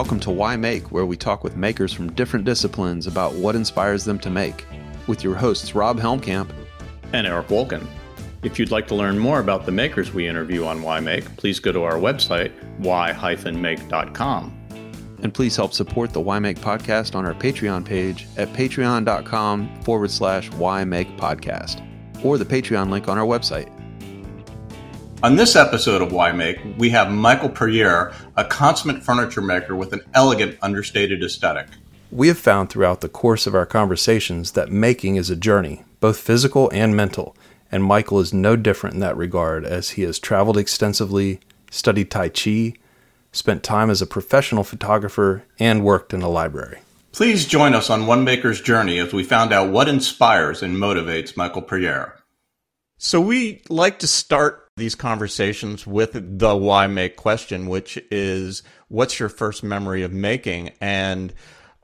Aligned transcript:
Welcome 0.00 0.20
to 0.20 0.30
Why 0.30 0.56
Make, 0.56 0.90
where 0.90 1.04
we 1.04 1.18
talk 1.18 1.44
with 1.44 1.56
makers 1.56 1.92
from 1.92 2.10
different 2.14 2.46
disciplines 2.46 3.06
about 3.06 3.34
what 3.34 3.54
inspires 3.54 4.02
them 4.02 4.18
to 4.20 4.30
make, 4.30 4.64
with 5.06 5.22
your 5.22 5.34
hosts 5.34 5.74
Rob 5.74 6.00
Helmkamp 6.00 6.48
and 7.12 7.26
Eric 7.26 7.48
Wolken. 7.48 7.86
If 8.42 8.58
you'd 8.58 8.70
like 8.70 8.88
to 8.88 8.94
learn 8.94 9.18
more 9.18 9.40
about 9.40 9.66
the 9.66 9.72
makers 9.72 10.14
we 10.14 10.26
interview 10.26 10.64
on 10.64 10.80
Why 10.80 11.00
Make, 11.00 11.36
please 11.36 11.60
go 11.60 11.70
to 11.70 11.82
our 11.82 11.96
website, 11.96 12.50
why-make.com. 12.78 14.58
And 15.22 15.34
please 15.34 15.54
help 15.54 15.74
support 15.74 16.14
the 16.14 16.20
Why 16.22 16.38
Make 16.38 16.60
podcast 16.60 17.14
on 17.14 17.26
our 17.26 17.34
Patreon 17.34 17.84
page 17.84 18.26
at 18.38 18.48
patreon.com 18.54 19.82
forward 19.82 20.10
slash 20.10 20.50
Why 20.52 20.82
Make 20.82 21.14
podcast, 21.18 21.84
or 22.24 22.38
the 22.38 22.46
Patreon 22.46 22.88
link 22.88 23.06
on 23.06 23.18
our 23.18 23.26
website. 23.26 23.70
On 25.22 25.36
this 25.36 25.54
episode 25.54 26.00
of 26.00 26.12
Why 26.12 26.32
Make, 26.32 26.58
we 26.78 26.88
have 26.90 27.12
Michael 27.12 27.50
Puryear, 27.50 28.14
a 28.38 28.44
consummate 28.44 29.02
furniture 29.02 29.42
maker 29.42 29.76
with 29.76 29.92
an 29.92 30.00
elegant, 30.14 30.56
understated 30.62 31.22
aesthetic. 31.22 31.66
We 32.10 32.28
have 32.28 32.38
found 32.38 32.70
throughout 32.70 33.02
the 33.02 33.08
course 33.10 33.46
of 33.46 33.54
our 33.54 33.66
conversations 33.66 34.52
that 34.52 34.72
making 34.72 35.16
is 35.16 35.28
a 35.28 35.36
journey, 35.36 35.84
both 36.00 36.18
physical 36.18 36.70
and 36.72 36.96
mental, 36.96 37.36
and 37.70 37.84
Michael 37.84 38.18
is 38.18 38.32
no 38.32 38.56
different 38.56 38.94
in 38.94 39.00
that 39.00 39.14
regard 39.14 39.66
as 39.66 39.90
he 39.90 40.02
has 40.02 40.18
traveled 40.18 40.56
extensively, 40.56 41.38
studied 41.70 42.10
Tai 42.10 42.30
Chi, 42.30 42.72
spent 43.30 43.62
time 43.62 43.90
as 43.90 44.00
a 44.00 44.06
professional 44.06 44.64
photographer, 44.64 45.44
and 45.58 45.84
worked 45.84 46.14
in 46.14 46.22
a 46.22 46.30
library. 46.30 46.78
Please 47.12 47.44
join 47.44 47.74
us 47.74 47.90
on 47.90 48.06
One 48.06 48.24
Maker's 48.24 48.62
journey 48.62 48.98
as 48.98 49.12
we 49.12 49.22
found 49.22 49.52
out 49.52 49.68
what 49.68 49.86
inspires 49.86 50.62
and 50.62 50.78
motivates 50.78 51.36
Michael 51.36 51.60
Puryear. 51.60 52.16
So 52.96 53.20
we 53.20 53.62
like 53.68 53.98
to 54.00 54.06
start 54.06 54.69
these 54.80 54.96
conversations 54.96 55.86
with 55.86 56.38
the 56.38 56.56
why 56.56 56.88
make 56.88 57.16
question, 57.16 57.68
which 57.68 57.96
is 58.10 58.64
what's 58.88 59.20
your 59.20 59.28
first 59.28 59.62
memory 59.62 60.02
of 60.02 60.12
making? 60.12 60.72
And 60.80 61.32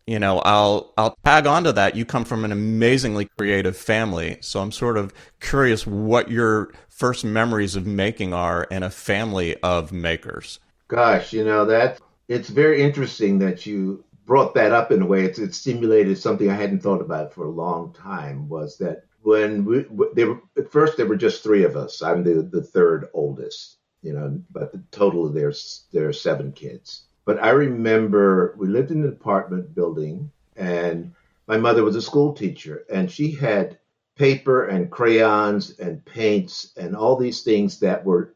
you 0.07 0.19
know, 0.19 0.39
I'll 0.41 0.93
I'll 0.97 1.17
tag 1.25 1.47
onto 1.47 1.73
that. 1.73 1.97
You 1.97 2.05
come 2.05 2.25
from 2.25 2.45
an 2.45 2.53
amazingly 2.53 3.29
creative 3.37 3.77
family, 3.77 4.39
so 4.41 4.61
I'm 4.61 4.73
sort 4.73 4.97
of 4.97 5.13
curious 5.41 5.87
what 5.87 6.31
your 6.31 6.73
first 6.89 7.25
memories 7.25 7.77
of 7.77 7.87
making 7.87 8.33
are 8.33 8.65
in 8.65 8.83
a 8.83 8.91
family 8.91 9.57
of 9.63 9.93
makers. 9.93 10.61
Gosh, 10.89 11.33
you 11.33 11.45
know 11.45 11.65
that 11.67 12.01
it's 12.29 12.49
very 12.49 12.83
interesting 12.83 13.41
that 13.41 13.67
you 13.67 14.05
brought 14.27 14.55
that 14.55 14.73
up 14.73 14.93
in 14.93 15.03
a 15.03 15.07
way. 15.07 15.25
It's 15.25 15.39
it 15.39 15.55
stimulated 15.55 16.19
something 16.19 16.49
I 16.51 16.55
hadn't 16.55 16.81
thought 16.81 17.01
about 17.01 17.33
for 17.33 17.45
a 17.45 17.51
long 17.51 17.93
time. 17.93 18.49
Was 18.49 18.79
that 18.79 19.06
when 19.27 19.65
we, 19.65 19.85
they 20.15 20.25
were 20.25 20.41
at 20.57 20.71
first 20.71 20.97
there 20.97 21.07
were 21.07 21.17
just 21.17 21.43
three 21.43 21.65
of 21.65 21.75
us. 21.75 22.01
I'm 22.01 22.23
the 22.23 22.43
the 22.43 22.63
third 22.63 23.09
oldest, 23.13 23.79
you 24.01 24.13
know, 24.13 24.41
but 24.53 24.71
the 24.71 24.81
total 24.93 25.29
there's 25.29 25.87
there 25.93 26.09
are 26.09 26.13
seven 26.13 26.53
kids. 26.53 27.03
But 27.25 27.43
I 27.43 27.51
remember 27.51 28.55
we 28.57 28.69
lived 28.69 28.93
in 28.93 29.03
an 29.03 29.09
apartment 29.09 29.75
building, 29.75 30.31
and 30.55 31.13
my 31.49 31.57
mother 31.57 31.83
was 31.83 31.97
a 31.97 32.03
school 32.03 32.35
teacher, 32.35 32.85
and 32.89 33.11
she 33.11 33.33
had 33.33 33.81
paper 34.17 34.67
and 34.67 34.93
crayons 34.93 35.77
and 35.81 36.05
paints 36.05 36.73
and 36.77 36.95
all 36.95 37.17
these 37.17 37.43
things 37.43 37.81
that 37.81 38.05
were 38.05 38.33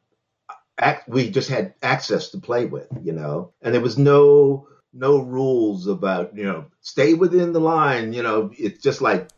we 1.06 1.30
just 1.30 1.50
had 1.50 1.74
access 1.84 2.30
to 2.30 2.38
play 2.38 2.66
with, 2.66 2.88
you 3.04 3.12
know, 3.12 3.52
and 3.62 3.72
there 3.72 3.80
was 3.80 3.96
no 3.96 4.66
no 4.92 5.18
rules 5.18 5.86
about 5.86 6.36
you 6.36 6.42
know 6.42 6.64
stay 6.80 7.14
within 7.14 7.52
the 7.52 7.60
line, 7.60 8.12
you 8.12 8.24
know. 8.24 8.50
It's 8.58 8.82
just 8.82 9.00
like 9.00 9.28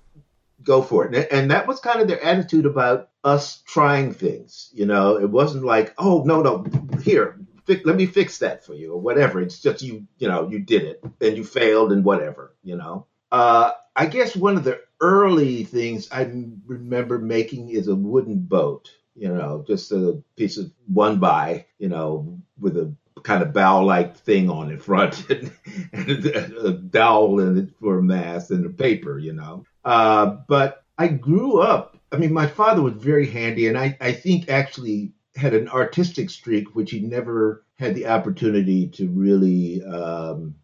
go 0.64 0.82
for 0.82 1.06
it. 1.06 1.28
And 1.30 1.50
that 1.50 1.66
was 1.66 1.80
kind 1.80 2.00
of 2.00 2.08
their 2.08 2.22
attitude 2.22 2.66
about 2.66 3.10
us 3.24 3.62
trying 3.66 4.12
things. 4.12 4.70
You 4.72 4.86
know, 4.86 5.18
it 5.18 5.30
wasn't 5.30 5.64
like, 5.64 5.94
oh, 5.98 6.22
no, 6.24 6.42
no, 6.42 6.64
here, 7.02 7.38
let 7.68 7.96
me 7.96 8.06
fix 8.06 8.38
that 8.38 8.64
for 8.64 8.74
you 8.74 8.92
or 8.92 9.00
whatever. 9.00 9.40
It's 9.40 9.60
just 9.60 9.82
you, 9.82 10.06
you 10.18 10.28
know, 10.28 10.48
you 10.48 10.58
did 10.58 10.82
it 10.82 11.04
and 11.20 11.36
you 11.36 11.44
failed 11.44 11.92
and 11.92 12.04
whatever, 12.04 12.54
you 12.62 12.76
know. 12.76 13.06
Uh, 13.30 13.72
I 13.96 14.06
guess 14.06 14.36
one 14.36 14.56
of 14.56 14.64
the 14.64 14.80
early 15.00 15.64
things 15.64 16.08
I 16.10 16.30
remember 16.66 17.18
making 17.18 17.70
is 17.70 17.88
a 17.88 17.94
wooden 17.94 18.40
boat, 18.40 18.90
you 19.14 19.28
know, 19.28 19.64
just 19.66 19.92
a 19.92 20.22
piece 20.36 20.58
of 20.58 20.70
one 20.86 21.18
by, 21.18 21.66
you 21.78 21.88
know, 21.88 22.38
with 22.58 22.76
a 22.76 22.94
kind 23.22 23.42
of 23.42 23.52
bow 23.52 23.84
like 23.84 24.16
thing 24.16 24.50
on 24.50 24.70
in 24.70 24.78
front 24.78 25.30
and, 25.30 25.52
and 25.92 26.26
a, 26.26 26.66
a 26.66 26.72
dowel 26.72 27.40
in 27.40 27.58
it 27.58 27.70
for 27.80 27.98
a 27.98 28.02
mast 28.02 28.50
and 28.50 28.66
a 28.66 28.70
paper, 28.70 29.18
you 29.18 29.32
know. 29.32 29.64
Uh, 29.84 30.36
but 30.48 30.84
I 30.98 31.08
grew 31.08 31.60
up, 31.60 31.98
I 32.12 32.16
mean, 32.16 32.32
my 32.32 32.46
father 32.46 32.82
was 32.82 32.94
very 32.94 33.26
handy, 33.26 33.66
and 33.66 33.76
I, 33.78 33.96
I 34.00 34.12
think 34.12 34.48
actually 34.48 35.12
had 35.34 35.54
an 35.54 35.68
artistic 35.68 36.30
streak, 36.30 36.74
which 36.74 36.90
he 36.90 37.00
never 37.00 37.64
had 37.78 37.94
the 37.94 38.06
opportunity 38.06 38.88
to 38.88 39.08
really 39.08 39.82
um, 39.84 40.54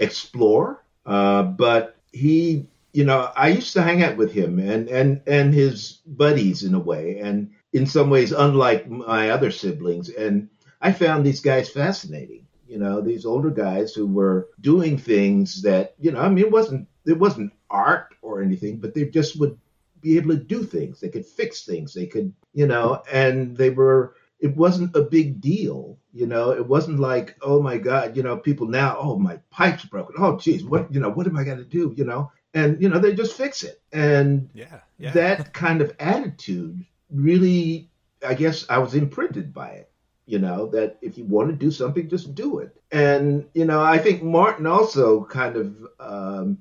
explore. 0.00 0.84
Uh, 1.04 1.42
but 1.42 1.96
he, 2.12 2.66
you 2.92 3.04
know, 3.04 3.30
I 3.36 3.48
used 3.48 3.74
to 3.74 3.82
hang 3.82 4.02
out 4.02 4.16
with 4.16 4.32
him 4.32 4.58
and, 4.58 4.88
and, 4.88 5.20
and 5.26 5.52
his 5.52 6.00
buddies 6.06 6.64
in 6.64 6.74
a 6.74 6.78
way, 6.78 7.20
and 7.20 7.50
in 7.72 7.86
some 7.86 8.08
ways, 8.08 8.32
unlike 8.32 8.88
my 8.88 9.30
other 9.30 9.50
siblings. 9.50 10.08
And 10.08 10.48
I 10.80 10.92
found 10.92 11.24
these 11.24 11.40
guys 11.40 11.68
fascinating. 11.68 12.46
You 12.66 12.78
know, 12.78 13.00
these 13.00 13.26
older 13.26 13.50
guys 13.50 13.92
who 13.92 14.06
were 14.06 14.48
doing 14.60 14.96
things 14.96 15.62
that, 15.62 15.94
you 15.98 16.12
know, 16.12 16.20
I 16.20 16.28
mean, 16.28 16.46
it 16.46 16.50
wasn't 16.50 16.88
it 17.06 17.18
wasn't 17.18 17.52
art 17.70 18.13
or 18.24 18.42
anything, 18.42 18.78
but 18.78 18.94
they 18.94 19.04
just 19.04 19.38
would 19.38 19.58
be 20.00 20.16
able 20.16 20.30
to 20.30 20.42
do 20.42 20.64
things. 20.64 21.00
They 21.00 21.08
could 21.08 21.26
fix 21.26 21.64
things. 21.64 21.94
They 21.94 22.06
could, 22.06 22.32
you 22.52 22.66
know, 22.66 23.02
and 23.12 23.56
they 23.56 23.70
were. 23.70 24.16
It 24.40 24.56
wasn't 24.56 24.94
a 24.94 25.00
big 25.00 25.40
deal, 25.40 25.98
you 26.12 26.26
know. 26.26 26.50
It 26.50 26.66
wasn't 26.66 27.00
like, 27.00 27.36
oh 27.40 27.62
my 27.62 27.78
God, 27.78 28.14
you 28.16 28.22
know, 28.22 28.36
people 28.36 28.66
now, 28.66 28.96
oh 28.98 29.18
my 29.18 29.38
pipe's 29.50 29.86
broken. 29.86 30.16
Oh 30.18 30.36
geez, 30.36 30.64
what, 30.64 30.92
you 30.92 31.00
know, 31.00 31.08
what 31.08 31.26
am 31.26 31.38
I 31.38 31.44
going 31.44 31.58
to 31.58 31.64
do, 31.64 31.94
you 31.96 32.04
know? 32.04 32.30
And 32.52 32.80
you 32.82 32.88
know, 32.88 32.98
they 32.98 33.14
just 33.14 33.36
fix 33.36 33.62
it. 33.62 33.80
And 33.92 34.50
yeah, 34.52 34.80
yeah. 34.98 35.12
that 35.12 35.54
kind 35.54 35.80
of 35.80 35.94
attitude 35.98 36.84
really, 37.10 37.88
I 38.26 38.34
guess, 38.34 38.66
I 38.68 38.78
was 38.78 38.94
imprinted 38.94 39.54
by 39.54 39.68
it 39.68 39.90
you 40.26 40.38
know 40.38 40.66
that 40.66 40.96
if 41.02 41.18
you 41.18 41.24
want 41.24 41.50
to 41.50 41.54
do 41.54 41.70
something 41.70 42.08
just 42.08 42.34
do 42.34 42.58
it 42.58 42.80
and 42.92 43.46
you 43.54 43.64
know 43.64 43.82
i 43.82 43.98
think 43.98 44.22
martin 44.22 44.66
also 44.66 45.24
kind 45.24 45.56
of 45.56 45.76
um, 46.00 46.58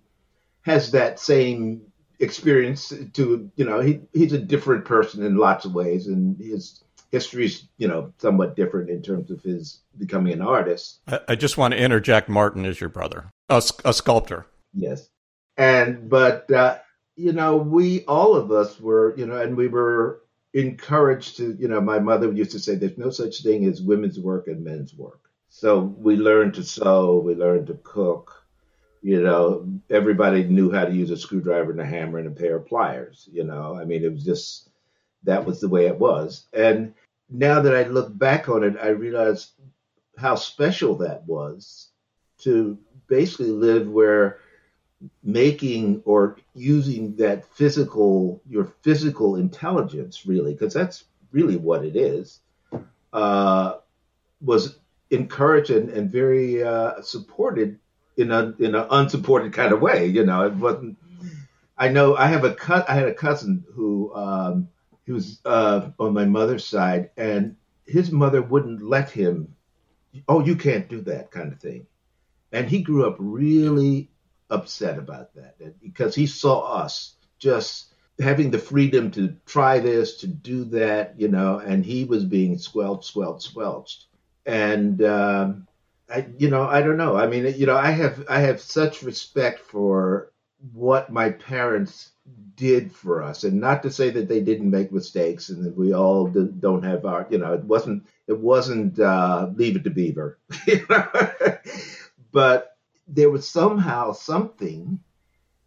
has 0.63 0.91
that 0.91 1.19
same 1.19 1.81
experience 2.19 2.93
to 3.13 3.51
you 3.55 3.65
know 3.65 3.79
he 3.79 4.01
he's 4.13 4.33
a 4.33 4.37
different 4.37 4.85
person 4.85 5.23
in 5.23 5.35
lots 5.35 5.65
of 5.65 5.73
ways 5.73 6.07
and 6.07 6.37
his 6.39 6.83
history 7.11 7.45
is 7.45 7.67
you 7.77 7.87
know 7.87 8.11
somewhat 8.17 8.55
different 8.55 8.89
in 8.89 9.01
terms 9.01 9.29
of 9.29 9.41
his 9.43 9.81
becoming 9.97 10.33
an 10.33 10.41
artist. 10.41 10.99
I, 11.07 11.19
I 11.29 11.35
just 11.35 11.57
want 11.57 11.73
to 11.73 11.79
interject 11.79 12.29
martin 12.29 12.65
is 12.65 12.79
your 12.81 12.89
brother 12.89 13.29
a, 13.49 13.63
a 13.85 13.93
sculptor. 13.93 14.47
Yes. 14.73 15.09
And 15.57 16.09
but 16.09 16.49
uh, 16.51 16.79
you 17.15 17.33
know 17.33 17.57
we 17.57 18.03
all 18.05 18.35
of 18.35 18.51
us 18.51 18.79
were 18.79 19.15
you 19.17 19.25
know 19.25 19.39
and 19.39 19.55
we 19.55 19.67
were 19.67 20.21
encouraged 20.53 21.37
to 21.37 21.55
you 21.59 21.67
know 21.67 21.81
my 21.81 21.99
mother 21.99 22.31
used 22.31 22.51
to 22.51 22.59
say 22.59 22.75
there's 22.75 22.97
no 22.97 23.09
such 23.09 23.43
thing 23.43 23.65
as 23.65 23.81
women's 23.81 24.19
work 24.19 24.47
and 24.47 24.63
men's 24.63 24.93
work. 24.95 25.29
So 25.49 25.79
we 25.79 26.15
learned 26.15 26.55
to 26.55 26.63
sew 26.63 27.19
we 27.19 27.35
learned 27.35 27.67
to 27.67 27.79
cook 27.83 28.42
you 29.03 29.21
know, 29.21 29.67
everybody 29.89 30.45
knew 30.45 30.71
how 30.71 30.85
to 30.85 30.93
use 30.93 31.11
a 31.11 31.17
screwdriver 31.17 31.71
and 31.71 31.81
a 31.81 31.85
hammer 31.85 32.19
and 32.19 32.27
a 32.27 32.31
pair 32.31 32.55
of 32.55 32.65
pliers. 32.65 33.27
You 33.31 33.43
know, 33.43 33.77
I 33.79 33.83
mean, 33.83 34.03
it 34.03 34.11
was 34.11 34.23
just 34.23 34.69
that 35.23 35.45
was 35.45 35.59
the 35.59 35.67
way 35.67 35.87
it 35.87 35.99
was. 35.99 36.45
And 36.53 36.93
now 37.29 37.61
that 37.61 37.75
I 37.75 37.83
look 37.83 38.17
back 38.17 38.47
on 38.47 38.63
it, 38.63 38.77
I 38.81 38.87
realize 38.89 39.51
how 40.17 40.35
special 40.35 40.95
that 40.97 41.27
was 41.27 41.89
to 42.39 42.77
basically 43.07 43.51
live 43.51 43.89
where 43.89 44.39
making 45.21 46.01
or 46.05 46.37
using 46.53 47.15
that 47.17 47.45
physical, 47.53 48.41
your 48.47 48.73
physical 48.83 49.35
intelligence, 49.35 50.25
really, 50.25 50.53
because 50.53 50.73
that's 50.73 51.05
really 51.31 51.57
what 51.57 51.83
it 51.83 51.97
is, 51.97 52.39
uh, 53.11 53.75
was 54.41 54.79
encouraged 55.09 55.71
and, 55.71 55.89
and 55.89 56.09
very 56.09 56.63
uh, 56.63 57.01
supported 57.01 57.79
in 58.17 58.31
a 58.31 58.53
in 58.59 58.75
an 58.75 58.87
unsupported 58.89 59.53
kind 59.53 59.73
of 59.73 59.81
way. 59.81 60.07
You 60.07 60.25
know, 60.25 60.45
it 60.45 60.55
wasn't. 60.55 60.97
I 61.77 61.89
know 61.89 62.15
I 62.15 62.27
have 62.27 62.43
a 62.43 62.53
cut. 62.53 62.89
I 62.89 62.95
had 62.95 63.07
a 63.07 63.13
cousin 63.13 63.63
who 63.73 64.13
um, 64.15 64.69
he 65.05 65.11
was 65.11 65.39
uh, 65.45 65.89
on 65.99 66.13
my 66.13 66.25
mother's 66.25 66.65
side, 66.65 67.11
and 67.17 67.55
his 67.85 68.11
mother 68.11 68.41
wouldn't 68.41 68.81
let 68.81 69.09
him. 69.09 69.55
Oh, 70.27 70.43
you 70.43 70.55
can't 70.55 70.89
do 70.89 71.01
that 71.01 71.31
kind 71.31 71.51
of 71.51 71.59
thing, 71.59 71.87
and 72.51 72.69
he 72.69 72.81
grew 72.81 73.07
up 73.07 73.15
really 73.19 74.09
upset 74.49 74.99
about 74.99 75.33
that 75.33 75.81
because 75.81 76.13
he 76.13 76.27
saw 76.27 76.61
us 76.61 77.15
just 77.39 77.93
having 78.19 78.51
the 78.51 78.59
freedom 78.59 79.09
to 79.09 79.35
try 79.47 79.79
this, 79.79 80.17
to 80.17 80.27
do 80.27 80.65
that, 80.65 81.19
you 81.19 81.27
know, 81.27 81.57
and 81.57 81.83
he 81.83 82.03
was 82.03 82.23
being 82.23 82.59
squelched, 82.59 83.05
squelched, 83.05 83.43
squelched, 83.43 84.05
and. 84.45 85.01
Um, 85.01 85.67
I, 86.09 86.27
you 86.37 86.49
know, 86.49 86.63
I 86.63 86.81
don't 86.81 86.97
know. 86.97 87.15
I 87.15 87.27
mean, 87.27 87.53
you 87.57 87.65
know, 87.65 87.77
I 87.77 87.91
have 87.91 88.25
I 88.29 88.39
have 88.39 88.59
such 88.61 89.03
respect 89.03 89.59
for 89.59 90.31
what 90.73 91.11
my 91.11 91.31
parents 91.31 92.11
did 92.55 92.91
for 92.91 93.23
us, 93.23 93.43
and 93.43 93.59
not 93.59 93.83
to 93.83 93.91
say 93.91 94.09
that 94.11 94.27
they 94.27 94.41
didn't 94.41 94.69
make 94.69 94.91
mistakes 94.91 95.49
and 95.49 95.65
that 95.65 95.75
we 95.75 95.93
all 95.93 96.27
don't 96.27 96.83
have 96.83 97.05
our, 97.05 97.27
you 97.29 97.37
know, 97.37 97.53
it 97.53 97.63
wasn't 97.63 98.05
it 98.27 98.37
wasn't 98.37 98.99
uh, 98.99 99.49
leave 99.55 99.75
it 99.75 99.83
to 99.83 99.89
Beaver, 99.89 100.39
you 100.67 100.85
know? 100.89 101.07
but 102.31 102.77
there 103.07 103.29
was 103.29 103.47
somehow 103.47 104.11
something, 104.11 104.99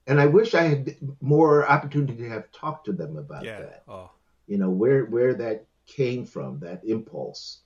and 0.07 0.21
I 0.21 0.27
wish 0.27 0.55
I 0.55 0.63
had 0.63 0.97
more 1.21 1.69
opportunity 1.69 2.17
to 2.23 2.31
have 2.31 2.53
talked 2.53 2.87
to 2.87 2.93
them 2.93 3.17
about 3.17 3.45
yeah. 3.45 3.61
that. 3.61 3.83
Oh. 3.89 4.11
You 4.47 4.59
know 4.59 4.71
where 4.71 5.05
where 5.07 5.35
that 5.35 5.67
came 5.87 6.25
from, 6.25 6.61
that 6.61 6.85
impulse. 6.85 7.61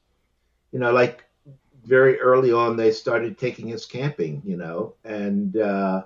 You 0.72 0.78
know, 0.78 0.92
like 0.92 1.24
very 1.84 2.20
early 2.20 2.52
on, 2.52 2.76
they 2.76 2.92
started 2.92 3.38
taking 3.38 3.72
us 3.72 3.86
camping. 3.86 4.42
You 4.44 4.56
know, 4.56 4.94
and 5.04 5.56
uh, 5.56 6.04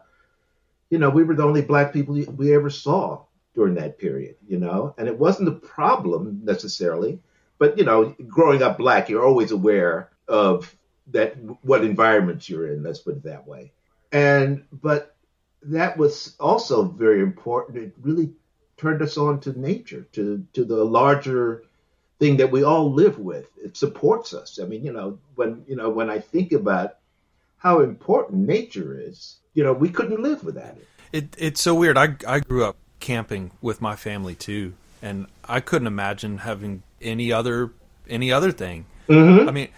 you 0.91 0.99
know 0.99 1.11
we 1.11 1.25
were 1.25 1.35
the 1.35 1.45
only 1.45 1.63
black 1.63 1.93
people 1.93 2.15
we 2.37 2.55
ever 2.55 2.71
saw 2.71 3.25
during 3.55 3.75
that 3.75 3.99
period. 3.99 4.37
You 4.47 4.59
know, 4.59 4.95
and 4.99 5.09
it 5.09 5.19
wasn't 5.19 5.49
a 5.49 5.53
problem 5.53 6.41
necessarily, 6.45 7.21
but 7.59 7.79
you 7.79 7.85
know, 7.85 8.15
growing 8.27 8.63
up 8.63 8.79
black, 8.79 9.09
you're 9.09 9.25
always 9.25 9.51
aware 9.51 10.11
of 10.29 10.75
that 11.09 11.37
what 11.63 11.85
environment 11.85 12.49
you're 12.49 12.73
in. 12.73 12.83
Let's 12.83 13.01
put 13.01 13.17
it 13.17 13.23
that 13.25 13.47
way. 13.47 13.73
And 14.13 14.65
but 14.73 15.17
that 15.63 15.97
was 15.97 16.37
also 16.39 16.85
very 16.85 17.21
important. 17.21 17.79
It 17.79 17.93
really 18.01 18.33
turned 18.77 19.03
us 19.03 19.17
on 19.17 19.41
to 19.41 19.59
nature, 19.59 20.07
to 20.13 20.47
to 20.53 20.65
the 20.65 20.85
larger 20.85 21.65
thing 22.25 22.39
that 22.39 22.51
we 22.51 22.63
all 22.63 22.91
live 22.91 23.19
with. 23.19 23.51
It 23.63 23.77
supports 23.77 24.33
us. 24.33 24.59
I 24.59 24.65
mean, 24.65 24.83
you 24.83 24.93
know, 24.93 25.19
when 25.35 25.63
you 25.69 25.77
know 25.77 25.91
when 25.91 26.09
I 26.09 26.19
think 26.19 26.53
about 26.53 26.97
how 27.59 27.81
important 27.81 28.47
nature 28.47 28.99
is, 28.99 29.41
you 29.53 29.63
know, 29.63 29.75
we 29.75 29.91
couldn't 29.91 30.23
live 30.23 30.43
without 30.43 30.77
it. 30.77 30.89
It 31.13 31.37
it's 31.37 31.61
so 31.61 31.75
weird. 31.75 31.99
I 31.99 32.17
I 32.27 32.41
grew 32.41 32.65
up 32.65 32.77
camping 32.99 33.51
with 33.61 33.83
my 33.83 33.95
family 33.95 34.35
too, 34.35 34.73
and 35.03 35.27
I 35.45 35.61
couldn't 35.61 35.87
imagine 35.87 36.39
having 36.39 36.83
any 37.03 37.31
other 37.31 37.73
any 38.09 38.33
other 38.33 38.53
thing. 38.53 38.87
Mm-hmm. 39.09 39.49
I 39.49 39.53
mean, 39.53 39.69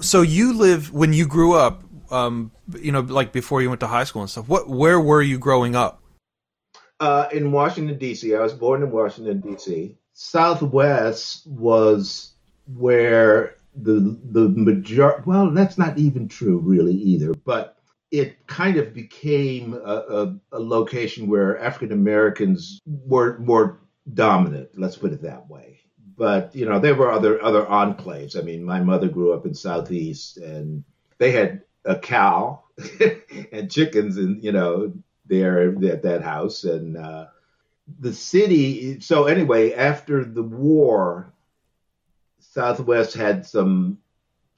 so 0.00 0.22
you 0.22 0.56
live 0.56 0.92
when 0.92 1.12
you 1.12 1.26
grew 1.26 1.54
up, 1.54 1.82
um, 2.12 2.52
you 2.78 2.92
know, 2.92 3.00
like 3.00 3.32
before 3.32 3.62
you 3.62 3.68
went 3.68 3.80
to 3.80 3.88
high 3.88 4.04
school 4.04 4.22
and 4.22 4.30
stuff. 4.30 4.48
What, 4.48 4.68
where 4.68 5.00
were 5.00 5.22
you 5.22 5.38
growing 5.38 5.74
up? 5.74 6.00
Uh, 7.00 7.26
in 7.32 7.50
Washington 7.50 7.98
D.C. 7.98 8.32
I 8.32 8.40
was 8.40 8.52
born 8.52 8.84
in 8.84 8.92
Washington 8.92 9.40
D.C. 9.40 9.98
Southwest 10.14 11.46
was 11.46 12.32
where 12.66 13.56
the 13.76 14.18
the 14.30 14.48
major. 14.48 15.22
Well, 15.26 15.50
that's 15.50 15.76
not 15.78 15.98
even 15.98 16.28
true, 16.28 16.58
really, 16.58 16.94
either. 16.94 17.34
But 17.34 17.76
it 18.10 18.46
kind 18.46 18.76
of 18.76 18.94
became 18.94 19.74
a, 19.74 19.78
a, 19.78 20.36
a 20.52 20.58
location 20.60 21.26
where 21.26 21.58
African 21.58 21.92
Americans 21.92 22.80
were 22.86 23.38
more 23.38 23.80
dominant. 24.12 24.70
Let's 24.78 24.96
put 24.96 25.12
it 25.12 25.22
that 25.22 25.48
way 25.50 25.80
but 26.16 26.54
you 26.54 26.66
know 26.66 26.78
there 26.78 26.94
were 26.94 27.10
other 27.10 27.42
other 27.42 27.64
enclaves. 27.64 28.38
I 28.38 28.42
mean, 28.42 28.64
my 28.64 28.80
mother 28.80 29.08
grew 29.08 29.32
up 29.32 29.46
in 29.46 29.54
Southeast, 29.54 30.36
and 30.38 30.84
they 31.18 31.32
had 31.32 31.62
a 31.84 31.98
cow 31.98 32.62
and 33.52 33.70
chickens, 33.70 34.16
and 34.16 34.42
you 34.42 34.52
know 34.52 34.92
there 35.26 35.74
at 35.86 36.02
that 36.02 36.22
house, 36.22 36.64
and 36.64 36.96
uh, 36.96 37.26
the 38.00 38.12
city. 38.12 39.00
So 39.00 39.24
anyway, 39.24 39.74
after 39.74 40.24
the 40.24 40.42
war, 40.42 41.32
Southwest 42.40 43.14
had 43.14 43.46
some 43.46 43.98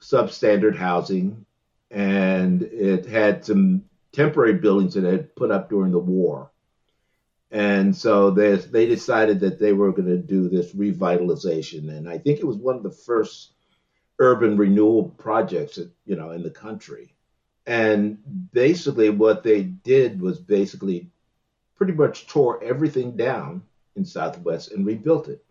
substandard 0.01 0.75
housing, 0.75 1.45
and 1.89 2.61
it 2.63 3.05
had 3.05 3.45
some 3.45 3.85
temporary 4.11 4.53
buildings 4.53 4.93
that 4.93 5.03
had 5.03 5.35
put 5.35 5.51
up 5.51 5.69
during 5.69 5.91
the 5.91 5.99
war 5.99 6.51
and 7.51 7.95
so 7.95 8.31
they 8.31 8.55
they 8.55 8.85
decided 8.85 9.39
that 9.39 9.59
they 9.59 9.73
were 9.73 9.91
going 9.91 10.07
to 10.07 10.17
do 10.17 10.49
this 10.49 10.73
revitalization, 10.73 11.89
and 11.89 12.09
I 12.09 12.17
think 12.17 12.39
it 12.39 12.47
was 12.47 12.57
one 12.57 12.75
of 12.75 12.83
the 12.83 12.91
first 12.91 13.53
urban 14.19 14.57
renewal 14.57 15.03
projects, 15.17 15.79
you 16.05 16.15
know, 16.15 16.31
in 16.31 16.43
the 16.43 16.49
country. 16.49 17.13
And 17.65 18.17
basically, 18.51 19.09
what 19.09 19.43
they 19.43 19.63
did 19.63 20.21
was 20.21 20.39
basically 20.39 21.09
pretty 21.77 21.93
much 21.93 22.27
tore 22.27 22.63
everything 22.63 23.15
down 23.15 23.63
in 23.95 24.05
Southwest 24.05 24.71
and 24.71 24.85
rebuilt 24.85 25.27
it, 25.27 25.43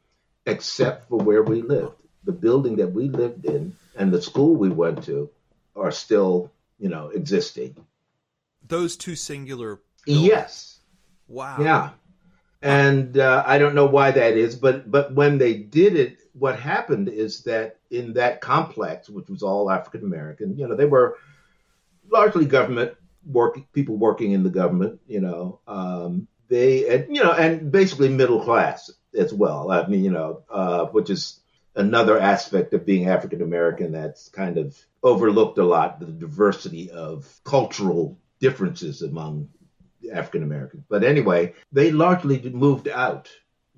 except 0.45 1.09
for 1.09 1.19
where 1.19 1.43
we 1.43 1.63
lived. 1.63 2.03
The 2.25 2.33
building 2.33 2.77
that 2.77 2.89
we 2.89 3.09
lived 3.09 3.45
in 3.45 3.77
and 3.97 4.13
the 4.13 4.23
school 4.23 4.57
we 4.57 4.69
went 4.69 5.05
to 5.05 5.31
are 5.75 5.93
still, 5.93 6.51
you 6.79 6.89
know, 6.89 7.09
existing. 7.09 7.77
Those 8.67 8.97
two 8.97 9.17
singular. 9.17 9.81
Buildings. 10.05 10.27
Yes 10.27 10.77
Wow. 11.29 11.57
Yeah. 11.61 11.91
And 12.63 13.19
uh, 13.19 13.45
I 13.47 13.59
don't 13.59 13.75
know 13.75 13.87
why 13.87 14.11
that 14.11 14.37
is, 14.37 14.57
but 14.57 14.91
but 14.91 15.13
when 15.15 15.39
they 15.39 15.55
did 15.55 15.97
it, 15.97 16.19
what 16.33 16.59
happened 16.59 17.09
is 17.09 17.43
that 17.43 17.79
in 17.91 18.15
that 18.15 18.41
complex, 18.41 19.09
which 19.09 19.29
was 19.29 19.43
all 19.43 19.71
African 19.71 20.03
American, 20.03 20.59
you 20.59 20.67
know, 20.67 20.75
they 20.75 20.87
were 20.87 21.19
largely 22.11 22.47
government 22.47 22.95
work 23.27 23.59
people 23.73 23.97
working 23.97 24.33
in 24.33 24.43
the 24.43 24.51
government, 24.51 25.01
you 25.07 25.21
know, 25.21 25.61
um, 25.67 26.29
they 26.49 26.89
and 26.89 27.15
you 27.15 27.23
know, 27.23 27.33
and 27.33 27.73
basically 27.73 28.09
middle 28.09 28.43
class 28.43 28.91
as 29.17 29.33
well. 29.33 29.71
I 29.71 29.87
mean, 29.87 30.05
you 30.05 30.13
know, 30.13 30.43
uh, 30.49 30.87
which 30.87 31.11
is 31.11 31.41
another 31.75 32.19
aspect 32.19 32.73
of 32.73 32.87
being 32.87 33.09
African 33.09 33.43
American 33.43 33.93
that's 33.93 34.29
kind 34.29 34.59
of 34.59 34.77
overlooked 35.03 35.59
a 35.59 35.65
lot 35.65 36.01
the 36.01 36.07
diversity 36.07 36.91
of 36.91 37.41
cultural 37.45 38.19
differences 38.41 39.03
among 39.03 39.49
African 40.13 40.43
Americans. 40.43 40.85
But 40.89 41.05
anyway, 41.05 41.55
they 41.73 41.91
largely 41.91 42.41
moved 42.51 42.89
out, 42.89 43.29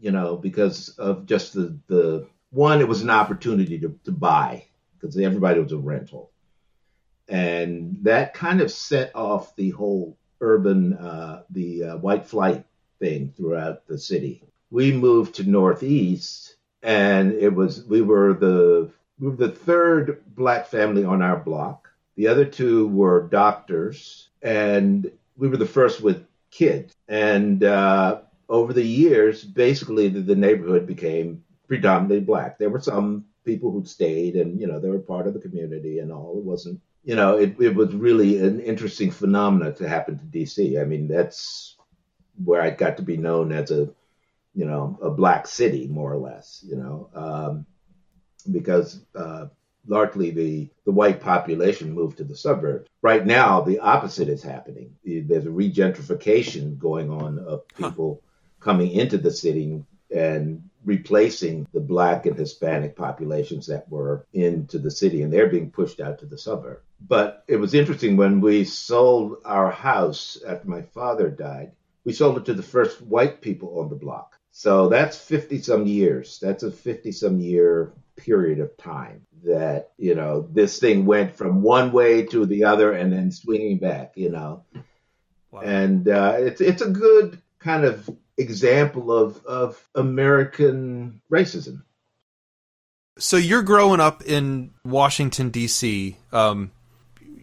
you 0.01 0.11
know, 0.11 0.37
because 0.37 0.91
of 0.91 1.27
just 1.27 1.55
the, 1.55 1.79
the 1.87 2.27
one, 2.51 2.81
it 2.81 2.89
was 2.89 3.03
an 3.03 3.11
opportunity 3.11 3.79
to, 3.81 3.99
to 4.05 4.13
buy 4.13 4.65
because 4.99 5.17
everybody 5.19 5.61
was 5.61 5.73
a 5.73 5.79
rental. 5.79 6.31
And 7.29 7.99
that 8.03 8.35
kind 8.35 8.61
of 8.61 8.71
set 8.71 9.15
off 9.15 9.55
the 9.57 9.71
whole 9.71 10.17
urban, 10.41 10.95
uh, 10.95 11.43
the 11.51 11.85
uh, 11.85 11.97
white 11.99 12.27
flight 12.27 12.65
thing 12.99 13.33
throughout 13.37 13.87
the 13.87 13.99
city. 13.99 14.43
We 14.71 14.93
moved 14.93 15.37
to 15.37 15.49
Northeast 15.49 16.57
and 16.83 17.33
it 17.33 17.55
was, 17.55 17.85
we 17.85 18.03
were 18.03 18.35
the, 18.35 18.91
we 19.19 19.29
were 19.29 19.37
the 19.37 19.51
third 19.51 20.23
black 20.35 20.67
family 20.67 21.05
on 21.05 21.23
our 21.23 21.37
block. 21.37 21.89
The 22.17 22.29
other 22.29 22.45
two 22.45 22.89
were 22.89 23.29
doctors 23.29 24.29
and 24.43 25.11
we 25.37 25.49
were 25.49 25.57
the 25.57 25.67
first 25.67 26.01
with 26.01 26.27
kids. 26.51 26.95
And 27.09 27.65
uh, 27.65 28.23
over 28.49 28.73
the 28.73 28.85
years, 28.85 29.45
basically 29.45 30.09
the, 30.09 30.21
the, 30.21 30.37
neighborhood 30.37 30.87
became 30.87 31.45
predominantly 31.67 32.21
black. 32.21 32.59
There 32.59 32.71
were 32.71 32.81
some 32.81 33.27
people 33.45 33.71
who 33.71 33.85
stayed 33.85 34.37
and, 34.37 34.61
you 34.61 34.67
know, 34.67 34.81
they 34.81 34.91
were 34.91 34.99
part 34.99 35.27
of 35.27 35.35
the 35.35 35.41
community 35.41 35.99
and 35.99 36.13
all. 36.13 36.39
It 36.39 36.45
wasn't, 36.45 36.81
you 37.05 37.15
know, 37.15 37.39
it, 37.39 37.57
it 37.61 37.75
was 37.75 37.95
really 37.95 38.39
an 38.39 38.61
interesting 38.61 39.11
phenomenon 39.11 39.75
to 39.77 39.89
happen 39.89 40.19
to 40.19 40.25
DC. 40.25 40.81
I 40.81 40.85
mean, 40.85 41.09
that's 41.09 41.77
where 42.45 42.61
I 42.61 42.71
got 42.71 42.97
to 42.99 43.03
be 43.03 43.17
known 43.17 43.53
as 43.53 43.71
a, 43.71 43.89
you 44.55 44.65
know, 44.65 44.99
a 45.03 45.11
black 45.11 45.47
city, 45.47 45.87
more 45.87 46.13
or 46.13 46.19
less, 46.19 46.65
you 46.67 46.77
know, 46.77 47.11
um, 47.15 47.67
because 48.51 49.01
uh, 49.15 49.47
largely 49.87 50.31
the, 50.31 50.69
the 50.85 50.93
white 50.93 51.21
population 51.21 51.93
moved 51.93 52.19
to 52.19 52.25
the 52.25 52.37
suburbs. 52.37 52.89
Right 53.03 53.25
now, 53.25 53.61
the 53.61 53.79
opposite 53.79 54.29
is 54.29 54.43
happening. 54.43 54.95
There's 55.05 55.47
a 55.47 55.51
regentrification 55.51 56.79
going 56.79 57.11
on 57.11 57.39
of 57.39 57.67
people 57.69 58.23
huh. 58.23 58.65
coming 58.65 58.93
into 58.93 59.19
the 59.19 59.31
city 59.31 59.83
and 60.15 60.68
replacing 60.85 61.67
the 61.73 61.81
black 61.81 62.27
and 62.27 62.37
Hispanic 62.37 62.97
populations 62.97 63.67
that 63.67 63.89
were 63.89 64.27
into 64.33 64.79
the 64.79 64.91
city, 64.91 65.23
and 65.23 65.33
they're 65.33 65.49
being 65.49 65.71
pushed 65.71 66.01
out 66.01 66.19
to 66.21 66.27
the 66.27 66.39
suburb. 66.39 66.81
But 67.01 67.45
it 67.47 67.57
was 67.57 67.75
interesting 67.75 68.17
when 68.17 68.41
we 68.41 68.65
sold 68.65 69.39
our 69.45 69.71
house 69.71 70.39
after 70.47 70.69
my 70.69 70.83
father 70.83 71.31
died, 71.31 71.73
we 72.05 72.13
sold 72.13 72.39
it 72.39 72.45
to 72.47 72.55
the 72.55 72.63
first 72.63 73.03
white 73.03 73.41
people 73.41 73.81
on 73.81 73.89
the 73.89 73.97
block. 73.97 74.39
So 74.51 74.89
that's 74.89 75.17
50 75.19 75.61
some 75.61 75.87
years. 75.87 76.39
That's 76.41 76.63
a 76.63 76.71
50 76.71 77.13
some 77.13 77.39
year 77.39 77.93
period 78.17 78.59
of 78.59 78.77
time 78.77 79.25
that 79.45 79.93
you 79.97 80.15
know 80.15 80.49
this 80.53 80.81
thing 80.81 81.07
went 81.07 81.37
from 81.37 81.63
one 81.63 81.93
way 81.93 82.25
to 82.25 82.45
the 82.45 82.65
other 82.65 82.93
and 82.93 83.13
then 83.13 83.31
swinging 83.31 83.79
back 83.79 84.13
you 84.17 84.29
know 84.29 84.65
wow. 85.53 85.61
and 85.61 86.09
uh, 86.09 86.35
it's 86.37 86.61
it's 86.61 86.83
a 86.83 86.91
good 86.91 87.41
kind 87.61 87.85
of 87.85 88.11
example 88.39 89.13
of 89.13 89.45
of 89.45 89.89
American 89.95 91.21
racism. 91.31 91.83
So 93.19 93.37
you're 93.37 93.63
growing 93.63 94.01
up 94.01 94.23
in 94.25 94.71
Washington 94.85 95.51
D.C., 95.51 96.17
um, 96.33 96.71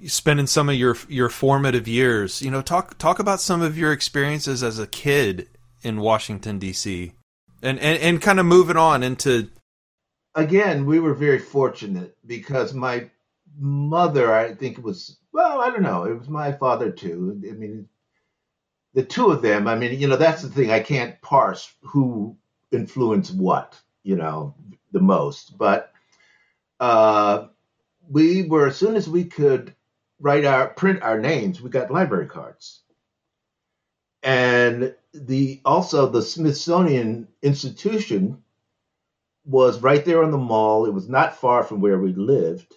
spending 0.08 0.48
some 0.48 0.70
of 0.70 0.76
your 0.76 0.98
your 1.08 1.30
formative 1.30 1.88
years. 1.88 2.42
You 2.42 2.50
know, 2.50 2.62
talk 2.62 2.98
talk 2.98 3.20
about 3.20 3.42
some 3.42 3.62
of 3.62 3.78
your 3.78 3.92
experiences 3.92 4.64
as 4.64 4.80
a 4.80 4.88
kid 4.88 5.50
in 5.84 6.00
Washington 6.00 6.60
D.C. 6.60 7.12
and 7.62 7.80
and, 7.80 8.00
and 8.00 8.22
kind 8.22 8.40
of 8.40 8.46
moving 8.46 8.78
on 8.78 9.04
into 9.04 9.50
again, 10.36 10.86
we 10.86 11.00
were 11.00 11.14
very 11.14 11.40
fortunate 11.40 12.16
because 12.26 12.74
my 12.74 13.10
mother, 13.58 14.34
I 14.34 14.54
think 14.54 14.78
it 14.78 14.84
was, 14.84 15.18
well, 15.32 15.62
I 15.62 15.70
don't 15.70 15.82
know, 15.82 16.04
it 16.04 16.18
was 16.18 16.30
my 16.30 16.52
father 16.52 16.92
too. 16.92 17.42
I 17.50 17.54
mean, 17.54 17.88
the 18.96 19.04
two 19.04 19.30
of 19.30 19.42
them, 19.42 19.68
I 19.68 19.76
mean, 19.76 20.00
you 20.00 20.08
know, 20.08 20.16
that's 20.16 20.42
the 20.42 20.50
thing. 20.50 20.72
I 20.72 20.80
can't 20.80 21.22
parse 21.22 21.72
who 21.82 22.38
influenced 22.72 23.36
what, 23.36 23.80
you 24.04 24.16
know, 24.16 24.56
the 24.94 25.02
most. 25.02 25.58
But 25.58 25.92
uh, 26.80 27.48
we 28.10 28.44
were, 28.48 28.68
as 28.68 28.78
soon 28.78 28.96
as 28.96 29.10
we 29.10 29.26
could 29.26 29.76
write 30.22 30.46
our 30.46 30.70
print 30.70 31.04
our 31.04 31.20
names, 31.20 31.62
we 31.62 31.70
got 31.70 31.92
library 31.92 32.28
cards. 32.28 32.84
And 34.24 34.96
the 35.14 35.60
also 35.66 36.08
the 36.08 36.22
Smithsonian 36.22 37.28
Institution 37.42 38.42
was 39.44 39.82
right 39.82 40.06
there 40.06 40.24
on 40.24 40.32
the 40.32 40.38
mall. 40.38 40.86
It 40.86 40.94
was 40.94 41.10
not 41.10 41.36
far 41.36 41.64
from 41.64 41.82
where 41.82 42.00
we 42.00 42.14
lived. 42.14 42.74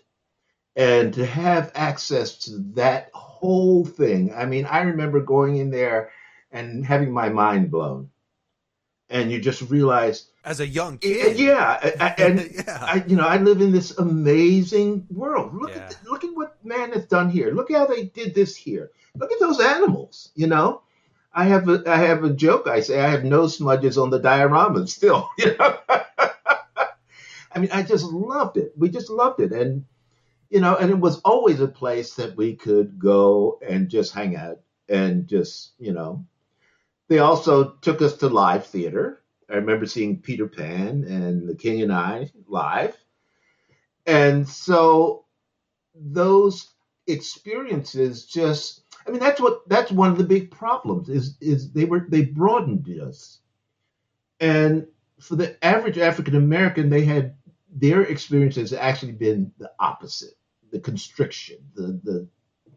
And 0.79 1.13
to 1.15 1.27
have 1.27 1.73
access 1.75 2.39
to 2.45 2.59
that 2.77 3.11
whole 3.13 3.85
thing, 3.85 4.33
I 4.33 4.47
mean, 4.47 4.65
I 4.65 4.83
remember 4.83 5.21
going 5.21 5.57
in 5.57 5.71
there 5.71 6.13
and 6.53 6.87
having 6.87 7.13
my 7.13 7.31
mind 7.31 7.73
blown. 7.73 8.11
And 9.11 9.33
you 9.33 9.41
just 9.41 9.63
realize 9.63 10.29
as 10.45 10.61
a 10.61 10.67
young 10.67 10.99
kid, 10.99 11.37
yeah, 11.37 12.15
and 12.17 12.51
yeah. 12.55 12.79
I, 12.81 13.05
you 13.07 13.17
know, 13.17 13.27
I 13.27 13.39
live 13.39 13.61
in 13.61 13.73
this 13.73 13.99
amazing 13.99 15.07
world. 15.11 15.53
Look 15.55 15.71
yeah. 15.71 15.87
at 15.87 15.99
look 16.05 16.25
at 16.25 16.37
what 16.37 16.63
man 16.65 16.93
has 16.93 17.07
done 17.07 17.29
here. 17.29 17.53
Look 17.53 17.71
at 17.71 17.79
how 17.79 17.87
they 17.87 18.05
did 18.05 18.35
this 18.35 18.55
here. 18.55 18.91
Look 19.17 19.33
at 19.33 19.41
those 19.41 19.61
animals. 19.61 20.31
You 20.35 20.47
know, 20.47 20.83
I 21.33 21.45
have 21.45 21.69
a 21.69 21.83
I 21.87 21.97
have 21.97 22.23
a 22.23 22.33
joke. 22.33 22.69
I 22.69 22.81
say 22.81 23.01
I 23.01 23.09
have 23.09 23.25
no 23.25 23.47
smudges 23.47 23.99
on 23.99 24.11
the 24.11 24.21
diorama 24.21 24.87
still. 24.87 25.29
You 25.39 25.57
know, 25.59 25.79
I 25.89 27.59
mean, 27.59 27.71
I 27.73 27.83
just 27.83 28.05
loved 28.05 28.59
it. 28.59 28.73
We 28.77 28.91
just 28.91 29.11
loved 29.11 29.41
it, 29.41 29.53
and 29.53 29.85
you 30.51 30.61
know, 30.61 30.77
and 30.77 30.91
it 30.91 30.99
was 30.99 31.21
always 31.21 31.61
a 31.61 31.69
place 31.69 32.15
that 32.15 32.37
we 32.37 32.57
could 32.57 32.99
go 32.99 33.59
and 33.67 33.89
just 33.89 34.15
hang 34.15 34.37
out 34.37 34.61
and 34.89 35.27
just 35.29 35.73
you 35.79 35.93
know 35.93 36.25
they 37.09 37.19
also 37.19 37.73
took 37.81 38.03
us 38.03 38.17
to 38.19 38.29
live 38.29 38.67
theater. 38.67 39.23
I 39.51 39.55
remember 39.55 39.87
seeing 39.87 40.21
Peter 40.21 40.47
Pan 40.47 41.05
and 41.05 41.49
The 41.49 41.55
King 41.55 41.83
and 41.83 41.93
I 41.93 42.31
live. 42.47 42.97
And 44.07 44.47
so 44.47 45.25
those 45.95 46.71
experiences 47.07 48.27
just 48.27 48.83
I 49.07 49.11
mean 49.11 49.21
that's 49.21 49.41
what 49.41 49.67
that's 49.69 49.91
one 49.91 50.11
of 50.11 50.19
the 50.19 50.25
big 50.25 50.51
problems 50.51 51.09
is 51.09 51.37
is 51.41 51.73
they 51.73 51.87
were 51.87 52.07
they 52.09 52.25
broadened 52.25 52.89
us. 53.01 53.39
And 54.41 54.87
for 55.19 55.37
the 55.37 55.63
average 55.65 55.99
African 55.99 56.37
American 56.37 56.91
they 56.91 57.05
had 57.05 57.35
their 57.71 58.03
experience 58.03 58.57
has 58.57 58.73
actually 58.73 59.13
been 59.13 59.53
the 59.59 59.71
opposite, 59.79 60.35
the 60.71 60.81
constriction, 60.81 61.59
the 61.75 62.01
the 62.05 62.29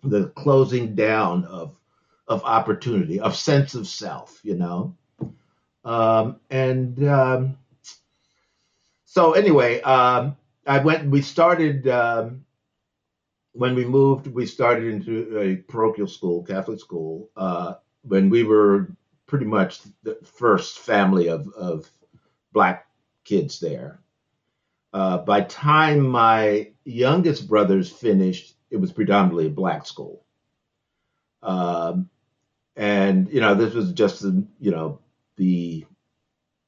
the 0.04 0.28
closing 0.30 0.96
down 0.96 1.46
of 1.46 1.80
of 2.28 2.44
opportunity, 2.44 3.20
of 3.20 3.36
sense 3.36 3.76
of 3.76 3.88
self, 3.88 4.40
you 4.44 4.56
know. 4.56 4.96
Um, 5.84 6.40
and 6.50 7.08
um, 7.08 7.58
so 9.06 9.34
anyway, 9.34 9.82
um, 9.82 10.38
I 10.66 10.80
went. 10.80 11.10
We 11.10 11.22
started 11.22 11.88
um, 11.88 12.46
when 13.54 13.76
we 13.76 13.86
moved. 13.86 14.28
We 14.28 14.46
started 14.46 14.88
into 14.88 15.38
a 15.40 15.56
parochial 15.56 16.08
school, 16.08 16.44
Catholic 16.44 16.80
school, 16.80 17.30
uh, 17.36 17.76
when 18.04 18.30
we 18.30 18.44
were 18.44 18.96
pretty 19.32 19.46
much 19.46 19.80
the 20.04 20.18
first 20.24 20.80
family 20.80 21.30
of, 21.30 21.48
of 21.54 21.90
black 22.52 22.88
kids 23.24 23.60
there. 23.62 24.02
Uh, 24.94 25.20
by 25.20 25.42
time 25.42 26.06
my 26.06 26.72
youngest 26.84 27.48
brothers 27.48 27.90
finished, 27.90 28.56
it 28.70 28.78
was 28.78 28.92
predominantly 28.92 29.48
a 29.48 29.50
black 29.50 29.86
school. 29.86 30.26
Um, 31.44 32.10
and 32.76 33.30
you 33.32 33.42
know 33.42 33.56
this 33.56 33.74
was 33.74 33.92
just 33.92 34.22
the 34.22 34.46
you 34.60 34.72
know 34.72 35.00
the 35.38 35.86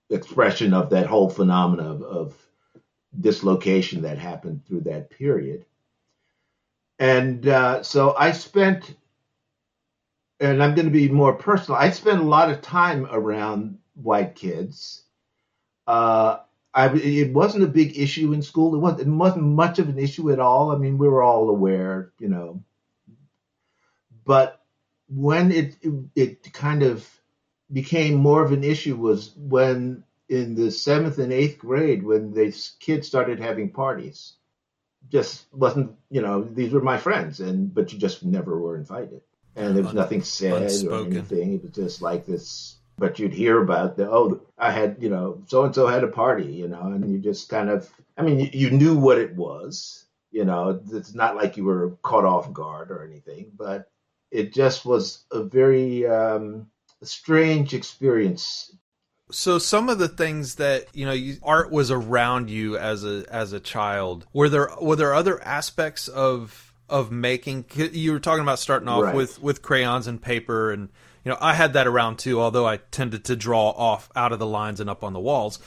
expression 0.10 0.74
of 0.74 0.90
that 0.90 1.08
whole 1.08 1.30
phenomenon 1.30 1.88
of, 1.88 2.02
of 2.04 2.36
dislocation 3.20 4.02
that 4.02 4.18
happened 4.18 4.66
through 4.66 4.82
that 4.82 5.10
period 5.10 5.66
and 7.00 7.48
uh, 7.48 7.82
so 7.82 8.16
i 8.18 8.32
spent 8.32 8.96
and 10.40 10.62
i'm 10.62 10.76
going 10.76 10.86
to 10.86 10.92
be 10.92 11.08
more 11.08 11.34
personal 11.34 11.80
i 11.80 11.90
spent 11.90 12.20
a 12.20 12.24
lot 12.24 12.52
of 12.52 12.62
time 12.62 13.08
around 13.12 13.78
white 13.96 14.36
kids 14.36 15.04
uh, 15.88 16.40
I, 16.74 16.94
it 16.96 17.34
wasn't 17.34 17.66
a 17.66 17.68
big 17.68 17.98
issue 17.98 18.34
in 18.34 18.42
school. 18.42 18.74
It 18.76 18.80
wasn't, 18.80 19.02
it 19.02 19.12
wasn't 19.12 19.46
much 19.46 19.80
of 19.80 19.90
an 19.90 20.00
issue 20.00 20.32
at 20.32 20.40
all. 20.40 20.72
I 20.72 20.78
mean, 20.78 20.98
we 20.98 21.08
were 21.08 21.22
all 21.22 21.50
aware, 21.50 22.12
you 22.18 22.30
know. 22.30 22.64
But 24.26 24.60
when 25.08 25.52
it, 25.52 25.76
it, 25.82 25.94
it 26.16 26.54
kind 26.54 26.82
of 26.82 27.08
became 27.72 28.16
more 28.16 28.44
of 28.44 28.52
an 28.52 28.64
issue 28.64 28.96
was 28.96 29.34
when 29.36 30.04
in 30.30 30.56
the 30.56 30.72
seventh 30.72 31.18
and 31.20 31.34
eighth 31.34 31.58
grade 31.58 32.04
when 32.04 32.34
these 32.34 32.76
kids 32.80 33.08
started 33.08 33.40
having 33.40 33.70
parties 33.70 34.34
just 35.10 35.46
wasn't 35.52 35.92
you 36.10 36.22
know 36.22 36.44
these 36.44 36.72
were 36.72 36.82
my 36.82 36.98
friends 36.98 37.40
and 37.40 37.74
but 37.74 37.92
you 37.92 38.00
just 38.00 38.24
never 38.24 38.60
were 38.60 38.78
invited 38.78 39.22
and 39.56 39.76
there 39.76 39.84
was 39.84 39.94
nothing 39.94 40.24
said 40.24 40.64
Unspoken. 40.64 41.14
or 41.14 41.20
anything 41.20 41.54
it 41.54 41.64
was 41.64 41.72
just 41.72 42.02
like 42.02 42.26
this 42.26 42.78
but 42.98 43.20
you'd 43.20 43.34
hear 43.34 43.62
about 43.62 43.98
the 43.98 44.10
oh 44.10 44.42
i 44.58 44.72
had 44.72 44.98
you 45.00 45.10
know 45.10 45.42
so 45.48 45.64
and 45.64 45.74
so 45.74 45.88
had 45.88 46.04
a 46.04 46.08
party 46.08 46.46
you 46.46 46.68
know 46.68 46.82
and 46.82 47.10
you 47.12 47.20
just 47.20 47.50
kind 47.50 47.70
of 47.70 47.90
i 48.18 48.22
mean 48.22 48.40
you, 48.40 48.50
you 48.54 48.70
knew 48.72 48.96
what 48.98 49.18
it 49.18 49.36
was 49.36 50.06
you 50.32 50.46
know 50.46 50.82
it's 50.92 51.14
not 51.14 51.36
like 51.36 51.58
you 51.58 51.64
were 51.64 51.98
caught 52.02 52.26
off 52.26 52.52
guard 52.54 52.92
or 52.92 53.04
anything 53.04 53.52
but 53.58 53.90
it 54.34 54.52
just 54.52 54.84
was 54.84 55.24
a 55.32 55.44
very 55.44 56.08
um, 56.08 56.68
strange 57.04 57.74
experience. 57.74 58.76
So 59.32 59.60
some 59.60 59.90
of 59.90 60.00
the 60.00 60.08
things 60.08 60.56
that 60.56 60.88
you 60.94 61.06
know, 61.06 61.14
you, 61.14 61.38
art 61.44 61.72
was 61.72 61.92
around 61.92 62.50
you 62.50 62.78
as 62.78 63.06
a 63.06 63.26
as 63.30 63.54
a 63.54 63.60
child. 63.60 64.26
Were 64.34 64.50
there 64.50 64.70
were 64.82 64.96
there 64.96 65.14
other 65.14 65.42
aspects 65.44 66.08
of 66.08 66.74
of 66.90 67.12
making? 67.12 67.66
You 67.76 68.12
were 68.12 68.20
talking 68.20 68.42
about 68.42 68.60
starting 68.60 68.90
off 68.90 69.04
right. 69.04 69.16
with 69.16 69.42
with 69.42 69.62
crayons 69.62 70.08
and 70.08 70.22
paper, 70.22 70.72
and 70.72 70.90
you 71.24 71.32
know, 71.32 71.38
I 71.40 71.54
had 71.54 71.74
that 71.74 71.88
around 71.88 72.20
too. 72.20 72.42
Although 72.42 72.68
I 72.68 72.78
tended 72.78 73.26
to 73.26 73.36
draw 73.36 73.70
off 73.70 74.10
out 74.16 74.32
of 74.32 74.40
the 74.40 74.46
lines 74.46 74.80
and 74.80 74.90
up 74.90 75.04
on 75.04 75.14
the 75.14 75.20
walls, 75.20 75.60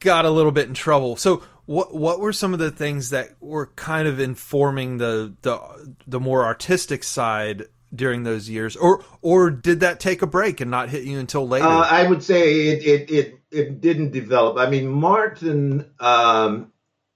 got 0.00 0.24
a 0.24 0.30
little 0.30 0.52
bit 0.52 0.68
in 0.68 0.74
trouble. 0.74 1.16
So 1.16 1.42
what 1.66 1.94
what 1.94 2.20
were 2.20 2.32
some 2.32 2.52
of 2.52 2.58
the 2.58 2.70
things 2.70 3.10
that 3.10 3.30
were 3.40 3.66
kind 3.76 4.06
of 4.06 4.20
informing 4.20 4.98
the 4.98 5.34
the 5.42 5.96
the 6.06 6.20
more 6.20 6.44
artistic 6.44 7.04
side 7.04 7.64
during 7.94 8.24
those 8.24 8.48
years, 8.48 8.76
or 8.76 9.04
or 9.22 9.50
did 9.50 9.80
that 9.80 10.00
take 10.00 10.22
a 10.22 10.26
break 10.26 10.60
and 10.60 10.70
not 10.70 10.90
hit 10.90 11.04
you 11.04 11.18
until 11.18 11.46
later? 11.46 11.66
Uh, 11.66 11.88
I 11.88 12.08
would 12.08 12.22
say 12.22 12.68
it, 12.68 12.84
it 12.84 13.10
it 13.10 13.38
it 13.50 13.80
didn't 13.80 14.10
develop. 14.10 14.58
I 14.58 14.68
mean, 14.68 14.88
Martin 14.88 15.90
um, 16.00 16.72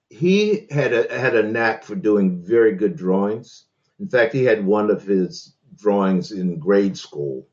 he 0.08 0.66
had 0.70 0.92
a 0.92 1.18
had 1.18 1.34
a 1.34 1.42
knack 1.42 1.84
for 1.84 1.94
doing 1.94 2.42
very 2.42 2.74
good 2.74 2.96
drawings. 2.96 3.64
In 4.00 4.08
fact, 4.08 4.32
he 4.32 4.44
had 4.44 4.64
one 4.64 4.90
of 4.90 5.02
his 5.02 5.54
drawings 5.76 6.32
in 6.32 6.58
grade 6.58 6.96
school. 6.96 7.46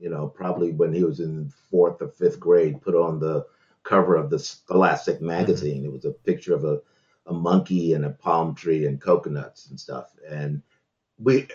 You 0.00 0.10
know, 0.10 0.28
probably 0.28 0.72
when 0.72 0.92
he 0.92 1.04
was 1.04 1.20
in 1.20 1.52
fourth 1.70 2.02
or 2.02 2.08
fifth 2.08 2.40
grade, 2.40 2.82
put 2.82 2.94
on 2.94 3.20
the 3.20 3.46
cover 3.82 4.16
of 4.16 4.30
the 4.30 4.38
Scholastic 4.38 5.20
magazine. 5.20 5.84
It 5.84 5.92
was 5.92 6.04
a 6.04 6.12
picture 6.12 6.54
of 6.54 6.64
a 6.64 6.80
a 7.26 7.32
monkey 7.32 7.92
and 7.92 8.04
a 8.04 8.10
palm 8.10 8.54
tree 8.54 8.86
and 8.86 9.00
coconuts 9.00 9.68
and 9.68 9.78
stuff. 9.78 10.10
And 10.28 10.62
we 11.18 11.48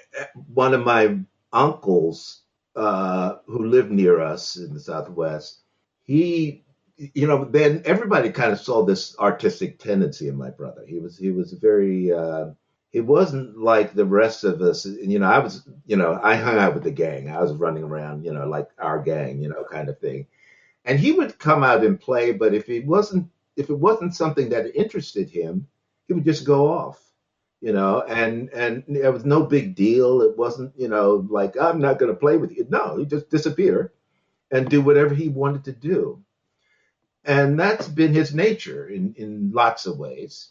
one 0.54 0.74
of 0.74 0.86
my 0.86 1.20
uncles 1.52 2.42
uh, 2.76 3.38
who 3.46 3.66
lived 3.66 3.92
near 3.92 4.22
us 4.22 4.58
in 4.58 4.74
the 4.74 4.80
Southwest, 4.80 5.62
he, 6.04 6.64
you 6.98 7.28
know, 7.28 7.46
then 7.46 7.82
everybody 7.86 8.32
kind 8.32 8.52
of 8.52 8.60
saw 8.60 8.84
this 8.86 9.18
artistic 9.20 9.80
tendency 9.80 10.28
in 10.28 10.38
my 10.38 10.50
brother. 10.50 10.86
He 10.88 11.00
was 11.00 11.18
he 11.18 11.32
was 11.32 11.54
very. 11.54 12.12
Uh, 12.12 12.52
he 12.96 13.02
wasn't 13.02 13.60
like 13.60 13.94
the 13.94 14.06
rest 14.06 14.46
of 14.46 14.62
us. 14.62 14.86
You 14.86 15.20
know, 15.20 15.28
I 15.28 15.40
was, 15.40 15.68
you 15.86 15.98
know, 15.98 16.20
I 16.24 16.36
hung 16.38 16.58
out 16.60 16.76
with 16.76 16.84
the 16.84 16.92
gang. 16.92 17.30
I 17.30 17.42
was 17.42 17.54
running 17.54 17.84
around, 17.84 18.26
you 18.26 18.34
know, 18.34 18.48
like 18.48 18.70
our 18.80 19.02
gang, 19.04 19.42
you 19.44 19.50
know, 19.50 19.66
kind 19.70 19.90
of 19.90 20.00
thing. 20.00 20.28
And 20.86 21.00
he 21.00 21.12
would 21.12 21.40
come 21.40 21.64
out 21.64 21.86
and 21.86 22.00
play, 22.00 22.32
but 22.34 22.54
if 22.56 22.70
it 22.70 22.86
wasn't 22.88 23.30
if 23.58 23.70
it 23.70 23.80
wasn't 23.80 24.16
something 24.16 24.50
that 24.52 24.76
interested 24.76 25.30
him, 25.30 25.68
he 26.08 26.14
would 26.14 26.26
just 26.26 26.46
go 26.46 26.72
off 26.72 27.02
you 27.62 27.74
know, 27.74 28.02
and 28.04 28.50
and 28.52 28.84
it 28.90 29.12
was 29.12 29.26
no 29.26 29.44
big 29.44 29.76
deal. 29.76 30.22
It 30.22 30.38
wasn't, 30.38 30.74
you 30.78 30.88
know, 30.88 31.26
like 31.30 31.58
I'm 31.60 31.80
not 31.80 32.00
going 32.00 32.12
to 32.12 32.20
play 32.20 32.38
with 32.38 32.52
you. 32.52 32.68
No, 32.70 32.98
he 32.98 33.06
just 33.06 33.30
disappear 33.30 33.94
and 34.52 34.70
do 34.70 34.82
whatever 34.82 35.16
he 35.16 35.30
wanted 35.30 35.66
to 35.66 35.72
do, 35.74 36.24
and 37.26 37.60
that's 37.60 37.88
been 37.88 38.14
his 38.14 38.36
nature 38.36 38.88
in 38.88 39.16
in 39.18 39.52
lots 39.54 39.88
of 39.88 39.98
ways. 39.98 40.50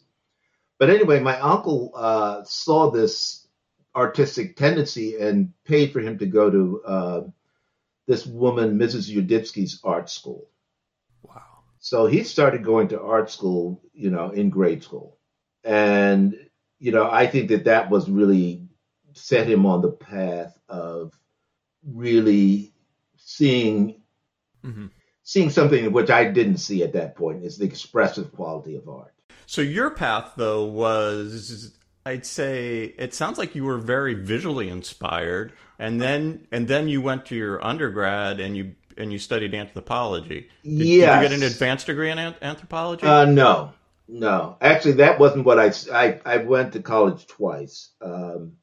But 0.78 0.90
anyway, 0.90 1.20
my 1.20 1.38
uncle 1.38 1.92
uh, 1.94 2.42
saw 2.44 2.90
this 2.90 3.46
artistic 3.94 4.56
tendency 4.56 5.16
and 5.18 5.52
paid 5.64 5.92
for 5.92 6.00
him 6.00 6.18
to 6.18 6.26
go 6.26 6.50
to 6.50 6.82
uh, 6.84 7.20
this 8.06 8.26
woman, 8.26 8.78
Mrs. 8.78 9.14
Uditsky's 9.14 9.80
art 9.84 10.10
school. 10.10 10.48
Wow! 11.22 11.62
So 11.78 12.06
he 12.06 12.24
started 12.24 12.64
going 12.64 12.88
to 12.88 13.00
art 13.00 13.30
school, 13.30 13.82
you 13.92 14.10
know, 14.10 14.30
in 14.30 14.50
grade 14.50 14.82
school, 14.82 15.18
and 15.62 16.34
you 16.78 16.92
know, 16.92 17.08
I 17.10 17.26
think 17.26 17.48
that 17.48 17.64
that 17.64 17.88
was 17.88 18.10
really 18.10 18.68
set 19.14 19.48
him 19.48 19.64
on 19.64 19.80
the 19.80 19.90
path 19.90 20.58
of 20.68 21.18
really 21.86 22.72
seeing 23.16 24.02
mm-hmm. 24.64 24.86
seeing 25.22 25.50
something 25.50 25.92
which 25.92 26.10
I 26.10 26.24
didn't 26.24 26.58
see 26.58 26.82
at 26.82 26.92
that 26.94 27.14
point 27.14 27.44
is 27.44 27.56
the 27.56 27.64
expressive 27.64 28.32
quality 28.32 28.76
of 28.76 28.88
art. 28.88 29.13
So 29.46 29.60
your 29.60 29.90
path 29.90 30.32
though 30.36 30.64
was 30.64 31.72
I'd 32.06 32.26
say 32.26 32.94
it 32.98 33.14
sounds 33.14 33.38
like 33.38 33.54
you 33.54 33.64
were 33.64 33.78
very 33.78 34.14
visually 34.14 34.68
inspired, 34.68 35.52
and 35.78 36.00
then 36.00 36.46
and 36.52 36.68
then 36.68 36.88
you 36.88 37.00
went 37.00 37.26
to 37.26 37.34
your 37.34 37.64
undergrad 37.64 38.40
and 38.40 38.56
you 38.56 38.74
and 38.96 39.12
you 39.12 39.18
studied 39.18 39.54
anthropology. 39.54 40.48
Did, 40.62 40.72
yes. 40.72 41.22
did 41.22 41.22
you 41.22 41.28
get 41.28 41.32
an 41.32 41.42
advanced 41.42 41.86
degree 41.86 42.10
in 42.10 42.18
anthropology? 42.18 43.06
Uh, 43.06 43.24
no, 43.24 43.72
no. 44.06 44.56
Actually, 44.60 44.92
that 44.94 45.18
wasn't 45.18 45.44
what 45.44 45.58
I. 45.58 45.72
I, 45.92 46.20
I 46.24 46.36
went 46.38 46.74
to 46.74 46.82
college 46.82 47.26
twice. 47.26 47.90
Um, 48.00 48.58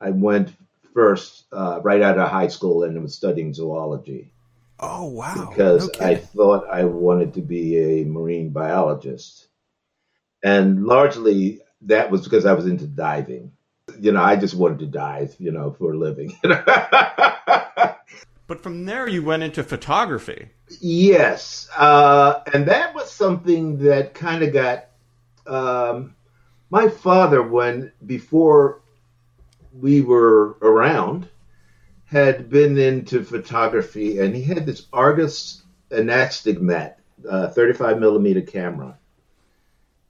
I 0.00 0.10
went 0.10 0.52
first 0.94 1.44
uh, 1.52 1.80
right 1.82 2.02
out 2.02 2.18
of 2.18 2.28
high 2.28 2.48
school 2.48 2.84
and 2.84 3.00
was 3.02 3.14
studying 3.14 3.54
zoology. 3.54 4.32
Oh 4.80 5.04
wow! 5.04 5.48
Because 5.48 5.88
okay. 5.88 6.04
I 6.04 6.14
thought 6.16 6.68
I 6.68 6.84
wanted 6.84 7.34
to 7.34 7.42
be 7.42 7.78
a 7.78 8.04
marine 8.04 8.50
biologist, 8.50 9.48
and 10.42 10.84
largely 10.84 11.60
that 11.82 12.10
was 12.10 12.22
because 12.24 12.46
I 12.46 12.52
was 12.52 12.66
into 12.66 12.86
diving. 12.86 13.52
You 14.00 14.12
know, 14.12 14.22
I 14.22 14.36
just 14.36 14.54
wanted 14.54 14.78
to 14.80 14.86
dive. 14.86 15.34
You 15.38 15.52
know, 15.52 15.72
for 15.72 15.92
a 15.92 15.98
living. 15.98 16.36
But 18.52 18.62
from 18.62 18.84
there, 18.84 19.08
you 19.08 19.22
went 19.22 19.44
into 19.44 19.64
photography. 19.64 20.50
Yes, 20.78 21.70
uh, 21.74 22.40
and 22.52 22.66
that 22.66 22.94
was 22.94 23.10
something 23.10 23.78
that 23.78 24.12
kind 24.12 24.42
of 24.42 24.52
got 24.52 24.88
um, 25.46 26.14
my 26.68 26.88
father 26.88 27.42
when 27.42 27.92
before 28.04 28.82
we 29.72 30.02
were 30.02 30.58
around 30.60 31.30
had 32.04 32.50
been 32.50 32.76
into 32.76 33.24
photography, 33.24 34.18
and 34.18 34.34
he 34.34 34.42
had 34.42 34.66
this 34.66 34.86
Argus 34.92 35.62
Anastigmat 35.90 36.96
uh, 37.26 37.48
35 37.48 37.98
millimeter 37.98 38.42
camera, 38.42 38.98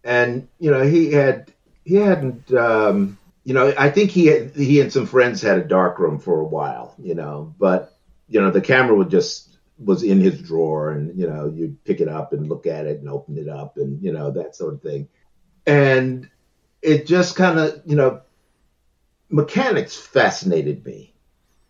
and 0.04 0.48
you 0.58 0.70
know 0.70 0.82
he 0.82 1.12
had 1.12 1.52
he 1.84 1.96
hadn't. 1.96 2.52
Um, 2.52 3.18
you 3.44 3.54
know, 3.54 3.74
I 3.76 3.90
think 3.90 4.12
he 4.12 4.26
had, 4.26 4.54
he 4.54 4.80
and 4.80 4.92
some 4.92 5.06
friends 5.06 5.42
had 5.42 5.58
a 5.58 5.64
darkroom 5.64 6.20
for 6.20 6.40
a 6.40 6.46
while, 6.46 6.94
you 6.96 7.16
know, 7.16 7.52
but 7.58 7.96
you 8.28 8.40
know, 8.40 8.52
the 8.52 8.60
camera 8.60 8.94
would 8.94 9.10
just 9.10 9.58
was 9.78 10.02
in 10.02 10.20
his 10.20 10.40
drawer 10.40 10.92
and, 10.92 11.18
you 11.18 11.28
know, 11.28 11.52
you'd 11.52 11.82
pick 11.84 12.00
it 12.00 12.08
up 12.08 12.32
and 12.32 12.48
look 12.48 12.66
at 12.66 12.86
it 12.86 13.00
and 13.00 13.08
open 13.08 13.36
it 13.36 13.48
up 13.48 13.76
and, 13.78 14.02
you 14.02 14.12
know, 14.12 14.30
that 14.30 14.54
sort 14.54 14.74
of 14.74 14.82
thing. 14.82 15.08
And 15.66 16.30
it 16.80 17.06
just 17.06 17.36
kind 17.36 17.58
of, 17.58 17.82
you 17.84 17.96
know, 17.96 18.22
mechanics 19.28 19.96
fascinated 19.96 20.84
me. 20.84 21.14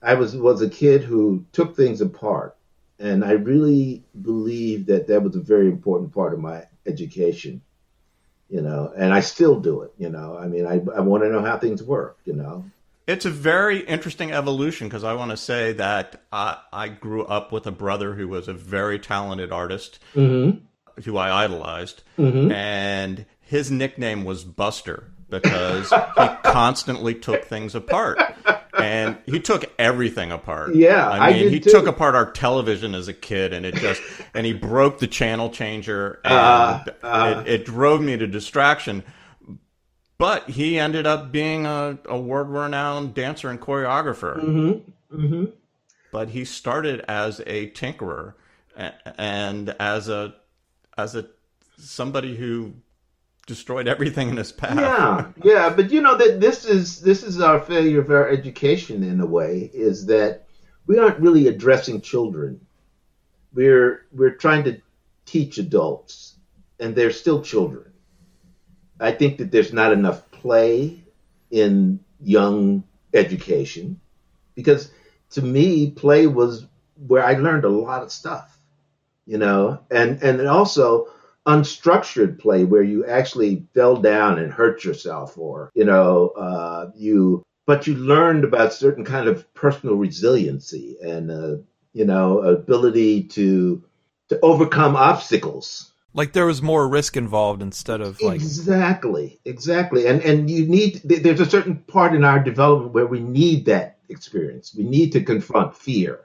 I 0.02 0.14
was 0.14 0.36
was 0.36 0.62
a 0.62 0.68
kid 0.68 1.02
who 1.02 1.46
took 1.52 1.76
things 1.76 2.00
apart, 2.00 2.56
and 2.98 3.24
I 3.24 3.32
really 3.32 4.02
believe 4.20 4.86
that 4.86 5.06
that 5.06 5.22
was 5.22 5.36
a 5.36 5.40
very 5.40 5.68
important 5.68 6.12
part 6.12 6.34
of 6.34 6.40
my 6.40 6.64
education. 6.86 7.62
You 8.52 8.60
know, 8.60 8.92
and 8.94 9.14
I 9.14 9.20
still 9.20 9.58
do 9.58 9.80
it. 9.80 9.94
You 9.96 10.10
know, 10.10 10.36
I 10.36 10.46
mean, 10.46 10.66
I 10.66 10.74
I 10.94 11.00
want 11.00 11.22
to 11.22 11.30
know 11.30 11.40
how 11.40 11.56
things 11.56 11.82
work. 11.82 12.18
You 12.26 12.34
know, 12.34 12.64
it's 13.06 13.24
a 13.24 13.30
very 13.30 13.80
interesting 13.80 14.30
evolution 14.32 14.88
because 14.88 15.04
I 15.04 15.14
want 15.14 15.30
to 15.30 15.36
say 15.36 15.72
that 15.72 16.22
I, 16.32 16.58
I, 16.72 16.88
grew 16.88 17.24
up 17.24 17.50
with 17.50 17.66
a 17.66 17.72
brother 17.72 18.14
who 18.14 18.28
was 18.28 18.48
a 18.48 18.52
very 18.52 18.98
talented 18.98 19.50
artist 19.50 19.98
mm-hmm. 20.14 20.58
who 21.02 21.16
I 21.16 21.44
idolized, 21.44 22.02
mm-hmm. 22.18 22.52
and 22.52 23.24
his 23.40 23.70
nickname 23.70 24.24
was 24.24 24.44
Buster 24.44 25.12
because 25.28 25.90
he 25.90 26.28
constantly 26.44 27.14
took 27.14 27.44
things 27.44 27.74
apart. 27.74 28.18
And 28.78 29.18
he 29.26 29.38
took 29.38 29.70
everything 29.78 30.32
apart. 30.32 30.74
Yeah, 30.74 31.08
I 31.08 31.32
mean, 31.32 31.46
I 31.46 31.50
he 31.50 31.60
too. 31.60 31.70
took 31.70 31.86
apart 31.86 32.14
our 32.14 32.30
television 32.30 32.94
as 32.94 33.06
a 33.06 33.12
kid, 33.12 33.52
and 33.52 33.66
it 33.66 33.74
just 33.74 34.00
and 34.34 34.46
he 34.46 34.54
broke 34.54 34.98
the 34.98 35.06
channel 35.06 35.50
changer, 35.50 36.20
and 36.24 36.32
uh, 36.32 36.84
uh, 37.02 37.44
it, 37.44 37.60
it 37.60 37.64
drove 37.66 38.00
me 38.00 38.16
to 38.16 38.26
distraction 38.26 39.04
but 40.22 40.50
he 40.50 40.78
ended 40.78 41.04
up 41.04 41.32
being 41.32 41.66
a, 41.66 41.98
a 42.04 42.16
world 42.16 42.48
renowned 42.48 43.12
dancer 43.12 43.50
and 43.50 43.60
choreographer. 43.60 44.36
Mm-hmm. 44.38 45.20
Mm-hmm. 45.20 45.44
But 46.12 46.28
he 46.28 46.44
started 46.44 47.00
as 47.08 47.40
a 47.40 47.70
tinkerer 47.70 48.34
and 49.18 49.70
as 49.80 50.08
a 50.08 50.36
as 50.96 51.16
a 51.16 51.26
somebody 51.76 52.36
who 52.36 52.74
destroyed 53.46 53.88
everything 53.88 54.28
in 54.28 54.36
his 54.36 54.52
path. 54.52 54.78
Yeah, 54.78 55.26
yeah, 55.42 55.70
but 55.70 55.90
you 55.90 56.00
know 56.00 56.16
that 56.16 56.40
this 56.40 56.64
is 56.64 57.00
this 57.00 57.22
is 57.22 57.40
our 57.40 57.60
failure 57.60 58.00
of 58.00 58.10
our 58.10 58.28
education 58.28 59.02
in 59.02 59.20
a 59.20 59.26
way 59.26 59.70
is 59.72 60.06
that 60.06 60.46
we 60.86 60.98
aren't 60.98 61.20
really 61.20 61.48
addressing 61.48 62.00
children. 62.00 62.60
We're 63.52 64.06
we're 64.12 64.36
trying 64.36 64.64
to 64.64 64.80
teach 65.26 65.58
adults, 65.58 66.36
and 66.78 66.94
they're 66.94 67.10
still 67.10 67.42
children. 67.42 67.92
I 69.00 69.12
think 69.12 69.38
that 69.38 69.50
there's 69.50 69.72
not 69.72 69.92
enough 69.92 70.30
play 70.30 71.04
in 71.50 72.00
young 72.20 72.84
education 73.12 74.00
because 74.54 74.90
to 75.32 75.42
me, 75.42 75.90
play 75.90 76.26
was 76.26 76.66
where 77.06 77.24
I 77.24 77.34
learned 77.34 77.64
a 77.64 77.70
lot 77.70 78.02
of 78.02 78.12
stuff, 78.12 78.56
you 79.26 79.38
know, 79.38 79.80
and, 79.90 80.22
and 80.22 80.46
also 80.46 81.08
unstructured 81.46 82.38
play 82.38 82.64
where 82.64 82.82
you 82.82 83.04
actually 83.06 83.66
fell 83.74 83.96
down 83.96 84.38
and 84.38 84.52
hurt 84.52 84.84
yourself 84.84 85.36
or, 85.36 85.70
you 85.74 85.84
know, 85.84 86.28
uh, 86.28 86.90
you, 86.94 87.42
but 87.66 87.86
you 87.86 87.94
learned 87.94 88.44
about 88.44 88.72
certain 88.72 89.04
kind 89.04 89.28
of 89.28 89.52
personal 89.54 89.96
resiliency 89.96 90.96
and, 91.02 91.30
uh, 91.30 91.56
you 91.92 92.04
know, 92.04 92.40
ability 92.40 93.24
to, 93.24 93.82
to 94.28 94.40
overcome 94.40 94.96
obstacles. 94.96 95.90
Like 96.14 96.32
there 96.32 96.46
was 96.46 96.60
more 96.60 96.88
risk 96.88 97.16
involved 97.16 97.62
instead 97.62 98.02
of 98.02 98.20
like 98.20 98.34
exactly. 98.34 99.40
Exactly. 99.46 100.06
And 100.06 100.20
and 100.20 100.50
you 100.50 100.66
need 100.66 101.00
there's 101.04 101.40
a 101.40 101.48
certain 101.48 101.76
part 101.76 102.14
in 102.14 102.22
our 102.22 102.38
development 102.38 102.92
where 102.92 103.06
we 103.06 103.20
need 103.20 103.64
that 103.64 103.96
experience. 104.10 104.74
We 104.74 104.84
need 104.84 105.12
to 105.12 105.22
confront 105.22 105.74
fear. 105.74 106.20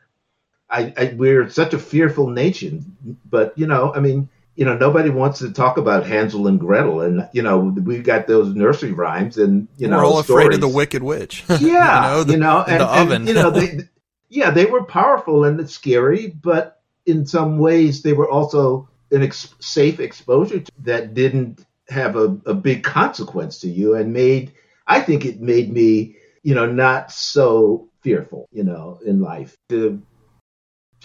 I, 0.70 0.94
I 0.98 1.14
we're 1.16 1.50
such 1.50 1.74
a 1.74 1.80
fearful 1.80 2.30
nation 2.30 3.18
but 3.30 3.58
you 3.58 3.68
know 3.68 3.94
i 3.96 4.02
mean 4.02 4.28
you 4.58 4.66
know 4.66 4.78
nobody 4.78 5.10
wants 5.10 5.40
to 5.40 5.52
talk 5.52 5.78
about 5.78 6.06
hansel 6.06 6.48
and 6.48 6.60
gretel 6.60 7.00
and 7.02 7.30
you 7.32 7.42
know 7.42 7.60
we've 7.60 8.04
got 8.04 8.28
those 8.28 8.54
nursery 8.54 8.92
rhymes 8.92 9.38
and 9.38 9.70
you 9.78 9.88
know 9.88 9.98
we're 9.98 10.06
all 10.06 10.24
stories. 10.24 10.48
afraid 10.48 10.56
of 10.56 10.62
the 10.62 10.68
wicked 10.68 11.02
witch 11.02 11.46
yeah 11.50 11.58
you 11.60 11.62
know, 11.62 12.24
the, 12.24 12.34
you 12.34 12.40
know 12.40 12.64
and, 12.68 12.82
the 12.82 12.86
oven 12.86 13.16
and, 13.16 13.28
you 13.30 13.34
know 13.34 13.50
they 13.50 13.80
yeah 14.30 14.52
they 14.52 14.66
were 14.66 14.84
powerful 14.84 15.46
and 15.46 15.70
scary 15.70 16.28
but 16.28 16.82
in 17.06 17.26
some 17.26 17.58
ways 17.58 18.02
they 18.02 18.14
were 18.14 18.30
also 18.30 18.90
an 19.12 19.24
ex- 19.24 19.56
safe 19.60 20.02
exposure 20.02 20.62
that 20.80 21.14
didn't 21.14 21.66
have 21.88 22.18
a, 22.18 22.38
a 22.46 22.54
big 22.54 22.84
consequence 22.84 23.60
to 23.60 23.70
you 23.70 23.96
and 23.96 24.12
made 24.12 24.52
I 24.88 25.02
think 25.02 25.26
it 25.26 25.42
made 25.42 25.72
me, 25.72 26.16
you 26.44 26.56
know, 26.56 26.66
not 26.66 27.12
so 27.12 27.90
fearful, 28.02 28.48
you 28.52 28.64
know, 28.64 29.00
in 29.06 29.22
life. 29.22 29.58
The 29.68 30.00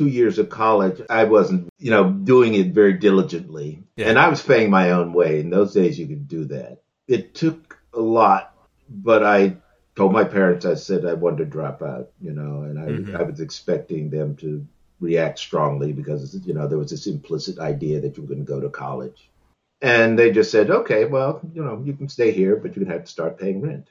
two 0.02 0.08
years 0.08 0.38
of 0.38 0.48
college, 0.48 1.00
I 1.08 1.24
wasn't, 1.24 1.68
you 1.78 1.90
know, 1.90 2.10
doing 2.10 2.54
it 2.54 2.72
very 2.72 2.94
diligently. 2.94 3.82
Yeah. 3.96 4.08
And 4.08 4.18
I 4.18 4.28
was 4.28 4.42
paying 4.42 4.70
my 4.70 4.90
own 4.90 5.12
way. 5.12 5.40
In 5.40 5.50
those 5.50 5.74
days, 5.74 5.98
you 5.98 6.06
could 6.06 6.28
do 6.28 6.44
that. 6.46 6.82
It 7.06 7.34
took 7.34 7.78
a 7.94 8.00
lot, 8.00 8.54
but 8.88 9.22
I 9.22 9.56
told 9.94 10.12
my 10.12 10.24
parents, 10.24 10.66
I 10.66 10.74
said 10.74 11.04
I 11.04 11.14
wanted 11.14 11.38
to 11.38 11.44
drop 11.44 11.82
out, 11.82 12.10
you 12.20 12.32
know, 12.32 12.62
and 12.62 12.78
I, 12.78 12.86
mm-hmm. 12.86 13.16
I 13.16 13.22
was 13.22 13.40
expecting 13.40 14.10
them 14.10 14.36
to 14.36 14.66
react 15.00 15.38
strongly 15.38 15.92
because 15.92 16.40
you 16.46 16.54
know 16.54 16.68
there 16.68 16.78
was 16.78 16.90
this 16.90 17.08
implicit 17.08 17.58
idea 17.58 18.00
that 18.00 18.16
you 18.16 18.22
were 18.22 18.28
going 18.28 18.46
to 18.46 18.52
go 18.52 18.60
to 18.60 18.70
college, 18.70 19.28
and 19.80 20.18
they 20.18 20.30
just 20.30 20.50
said, 20.50 20.70
okay, 20.70 21.04
well, 21.06 21.40
you 21.52 21.62
know, 21.62 21.82
you 21.84 21.92
can 21.92 22.08
stay 22.08 22.30
here, 22.30 22.56
but 22.56 22.74
you're 22.76 22.84
going 22.84 22.92
to 22.92 22.94
have 22.94 23.04
to 23.04 23.10
start 23.10 23.38
paying 23.38 23.60
rent. 23.60 23.88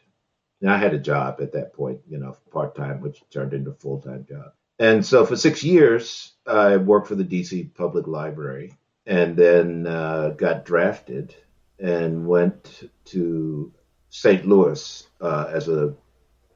And 0.61 0.71
I 0.71 0.77
had 0.77 0.93
a 0.93 0.99
job 0.99 1.41
at 1.41 1.51
that 1.53 1.73
point, 1.73 1.99
you 2.07 2.17
know, 2.17 2.37
part 2.51 2.75
time, 2.75 3.01
which 3.01 3.21
turned 3.29 3.53
into 3.53 3.71
a 3.71 3.75
full 3.75 3.99
time 3.99 4.25
job. 4.27 4.53
And 4.81 5.05
so 5.05 5.25
for 5.25 5.35
six 5.35 5.63
years, 5.63 6.33
I 6.47 6.77
worked 6.77 7.07
for 7.07 7.15
the 7.15 7.23
DC 7.23 7.75
Public 7.75 8.07
Library, 8.07 8.73
and 9.05 9.37
then 9.37 9.85
uh, 9.85 10.29
got 10.29 10.65
drafted 10.65 11.35
and 11.79 12.27
went 12.27 12.89
to 13.05 13.71
St. 14.09 14.47
Louis 14.47 15.07
uh, 15.21 15.45
as 15.53 15.67
a, 15.67 15.93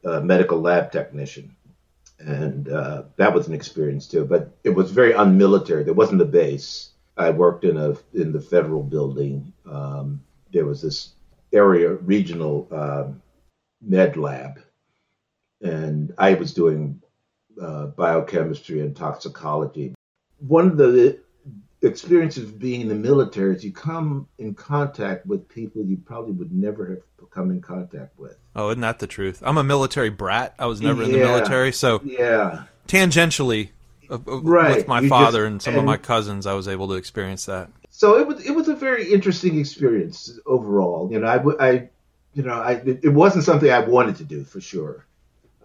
a 0.04 0.22
medical 0.22 0.60
lab 0.60 0.92
technician 0.92 1.56
and 2.20 2.70
uh, 2.70 3.04
that 3.18 3.34
was 3.34 3.48
an 3.48 3.54
experience 3.54 4.08
too. 4.08 4.26
But 4.26 4.56
it 4.64 4.70
was 4.70 4.92
very 4.92 5.14
unmilitary. 5.14 5.84
There 5.84 5.94
wasn't 5.94 6.22
a 6.22 6.26
base. 6.26 6.92
I 7.18 7.30
worked 7.30 7.64
in 7.64 7.78
a 7.78 7.96
in 8.14 8.32
the 8.32 8.42
federal 8.42 8.84
building. 8.84 9.54
Um, 9.70 10.22
there 10.52 10.66
was 10.66 10.82
this 10.82 11.14
area 11.54 11.94
regional 11.94 12.68
uh, 12.72 13.08
med 13.82 14.18
lab, 14.18 14.60
and 15.62 16.14
I 16.18 16.34
was 16.34 16.54
doing 16.54 17.02
uh, 17.62 17.88
biochemistry 17.88 18.82
and 18.82 18.96
toxicology. 18.96 19.96
One 20.40 20.68
of 20.68 20.78
the 20.78 21.20
experiences 21.82 22.44
of 22.44 22.60
being 22.60 22.82
in 22.82 22.88
the 22.88 22.96
military 22.96 23.56
is 23.56 23.64
you 23.64 23.72
come 23.72 24.28
in 24.38 24.54
contact 24.54 25.26
with 25.26 25.48
people 25.48 25.84
you 25.84 25.98
probably 25.98 26.34
would 26.34 26.52
never 26.52 26.88
have 26.90 27.30
come 27.30 27.52
in 27.52 27.62
contact 27.62 28.18
with. 28.18 28.38
Oh, 28.56 28.70
isn't 28.70 28.82
that 28.82 29.00
the 29.00 29.08
truth? 29.08 29.42
I'm 29.46 29.58
a 29.58 29.64
military 29.64 30.10
brat. 30.10 30.56
I 30.58 30.66
was 30.66 30.82
never 30.82 31.02
yeah, 31.02 31.08
in 31.08 31.12
the 31.14 31.20
military, 31.20 31.72
so 31.72 32.02
yeah. 32.04 32.64
Tangentially, 32.88 33.70
uh, 34.10 34.16
uh, 34.16 34.42
right. 34.42 34.78
with 34.78 34.88
my 34.88 35.02
you 35.02 35.10
father 35.10 35.40
just, 35.40 35.52
and 35.52 35.62
some 35.62 35.74
and, 35.74 35.80
of 35.80 35.86
my 35.86 35.98
cousins, 35.98 36.46
I 36.46 36.54
was 36.54 36.68
able 36.68 36.88
to 36.90 36.94
experience 36.94 37.46
that. 37.46 37.70
So 37.90 38.18
it 38.18 38.28
was 38.28 38.46
it 38.46 38.52
was 38.52 38.68
a 38.68 38.76
very 38.76 39.12
interesting 39.12 39.60
experience 39.60 40.40
overall. 40.46 41.12
You 41.12 41.20
know, 41.20 41.28
I, 41.28 41.68
I 41.68 41.90
you 42.34 42.44
know, 42.44 42.54
I, 42.54 42.74
it, 42.74 43.00
it, 43.04 43.10
wasn't 43.10 43.46
something 43.46 43.72
I 43.72 43.80
wanted 43.80 44.18
to 44.18 44.26
do 44.26 44.44
for 44.44 44.60
sure. 44.60 45.06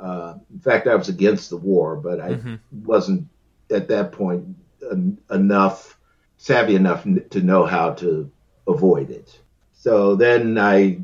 Uh, 0.00 0.34
in 0.52 0.60
fact, 0.60 0.86
I 0.86 0.94
was 0.94 1.08
against 1.08 1.50
the 1.50 1.56
war, 1.56 1.96
but 1.96 2.20
I 2.20 2.30
mm-hmm. 2.30 2.54
wasn't 2.84 3.28
at 3.70 3.88
that 3.88 4.12
point 4.12 4.56
en- 4.90 5.18
enough 5.30 5.98
savvy 6.40 6.74
enough 6.74 7.06
n- 7.06 7.24
to 7.30 7.42
know 7.42 7.66
how 7.66 7.90
to 7.92 8.30
avoid 8.66 9.10
it. 9.10 9.38
So 9.74 10.16
then 10.16 10.58
I 10.58 11.00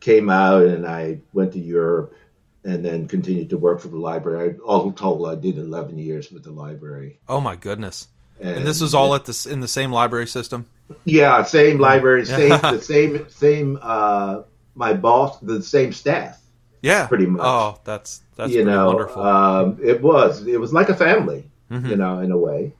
came 0.00 0.28
out 0.28 0.64
and 0.64 0.86
I 0.86 1.20
went 1.32 1.52
to 1.52 1.60
Europe 1.60 2.14
and 2.64 2.84
then 2.84 3.08
continued 3.08 3.50
to 3.50 3.58
work 3.58 3.80
for 3.80 3.88
the 3.88 3.96
library. 3.96 4.56
All 4.64 4.92
told, 4.92 5.28
I 5.28 5.36
did 5.36 5.56
11 5.56 5.98
years 5.98 6.30
with 6.30 6.42
the 6.42 6.50
library. 6.50 7.20
Oh 7.28 7.40
my 7.40 7.56
goodness! 7.56 8.08
And, 8.40 8.58
and 8.58 8.66
this 8.66 8.80
was 8.80 8.94
all 8.94 9.14
at 9.14 9.24
the 9.24 9.48
in 9.50 9.60
the 9.60 9.68
same 9.68 9.92
library 9.92 10.26
system. 10.26 10.66
Yeah, 11.04 11.42
same 11.44 11.78
library, 11.78 12.26
same 12.26 12.50
the 12.50 12.80
same 12.82 13.28
same. 13.28 13.78
Uh, 13.80 14.42
my 14.74 14.94
boss, 14.94 15.38
the 15.40 15.62
same 15.62 15.92
staff. 15.92 16.40
Yeah, 16.82 17.06
pretty 17.06 17.26
much. 17.26 17.42
Oh, 17.42 17.80
that's 17.84 18.22
that's 18.36 18.52
you 18.52 18.64
know, 18.64 18.88
wonderful. 18.88 19.22
Um, 19.22 19.78
it 19.82 20.02
was 20.02 20.46
it 20.46 20.60
was 20.60 20.72
like 20.72 20.88
a 20.88 20.96
family, 20.96 21.48
mm-hmm. 21.70 21.86
you 21.86 21.96
know, 21.96 22.18
in 22.18 22.30
a 22.30 22.38
way. 22.38 22.74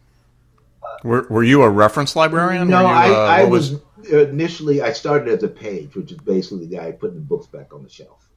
Were 1.04 1.26
Were 1.30 1.44
you 1.44 1.62
a 1.62 1.70
reference 1.70 2.14
librarian? 2.14 2.68
No, 2.68 2.80
you, 2.80 2.86
I, 2.86 3.10
uh, 3.10 3.14
I 3.14 3.44
was, 3.44 3.72
was 3.72 3.80
initially. 4.10 4.82
I 4.82 4.92
started 4.92 5.28
as 5.28 5.42
a 5.42 5.48
page, 5.48 5.94
which 5.94 6.12
is 6.12 6.18
basically 6.18 6.66
the 6.66 6.76
guy 6.76 6.92
putting 6.92 7.16
the 7.16 7.22
books 7.22 7.46
back 7.46 7.72
on 7.72 7.82
the 7.82 7.88
shelf 7.88 8.28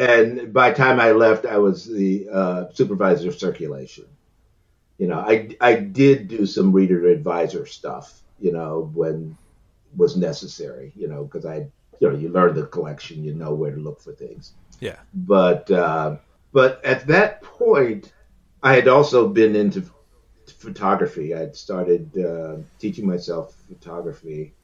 and 0.00 0.52
by 0.52 0.70
the 0.70 0.76
time 0.76 0.98
I 0.98 1.12
left, 1.12 1.44
I 1.44 1.58
was 1.58 1.84
the 1.84 2.26
uh, 2.32 2.64
supervisor 2.72 3.28
of 3.28 3.38
circulation. 3.38 4.06
You 4.96 5.08
know, 5.08 5.18
I 5.18 5.54
I 5.60 5.74
did 5.74 6.28
do 6.28 6.46
some 6.46 6.72
reader 6.72 7.08
advisor 7.08 7.66
stuff. 7.66 8.22
You 8.40 8.52
know, 8.52 8.90
when 8.94 9.36
was 9.94 10.16
necessary. 10.16 10.92
You 10.96 11.08
know, 11.08 11.24
because 11.24 11.44
I 11.44 11.66
you 11.98 12.08
know 12.08 12.16
you 12.16 12.30
learn 12.30 12.54
the 12.54 12.66
collection, 12.66 13.22
you 13.22 13.34
know 13.34 13.52
where 13.52 13.72
to 13.72 13.80
look 13.80 14.00
for 14.00 14.12
things. 14.12 14.54
Yeah. 14.80 14.98
But 15.14 15.70
uh, 15.70 16.16
but 16.52 16.84
at 16.84 17.06
that 17.08 17.42
point, 17.42 18.12
I 18.62 18.74
had 18.74 18.88
also 18.88 19.28
been 19.28 19.56
into 19.56 19.84
photography. 20.58 21.34
I 21.34 21.40
had 21.40 21.56
started 21.56 22.16
uh, 22.18 22.56
teaching 22.78 23.06
myself 23.06 23.54
photography 23.68 24.54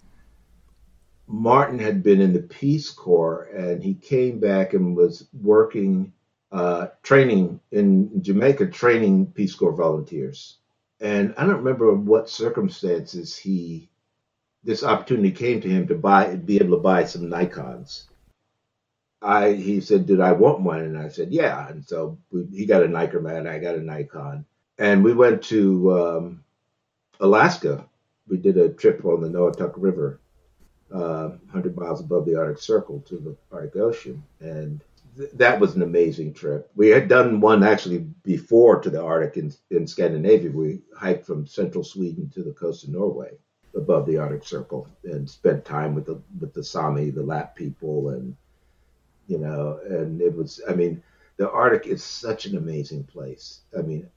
Martin 1.28 1.78
had 1.78 2.02
been 2.02 2.20
in 2.20 2.32
the 2.32 2.42
Peace 2.42 2.90
Corps 2.90 3.44
and 3.56 3.82
he 3.82 3.94
came 3.94 4.38
back 4.38 4.74
and 4.74 4.96
was 4.96 5.28
working, 5.32 6.12
uh, 6.52 6.88
training 7.02 7.60
in 7.72 8.22
Jamaica, 8.22 8.68
training 8.70 9.26
Peace 9.32 9.54
Corps 9.54 9.72
volunteers. 9.72 10.58
And 11.00 11.34
I 11.36 11.44
don't 11.44 11.58
remember 11.58 11.92
what 11.94 12.30
circumstances 12.30 13.36
he, 13.36 13.90
this 14.62 14.84
opportunity 14.84 15.32
came 15.32 15.60
to 15.62 15.68
him 15.68 15.88
to 15.88 15.96
buy, 15.96 16.36
be 16.36 16.56
able 16.58 16.76
to 16.76 16.82
buy 16.82 17.04
some 17.04 17.22
Nikons. 17.22 18.04
I, 19.22 19.52
he 19.52 19.80
said, 19.80 20.06
did 20.06 20.20
I 20.20 20.32
want 20.32 20.60
one? 20.60 20.80
And 20.80 20.98
I 20.98 21.08
said, 21.08 21.32
yeah. 21.32 21.68
And 21.68 21.84
so 21.84 22.18
we, 22.30 22.46
he 22.52 22.66
got 22.66 22.82
a 22.82 22.88
Nikon 22.88 23.26
I 23.26 23.58
got 23.58 23.74
a 23.74 23.80
Nikon. 23.80 24.44
And 24.78 25.02
we 25.02 25.14
went 25.14 25.42
to 25.44 25.98
um, 25.98 26.44
Alaska. 27.20 27.86
We 28.28 28.36
did 28.36 28.58
a 28.58 28.68
trip 28.68 29.04
on 29.04 29.20
the 29.20 29.28
Noatak 29.28 29.72
River 29.76 30.20
uh, 30.92 31.28
100 31.28 31.76
miles 31.76 32.00
above 32.00 32.26
the 32.26 32.36
Arctic 32.36 32.58
Circle 32.58 33.00
to 33.08 33.16
the 33.16 33.36
Arctic 33.50 33.76
Ocean. 33.76 34.22
And 34.40 34.82
th- 35.16 35.30
that 35.34 35.58
was 35.58 35.74
an 35.74 35.82
amazing 35.82 36.34
trip. 36.34 36.70
We 36.76 36.88
had 36.88 37.08
done 37.08 37.40
one 37.40 37.62
actually 37.62 37.98
before 38.22 38.80
to 38.80 38.90
the 38.90 39.02
Arctic 39.02 39.36
in, 39.36 39.52
in 39.70 39.86
Scandinavia. 39.86 40.50
We 40.50 40.82
hiked 40.96 41.26
from 41.26 41.46
central 41.46 41.84
Sweden 41.84 42.30
to 42.34 42.42
the 42.42 42.52
coast 42.52 42.84
of 42.84 42.90
Norway 42.90 43.38
above 43.74 44.06
the 44.06 44.18
Arctic 44.18 44.44
Circle 44.44 44.88
and 45.04 45.28
spent 45.28 45.64
time 45.64 45.94
with 45.94 46.06
the 46.06 46.20
with 46.40 46.54
the 46.54 46.64
Sami, 46.64 47.10
the 47.10 47.22
Lapp 47.22 47.54
people, 47.56 48.10
and 48.10 48.36
you 49.26 49.38
know, 49.38 49.80
and 49.84 50.20
it 50.20 50.34
was. 50.34 50.60
I 50.68 50.74
mean, 50.74 51.02
the 51.36 51.50
Arctic 51.50 51.86
is 51.86 52.02
such 52.02 52.46
an 52.46 52.56
amazing 52.56 53.04
place. 53.04 53.60
I 53.76 53.82
mean, 53.82 54.08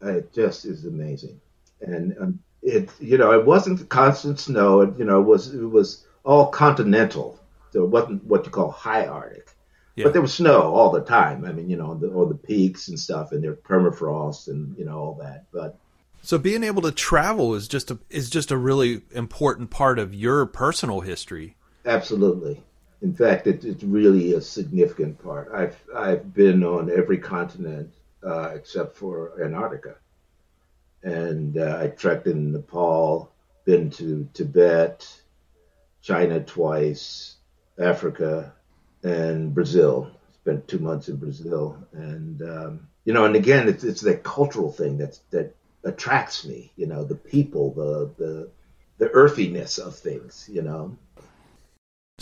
it 0.00 0.32
just 0.32 0.64
is 0.64 0.84
amazing, 0.84 1.40
and 1.80 2.16
um, 2.20 2.38
it 2.62 2.90
you 2.98 3.18
know 3.18 3.32
it 3.32 3.44
wasn't 3.44 3.88
constant 3.88 4.38
snow. 4.38 4.82
It, 4.82 4.98
you 4.98 5.04
know, 5.04 5.20
it 5.20 5.26
was 5.26 5.54
it 5.54 5.64
was 5.64 6.04
all 6.24 6.48
continental. 6.48 7.38
So 7.72 7.84
it 7.84 7.90
wasn't 7.90 8.24
what 8.24 8.44
you 8.44 8.50
call 8.50 8.70
high 8.70 9.06
Arctic. 9.06 9.48
Yeah. 9.96 10.04
But 10.04 10.12
there 10.12 10.22
was 10.22 10.34
snow 10.34 10.62
all 10.62 10.90
the 10.90 11.02
time. 11.02 11.44
I 11.44 11.52
mean, 11.52 11.68
you 11.68 11.76
know, 11.76 11.94
the, 11.94 12.08
all 12.08 12.26
the 12.26 12.34
peaks 12.34 12.88
and 12.88 12.98
stuff, 12.98 13.32
and 13.32 13.42
there 13.42 13.54
permafrost 13.54 14.48
and 14.48 14.76
you 14.78 14.84
know 14.84 14.98
all 14.98 15.14
that. 15.20 15.46
But 15.52 15.78
so 16.22 16.38
being 16.38 16.64
able 16.64 16.82
to 16.82 16.92
travel 16.92 17.54
is 17.54 17.68
just 17.68 17.90
a 17.90 17.98
is 18.08 18.30
just 18.30 18.50
a 18.50 18.56
really 18.56 19.02
important 19.12 19.70
part 19.70 19.98
of 19.98 20.14
your 20.14 20.46
personal 20.46 21.00
history. 21.00 21.56
Absolutely. 21.84 22.62
In 23.02 23.14
fact, 23.14 23.46
it, 23.46 23.64
it's 23.64 23.82
really 23.82 24.34
a 24.34 24.40
significant 24.40 25.22
part. 25.22 25.50
I've 25.54 25.76
I've 25.94 26.34
been 26.34 26.62
on 26.62 26.90
every 26.90 27.18
continent 27.18 27.92
uh, 28.22 28.50
except 28.54 28.96
for 28.96 29.42
Antarctica, 29.42 29.96
and 31.02 31.56
uh, 31.56 31.78
I 31.80 31.88
trekked 31.88 32.26
in 32.26 32.52
Nepal, 32.52 33.32
been 33.64 33.90
to 33.92 34.28
Tibet, 34.34 35.08
China 36.02 36.40
twice, 36.40 37.36
Africa, 37.78 38.52
and 39.02 39.54
Brazil. 39.54 40.10
Spent 40.42 40.68
two 40.68 40.78
months 40.78 41.08
in 41.08 41.16
Brazil, 41.16 41.76
and 41.92 42.42
um, 42.42 42.88
you 43.04 43.12
know, 43.12 43.24
and 43.24 43.36
again, 43.36 43.68
it's 43.68 43.84
it's 43.84 44.02
that 44.02 44.22
cultural 44.24 44.72
thing 44.72 44.98
that's 44.98 45.18
that 45.30 45.54
attracts 45.84 46.44
me. 46.44 46.72
You 46.76 46.86
know, 46.86 47.04
the 47.04 47.14
people, 47.14 47.72
the 47.72 48.10
the 48.22 48.50
the 48.98 49.10
earthiness 49.10 49.78
of 49.78 49.96
things. 49.96 50.48
You 50.52 50.62
know. 50.62 50.98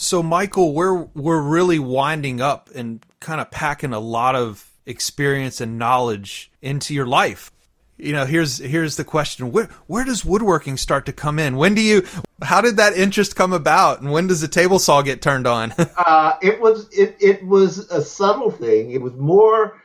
So, 0.00 0.22
Michael, 0.22 0.72
we're 0.74 1.02
we're 1.14 1.42
really 1.42 1.78
winding 1.78 2.40
up 2.40 2.70
and 2.74 3.04
kind 3.20 3.40
of 3.40 3.50
packing 3.50 3.92
a 3.92 3.98
lot 3.98 4.34
of 4.34 4.70
experience 4.86 5.60
and 5.60 5.78
knowledge 5.78 6.50
into 6.62 6.94
your 6.94 7.06
life. 7.06 7.50
You 7.96 8.12
know 8.12 8.24
here's 8.24 8.58
here's 8.58 8.96
the 8.96 9.04
question. 9.04 9.50
Where 9.50 9.68
where 9.86 10.04
does 10.04 10.24
woodworking 10.24 10.76
start 10.76 11.04
to 11.06 11.12
come 11.12 11.38
in? 11.38 11.56
When 11.56 11.74
do 11.74 11.82
you 11.82 12.06
how 12.42 12.60
did 12.60 12.76
that 12.76 12.96
interest 12.96 13.34
come 13.34 13.52
about 13.52 14.00
and 14.00 14.12
when 14.12 14.28
does 14.28 14.40
the 14.40 14.48
table 14.48 14.78
saw 14.78 15.02
get 15.02 15.20
turned 15.20 15.46
on? 15.46 15.74
Uh, 15.96 16.36
it 16.40 16.60
was 16.60 16.88
it, 16.96 17.16
it 17.20 17.44
was 17.44 17.78
a 17.90 18.00
subtle 18.00 18.50
thing. 18.50 18.92
It 18.92 19.02
was 19.02 19.14
more 19.14 19.82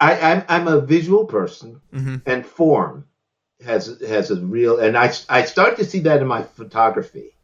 i 0.00 0.18
i'm, 0.18 0.44
I'm 0.48 0.68
a 0.68 0.80
visual 0.80 1.24
person 1.24 1.80
mm-hmm. 1.92 2.16
and 2.26 2.44
form 2.44 3.06
has 3.64 4.00
has 4.06 4.30
a 4.30 4.36
real 4.36 4.78
and 4.78 4.96
i 4.96 5.12
i 5.28 5.44
start 5.44 5.76
to 5.76 5.84
see 5.84 6.00
that 6.00 6.20
in 6.20 6.26
my 6.26 6.42
photography 6.42 7.35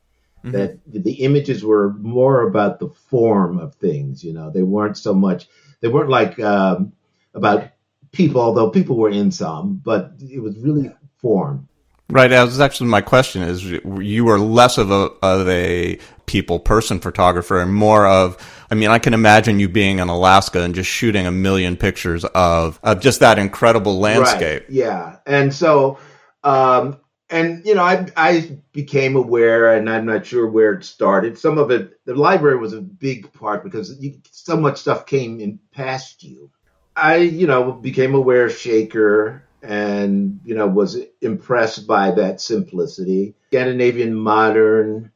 mm-hmm. 0.45 0.53
that 0.53 0.79
the 0.87 1.13
images 1.25 1.65
were 1.65 1.95
more 1.95 2.49
about 2.49 2.79
the 2.79 2.89
form 2.89 3.59
of 3.59 3.75
things 3.77 4.23
you 4.25 4.33
know 4.33 4.51
they 4.51 4.63
weren't 4.63 4.97
so 4.97 5.15
much 5.15 5.49
they 5.81 5.89
weren't 5.89 6.11
like 6.11 6.39
um, 6.41 6.93
about 7.35 7.71
people, 8.13 8.41
although 8.41 8.71
people 8.71 8.97
were 8.97 9.11
in 9.11 9.31
some, 9.31 9.81
but 9.85 10.13
it 10.21 10.41
was 10.41 10.57
really 10.59 10.91
form. 11.19 11.69
Right. 12.09 12.29
That 12.29 12.45
was 12.45 12.61
actually 12.61 12.91
my 12.91 13.01
question 13.01 13.43
is 13.43 13.65
you 13.65 14.25
were 14.25 14.39
less 14.39 14.77
of 14.77 14.91
a, 14.91 15.11
of 15.23 15.49
a 15.49 15.99
people 16.27 16.61
person 16.61 17.01
photographer 17.01 17.59
and 17.59 17.75
more 17.75 18.07
of, 18.07 18.37
I 18.71 18.75
mean, 18.75 18.91
I 18.91 18.99
can 18.99 19.15
imagine 19.15 19.59
you 19.59 19.69
being 19.69 19.99
in 19.99 20.09
Alaska 20.09 20.63
and 20.63 20.75
just 20.75 20.91
shooting 20.91 21.27
a 21.27 21.31
million 21.31 21.77
pictures 21.77 22.25
of, 22.27 22.79
of 22.83 23.01
just 23.01 23.21
that 23.21 23.39
incredible 23.39 23.99
landscape. 23.99 24.65
Right. 24.65 24.71
Yeah. 24.71 25.17
And 25.27 25.55
so, 25.55 25.99
um, 26.45 26.99
and 27.33 27.67
you 27.67 27.75
know, 27.75 27.83
I, 27.83 28.07
I 28.17 28.59
became 28.73 29.17
aware, 29.17 29.75
and 29.75 29.91
I'm 29.91 30.07
not 30.07 30.27
sure 30.27 30.49
where 30.49 30.75
it 30.75 30.85
started. 30.85 31.39
Some 31.39 31.59
of 31.59 31.71
it, 31.71 31.99
the 32.05 32.15
library 32.15 32.59
was 32.59 32.75
a 32.75 32.81
big 32.81 33.33
part 33.33 33.65
because 33.65 33.99
you, 34.01 34.21
so 34.31 34.57
much 34.57 34.79
stuff 34.79 35.07
came 35.07 35.41
in 35.41 35.59
past 35.73 36.23
you 36.23 36.51
I, 36.97 37.17
you 37.17 37.47
know, 37.47 37.73
became 37.73 38.15
aware 38.15 38.47
of 38.47 38.57
Shaker 38.57 39.45
and, 39.63 40.41
you 40.45 40.55
know, 40.55 40.67
was 40.67 40.99
impressed 41.21 41.87
by 41.87 42.11
that 42.13 42.41
simplicity. 42.41 43.35
Scandinavian 43.51 44.15
modern, 44.15 45.13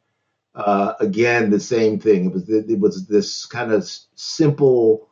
uh, 0.55 0.95
again, 1.01 1.51
the 1.51 1.61
same 1.61 1.99
thing. 1.99 2.27
It 2.27 2.33
was, 2.33 2.49
it 2.49 2.79
was 2.79 3.07
this 3.07 3.45
kind 3.47 3.73
of 3.73 3.89
simple 4.15 5.09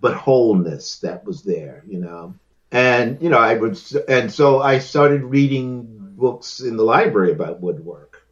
but 0.00 0.14
wholeness 0.14 0.98
that 1.00 1.24
was 1.24 1.42
there, 1.42 1.84
you 1.86 1.98
know. 1.98 2.34
And, 2.72 3.20
you 3.20 3.28
know, 3.28 3.38
I 3.38 3.54
would, 3.54 3.78
and 4.08 4.32
so 4.32 4.62
I 4.62 4.78
started 4.78 5.24
reading 5.24 6.09
books 6.20 6.60
in 6.60 6.76
the 6.76 6.84
library 6.84 7.32
about 7.32 7.60
woodwork. 7.60 8.22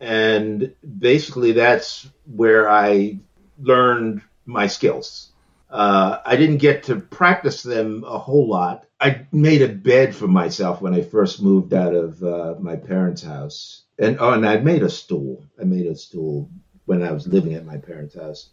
And 0.00 0.74
basically 0.82 1.52
that's 1.52 2.08
where 2.24 2.70
I 2.70 3.18
learned 3.58 4.22
my 4.46 4.68
skills 4.68 5.32
uh, 5.70 6.18
I 6.24 6.36
didn't 6.36 6.58
get 6.58 6.84
to 6.84 6.96
practice 6.96 7.62
them 7.62 8.04
a 8.06 8.18
whole 8.18 8.48
lot. 8.48 8.84
I 9.00 9.26
made 9.32 9.62
a 9.62 9.68
bed 9.68 10.14
for 10.14 10.26
myself 10.26 10.80
when 10.80 10.94
I 10.94 11.02
first 11.02 11.42
moved 11.42 11.74
out 11.74 11.94
of 11.94 12.22
uh, 12.22 12.54
my 12.58 12.76
parents' 12.76 13.22
house, 13.22 13.82
and 13.98 14.16
oh, 14.18 14.32
and 14.32 14.46
I 14.46 14.56
made 14.58 14.82
a 14.82 14.90
stool. 14.90 15.44
I 15.60 15.64
made 15.64 15.86
a 15.86 15.94
stool 15.94 16.50
when 16.86 17.02
I 17.02 17.12
was 17.12 17.26
living 17.26 17.54
at 17.54 17.66
my 17.66 17.76
parents' 17.76 18.14
house. 18.14 18.48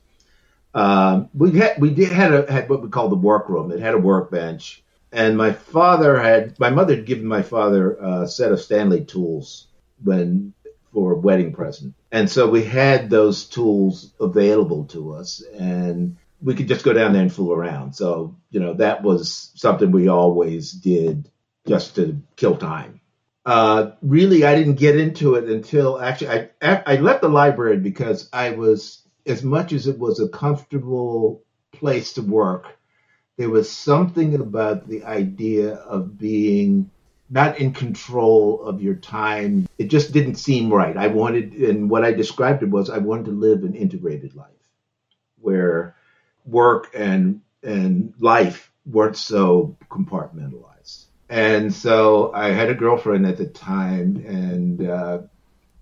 Um, 0.74 1.30
we 1.34 1.58
had 1.58 1.80
we 1.80 1.92
did 1.92 2.12
had 2.12 2.34
a 2.34 2.52
had 2.52 2.70
what 2.70 2.84
we 2.84 2.90
call 2.90 3.08
the 3.08 3.16
workroom. 3.16 3.72
It 3.72 3.80
had 3.80 3.94
a 3.94 4.00
workbench, 4.00 4.84
and 5.16 5.38
my 5.38 5.54
father 5.54 6.20
had 6.20 6.60
my 6.60 6.70
mother 6.70 6.96
had 6.96 7.06
given 7.06 7.26
my 7.26 7.42
father 7.42 7.96
a 7.96 8.28
set 8.28 8.52
of 8.52 8.62
Stanley 8.62 9.06
tools 9.06 9.68
when 10.04 10.54
for 10.94 11.14
a 11.14 11.18
wedding 11.18 11.52
present 11.52 11.94
And 12.12 12.30
so 12.30 12.50
we 12.50 12.64
had 12.64 13.10
those 13.10 13.46
tools 13.46 14.14
available 14.20 14.86
to 14.86 15.14
us 15.14 15.44
and 15.58 16.18
we 16.42 16.56
could 16.56 16.68
just 16.68 16.86
go 16.86 16.94
down 16.94 17.12
there 17.12 17.22
and 17.22 17.34
fool 17.34 17.52
around. 17.52 17.94
So, 17.94 18.38
you 18.50 18.60
know, 18.60 18.74
that 18.76 19.04
was 19.04 19.52
something 19.56 19.92
we 19.92 20.08
always 20.08 20.72
did 20.72 21.30
just 21.68 21.96
to 21.96 22.22
kill 22.38 22.56
time. 22.56 23.02
Uh, 23.46 23.92
really, 24.02 24.46
I 24.46 24.56
didn't 24.56 24.76
get 24.76 24.98
into 24.98 25.36
it 25.36 25.50
until 25.50 26.00
actually 26.00 26.50
I, 26.62 26.84
I 26.86 26.96
left 26.96 27.22
the 27.22 27.30
library 27.30 27.78
because 27.78 28.30
I 28.32 28.52
was, 28.52 29.02
as 29.26 29.44
much 29.44 29.74
as 29.74 29.88
it 29.88 30.00
was 30.00 30.20
a 30.20 30.30
comfortable 30.30 31.44
place 31.74 32.14
to 32.14 32.22
work, 32.22 32.68
there 33.38 33.50
was 33.50 33.70
something 33.70 34.36
about 34.36 34.88
the 34.88 35.04
idea 35.04 35.76
of 35.76 36.18
being 36.18 36.90
not 37.30 37.60
in 37.60 37.74
control 37.74 38.64
of 38.64 38.82
your 38.82 38.96
time. 38.96 39.68
It 39.78 39.88
just 39.88 40.14
didn't 40.14 40.36
seem 40.36 40.72
right. 40.72 40.96
I 40.96 41.08
wanted, 41.08 41.54
and 41.54 41.90
what 41.90 42.06
I 42.06 42.14
described 42.14 42.64
it 42.64 42.70
was, 42.70 42.90
I 42.90 43.00
wanted 43.00 43.26
to 43.26 43.32
live 43.32 43.64
an 43.64 43.76
integrated 43.76 44.36
life 44.36 44.50
where 45.40 45.96
work 46.46 46.92
and 46.96 47.42
and 47.64 48.14
life 48.20 48.72
weren't 48.86 49.18
so 49.18 49.76
compartmentalized. 49.90 51.06
And 51.30 51.74
so 51.74 52.32
I 52.34 52.50
had 52.50 52.70
a 52.70 52.76
girlfriend 52.76 53.26
at 53.26 53.38
the 53.38 53.48
time, 53.48 54.24
and 54.28 54.88
uh, 54.88 55.20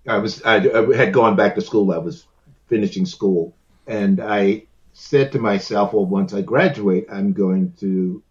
I 0.08 0.18
was 0.18 0.42
I, 0.42 0.56
I 0.56 0.96
had 0.96 1.12
gone 1.12 1.36
back 1.36 1.54
to 1.54 1.60
school. 1.60 1.92
I 1.92 1.98
was 1.98 2.26
finishing 2.68 3.04
school, 3.04 3.54
and 3.86 4.20
I 4.20 4.64
said 4.94 5.32
to 5.32 5.38
myself, 5.38 5.92
well, 5.92 6.06
once 6.06 6.32
I 6.32 6.40
graduate, 6.40 7.06
I'm 7.10 7.32
going 7.32 7.72
to 7.80 8.22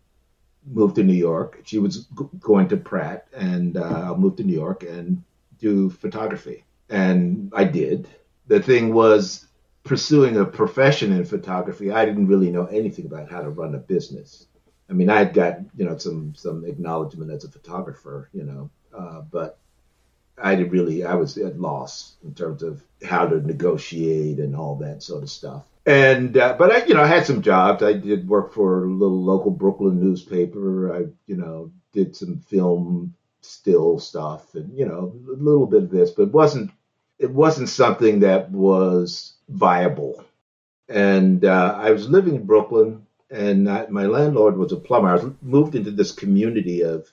move 0.66 0.96
to 0.96 1.04
New 1.04 1.14
York. 1.14 1.62
She 1.66 1.78
was 1.78 2.06
g- 2.06 2.26
going 2.40 2.70
to 2.70 2.78
Pratt, 2.78 3.28
and 3.36 3.78
uh, 3.78 4.04
I'll 4.06 4.18
move 4.18 4.38
to 4.38 4.44
New 4.44 4.54
York 4.54 4.84
and 4.84 5.24
do 5.60 5.90
photography. 5.90 6.64
And 6.90 7.52
I 7.56 7.66
did. 7.66 8.08
The 8.48 8.62
thing 8.62 8.94
was, 8.94 9.46
pursuing 9.84 10.38
a 10.38 10.46
profession 10.46 11.12
in 11.12 11.26
photography, 11.26 11.92
I 11.92 12.06
didn't 12.06 12.28
really 12.28 12.50
know 12.50 12.66
anything 12.66 13.06
about 13.06 13.30
how 13.30 13.42
to 13.42 13.50
run 13.50 13.76
a 13.76 13.80
business. 13.80 14.48
I 14.90 14.94
mean, 14.94 15.10
I 15.10 15.18
had 15.18 15.34
got 15.34 15.60
you 15.76 15.86
know 15.86 15.98
some 15.98 16.34
some 16.36 16.66
acknowledgement 16.66 17.32
as 17.32 17.44
a 17.44 17.52
photographer, 17.52 18.30
you 18.34 18.44
know, 18.44 18.70
uh, 18.98 19.22
but 19.22 19.60
I 20.38 20.56
didn't 20.56 20.72
really 20.72 21.04
I 21.04 21.16
was 21.16 21.38
at 21.38 21.60
loss 21.60 22.16
in 22.24 22.34
terms 22.34 22.64
of 22.64 22.82
how 23.04 23.28
to 23.28 23.46
negotiate 23.46 24.40
and 24.40 24.56
all 24.56 24.76
that 24.78 25.04
sort 25.04 25.24
of 25.24 25.30
stuff. 25.30 25.64
And 25.86 26.38
uh, 26.38 26.56
but 26.58 26.72
I 26.72 26.86
you 26.86 26.94
know 26.94 27.04
I 27.04 27.08
had 27.08 27.26
some 27.26 27.42
jobs. 27.42 27.84
I 27.84 27.94
did 27.94 28.28
work 28.28 28.54
for 28.54 28.86
a 28.86 28.90
little 28.90 29.22
local 29.22 29.52
Brooklyn 29.52 30.00
newspaper. 30.00 30.96
I 30.96 31.00
you 31.28 31.36
know 31.36 31.72
did 31.92 32.16
some 32.16 32.40
film 32.40 33.14
still 33.42 34.00
stuff 34.00 34.56
and 34.56 34.78
you 34.78 34.86
know 34.86 35.14
a 35.30 35.36
little 35.36 35.68
bit 35.68 35.84
of 35.84 35.90
this, 35.90 36.12
but 36.12 36.24
it 36.24 36.32
wasn't 36.32 36.72
it 37.20 37.32
wasn't 37.32 37.70
something 37.70 38.22
that 38.22 38.50
was 38.52 39.34
viable. 39.50 40.24
And 40.88 41.44
uh, 41.44 41.76
I 41.78 41.92
was 41.92 42.10
living 42.10 42.36
in 42.36 42.46
Brooklyn, 42.46 43.06
and 43.30 43.70
I, 43.70 43.88
my 43.88 44.06
landlord 44.06 44.58
was 44.58 44.72
a 44.72 44.78
plumber. 44.78 45.10
I 45.10 45.16
was 45.16 45.34
moved 45.42 45.76
into 45.76 45.92
this 45.92 46.12
community 46.14 46.82
of 46.82 47.12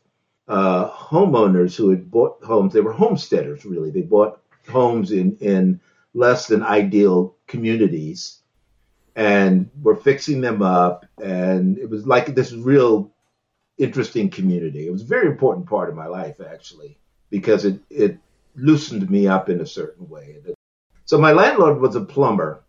uh, 0.48 0.90
homeowners 0.90 1.76
who 1.76 1.90
had 1.90 2.10
bought 2.10 2.42
homes. 2.44 2.72
They 2.72 2.80
were 2.80 2.92
homesteaders, 2.92 3.64
really. 3.64 3.90
They 3.90 4.02
bought 4.02 4.40
homes 4.68 5.12
in, 5.12 5.36
in 5.38 5.80
less 6.14 6.48
than 6.48 6.62
ideal 6.62 7.36
communities 7.46 8.39
and 9.20 9.68
we're 9.82 9.96
fixing 9.96 10.40
them 10.40 10.62
up. 10.62 11.04
And 11.22 11.76
it 11.76 11.90
was 11.90 12.06
like 12.06 12.34
this 12.34 12.52
real 12.54 13.12
interesting 13.76 14.30
community. 14.30 14.86
It 14.86 14.90
was 14.90 15.02
a 15.02 15.14
very 15.14 15.26
important 15.26 15.68
part 15.68 15.90
of 15.90 15.94
my 15.94 16.06
life, 16.06 16.40
actually, 16.40 16.96
because 17.28 17.66
it, 17.66 17.80
it 17.90 18.16
loosened 18.56 19.10
me 19.10 19.28
up 19.28 19.50
in 19.50 19.60
a 19.60 19.66
certain 19.66 20.08
way. 20.08 20.38
So 21.04 21.18
my 21.18 21.32
landlord 21.32 21.80
was 21.82 21.96
a 21.96 22.00
plumber. 22.00 22.64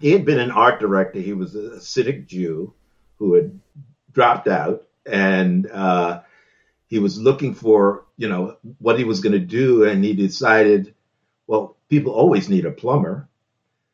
He 0.00 0.10
had 0.10 0.24
been 0.24 0.40
an 0.40 0.50
art 0.50 0.80
director. 0.80 1.20
He 1.20 1.34
was 1.34 1.54
a 1.54 1.76
Hasidic 1.76 2.26
Jew 2.26 2.74
who 3.20 3.34
had 3.34 3.60
dropped 4.12 4.48
out, 4.48 4.88
and 5.06 5.70
uh, 5.70 6.22
he 6.88 6.98
was 6.98 7.20
looking 7.20 7.54
for 7.54 8.06
you 8.16 8.28
know 8.28 8.56
what 8.78 8.98
he 8.98 9.04
was 9.04 9.20
going 9.20 9.34
to 9.34 9.38
do, 9.38 9.84
and 9.84 10.02
he 10.04 10.14
decided, 10.14 10.94
well, 11.46 11.76
people 11.88 12.12
always 12.12 12.48
need 12.48 12.66
a 12.66 12.72
plumber. 12.72 13.28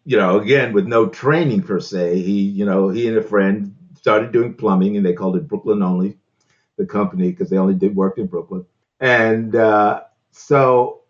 You 0.05 0.17
know, 0.17 0.41
again 0.41 0.73
with 0.73 0.87
no 0.87 1.09
training 1.09 1.63
per 1.63 1.81
se. 1.81 2.21
He 2.21 2.43
you 2.43 2.65
know 2.65 2.89
he 2.89 3.09
and 3.09 3.17
a 3.17 3.23
friend 3.23 3.77
started 3.97 4.33
doing 4.33 4.55
plumbing, 4.55 4.97
and 4.97 5.07
they 5.07 5.13
called 5.13 5.37
it 5.37 5.49
Brooklyn 5.49 5.83
Only, 5.83 6.19
the 6.77 6.87
company, 6.87 7.31
because 7.31 7.51
they 7.51 7.59
only 7.59 7.75
did 7.75 7.95
work 7.95 8.19
in 8.19 8.27
Brooklyn. 8.27 8.67
And 8.99 9.55
uh, 9.55 10.03
so 10.33 11.03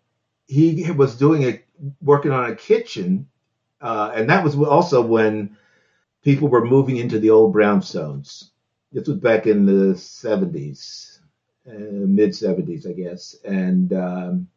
he 0.47 0.91
was 0.91 1.17
doing 1.17 1.43
a 1.45 1.61
working 2.01 2.31
on 2.31 2.51
a 2.51 2.55
kitchen, 2.55 3.27
uh, 3.81 4.11
and 4.15 4.29
that 4.29 4.43
was 4.43 4.55
also 4.55 5.01
when 5.01 5.57
people 6.23 6.47
were 6.47 6.65
moving 6.65 6.97
into 6.97 7.19
the 7.19 7.29
old 7.31 7.53
brownstones. 7.53 8.49
This 8.91 9.07
was 9.07 9.17
back 9.17 9.47
in 9.47 9.65
the 9.65 9.95
70s, 9.95 11.19
uh, 11.67 11.73
mid 11.73 12.31
70s, 12.31 12.87
I 12.87 12.93
guess. 12.93 13.35
And 13.43 13.91
um, 13.93 14.47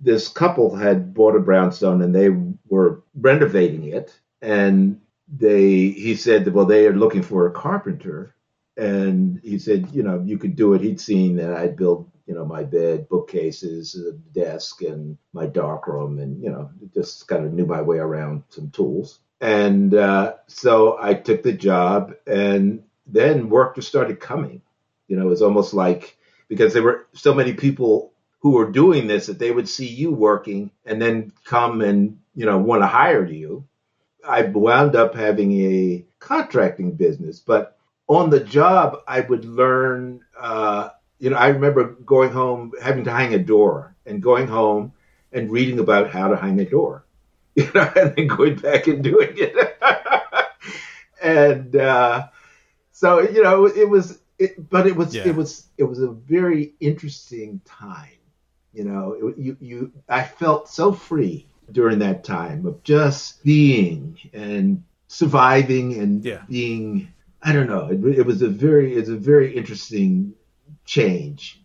this 0.00 0.28
couple 0.28 0.74
had 0.76 1.14
bought 1.14 1.36
a 1.36 1.40
brownstone 1.40 2.02
and 2.02 2.14
they 2.14 2.28
were 2.68 3.02
renovating 3.14 3.84
it. 3.84 4.18
And 4.42 5.00
they, 5.28 5.88
he 5.88 6.14
said, 6.14 6.52
well, 6.52 6.66
they 6.66 6.86
are 6.86 6.94
looking 6.94 7.22
for 7.22 7.46
a 7.46 7.52
carpenter. 7.52 8.34
And 8.76 9.40
he 9.42 9.58
said, 9.58 9.88
you 9.92 10.02
know, 10.02 10.22
you 10.24 10.38
could 10.38 10.56
do 10.56 10.74
it. 10.74 10.82
He'd 10.82 11.00
seen 11.00 11.36
that 11.36 11.52
I'd 11.52 11.76
built 11.76 12.08
you 12.26 12.34
know, 12.34 12.44
my 12.44 12.64
bed, 12.64 13.08
bookcases, 13.08 13.94
a 13.94 14.12
desk, 14.12 14.82
and 14.82 15.16
my 15.32 15.46
dark 15.46 15.86
room, 15.86 16.18
and 16.18 16.42
you 16.42 16.50
know, 16.50 16.70
just 16.92 17.28
kind 17.28 17.46
of 17.46 17.52
knew 17.52 17.66
my 17.66 17.80
way 17.80 17.98
around 17.98 18.42
some 18.48 18.70
tools. 18.70 19.20
And 19.40 19.94
uh, 19.94 20.34
so 20.48 20.98
I 21.00 21.14
took 21.14 21.42
the 21.42 21.52
job, 21.52 22.14
and 22.26 22.82
then 23.06 23.48
work 23.48 23.76
just 23.76 23.88
started 23.88 24.18
coming. 24.18 24.60
You 25.06 25.16
know, 25.16 25.26
it 25.26 25.30
was 25.30 25.42
almost 25.42 25.72
like 25.72 26.18
because 26.48 26.74
there 26.74 26.82
were 26.82 27.06
so 27.12 27.32
many 27.32 27.52
people 27.52 28.12
who 28.40 28.50
were 28.50 28.70
doing 28.70 29.06
this 29.06 29.26
that 29.26 29.38
they 29.38 29.52
would 29.52 29.68
see 29.68 29.86
you 29.86 30.10
working 30.10 30.70
and 30.84 31.00
then 31.00 31.32
come 31.44 31.80
and 31.80 32.18
you 32.36 32.46
know 32.46 32.58
want 32.58 32.82
to 32.82 32.86
hire 32.86 33.26
you. 33.26 33.66
I 34.26 34.42
wound 34.42 34.94
up 34.94 35.14
having 35.14 35.52
a 35.52 36.04
contracting 36.20 36.92
business, 36.92 37.40
but 37.40 37.76
on 38.08 38.30
the 38.30 38.40
job, 38.40 38.98
I 39.08 39.20
would 39.20 39.44
learn 39.44 40.20
uh, 40.38 40.90
you 41.18 41.30
know, 41.30 41.36
I 41.36 41.48
remember 41.48 41.84
going 42.04 42.30
home, 42.30 42.72
having 42.82 43.04
to 43.04 43.12
hang 43.12 43.34
a 43.34 43.38
door, 43.38 43.94
and 44.04 44.22
going 44.22 44.46
home 44.46 44.92
and 45.32 45.50
reading 45.50 45.78
about 45.78 46.10
how 46.10 46.28
to 46.28 46.36
hang 46.36 46.60
a 46.60 46.64
door, 46.64 47.04
you 47.54 47.70
know, 47.74 47.90
and 47.96 48.14
then 48.14 48.26
going 48.26 48.56
back 48.56 48.86
and 48.86 49.02
doing 49.02 49.32
it. 49.36 49.78
and 51.22 51.74
uh, 51.74 52.28
so, 52.92 53.20
you 53.20 53.42
know, 53.42 53.66
it 53.66 53.88
was, 53.88 54.18
it, 54.38 54.68
but 54.68 54.86
it 54.86 54.94
was, 54.94 55.14
yeah. 55.14 55.26
it 55.26 55.34
was, 55.34 55.66
it 55.78 55.84
was 55.84 56.00
a 56.00 56.08
very 56.08 56.74
interesting 56.80 57.60
time. 57.64 58.10
You 58.72 58.84
know, 58.84 59.12
it, 59.12 59.38
you, 59.38 59.56
you, 59.58 59.92
I 60.06 60.22
felt 60.22 60.68
so 60.68 60.92
free 60.92 61.46
during 61.70 61.98
that 62.00 62.24
time 62.24 62.66
of 62.66 62.82
just 62.82 63.42
being 63.44 64.18
and 64.32 64.84
surviving 65.08 65.94
and 65.94 66.24
yeah. 66.24 66.42
being. 66.48 67.12
I 67.42 67.52
don't 67.52 67.68
know. 67.68 67.88
It, 67.88 68.18
it 68.18 68.26
was 68.26 68.42
a 68.42 68.48
very, 68.48 68.94
it's 68.94 69.08
a 69.08 69.16
very 69.16 69.56
interesting 69.56 70.34
change 70.84 71.60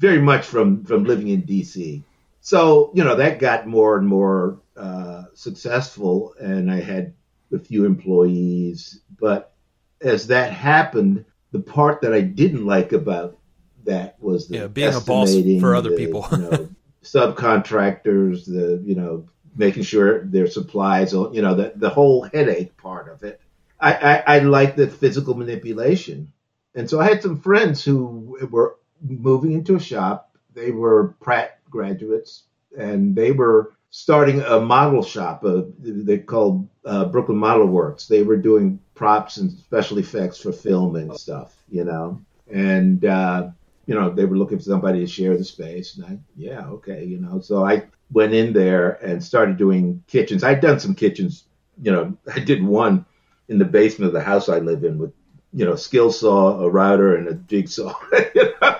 very 0.00 0.20
much 0.20 0.46
from 0.46 0.82
from 0.84 1.04
living 1.04 1.28
in 1.28 1.42
DC. 1.42 2.02
So 2.40 2.90
you 2.94 3.04
know 3.04 3.16
that 3.16 3.38
got 3.38 3.68
more 3.68 3.96
and 3.98 4.08
more 4.08 4.58
uh, 4.76 5.24
successful, 5.34 6.34
and 6.40 6.70
I 6.70 6.80
had 6.80 7.12
a 7.52 7.58
few 7.58 7.84
employees. 7.84 9.00
But 9.20 9.52
as 10.00 10.28
that 10.28 10.52
happened, 10.52 11.26
the 11.52 11.60
part 11.60 12.00
that 12.00 12.14
I 12.14 12.22
didn't 12.22 12.64
like 12.64 12.92
about 12.92 13.38
that 13.84 14.16
was 14.20 14.48
the 14.48 14.56
yeah, 14.56 14.66
being 14.68 14.94
a 14.94 15.00
boss 15.00 15.34
for 15.60 15.74
other 15.74 15.90
the, 15.90 15.96
people, 15.96 16.26
you 16.32 16.38
know, 16.38 16.68
subcontractors, 17.04 18.46
the 18.46 18.82
you 18.82 18.94
know 18.94 19.28
making 19.56 19.82
sure 19.82 20.24
their 20.24 20.46
supplies, 20.46 21.12
you 21.12 21.42
know, 21.42 21.54
the 21.54 21.72
the 21.76 21.90
whole 21.90 22.22
headache 22.22 22.76
part 22.76 23.08
of 23.08 23.22
it. 23.22 23.40
I, 23.80 23.94
I, 23.94 24.36
I 24.36 24.38
like 24.40 24.76
the 24.76 24.86
physical 24.86 25.34
manipulation 25.34 26.32
and 26.74 26.88
so 26.88 27.00
I 27.00 27.08
had 27.08 27.22
some 27.22 27.40
friends 27.40 27.84
who 27.84 28.38
were 28.50 28.76
moving 29.02 29.52
into 29.52 29.76
a 29.76 29.80
shop. 29.80 30.30
They 30.54 30.70
were 30.70 31.14
Pratt 31.20 31.58
graduates, 31.68 32.44
and 32.76 33.14
they 33.14 33.32
were 33.32 33.72
starting 33.90 34.40
a 34.40 34.60
model 34.60 35.02
shop. 35.02 35.44
Uh, 35.44 35.62
they 35.78 36.18
called 36.18 36.68
uh, 36.84 37.06
Brooklyn 37.06 37.38
Model 37.38 37.66
Works. 37.66 38.06
They 38.06 38.22
were 38.22 38.36
doing 38.36 38.78
props 38.94 39.38
and 39.38 39.50
special 39.50 39.98
effects 39.98 40.38
for 40.38 40.52
film 40.52 40.96
and 40.96 41.16
stuff, 41.16 41.56
you 41.68 41.84
know. 41.84 42.20
And 42.52 43.04
uh, 43.04 43.50
you 43.90 43.96
know, 43.96 44.08
they 44.08 44.24
were 44.24 44.36
looking 44.36 44.58
for 44.58 44.62
somebody 44.62 45.00
to 45.00 45.06
share 45.08 45.36
the 45.36 45.42
space. 45.42 45.96
And 45.96 46.06
I, 46.06 46.18
yeah, 46.36 46.64
okay, 46.68 47.04
you 47.04 47.18
know. 47.18 47.40
So 47.40 47.66
I 47.66 47.88
went 48.12 48.32
in 48.32 48.52
there 48.52 48.90
and 49.04 49.20
started 49.20 49.56
doing 49.56 50.04
kitchens. 50.06 50.44
I'd 50.44 50.60
done 50.60 50.78
some 50.78 50.94
kitchens, 50.94 51.42
you 51.82 51.90
know. 51.90 52.16
I 52.32 52.38
did 52.38 52.62
one 52.62 53.04
in 53.48 53.58
the 53.58 53.64
basement 53.64 54.06
of 54.06 54.12
the 54.12 54.22
house 54.22 54.48
I 54.48 54.60
live 54.60 54.84
in 54.84 54.96
with 54.96 55.12
you 55.52 55.64
know, 55.64 55.74
skill 55.74 56.12
saw, 56.12 56.60
a 56.60 56.70
router, 56.70 57.16
and 57.16 57.26
a 57.26 57.34
jigsaw. 57.34 57.92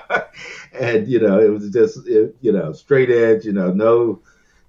and 0.73 1.09
you 1.09 1.19
know, 1.19 1.41
it 1.41 1.49
was 1.49 1.69
just 1.71 2.07
it, 2.07 2.37
you 2.41 2.53
know 2.53 2.73
straight 2.73 3.11
edge. 3.11 3.45
You 3.45 3.53
know, 3.53 3.73
no 3.73 4.21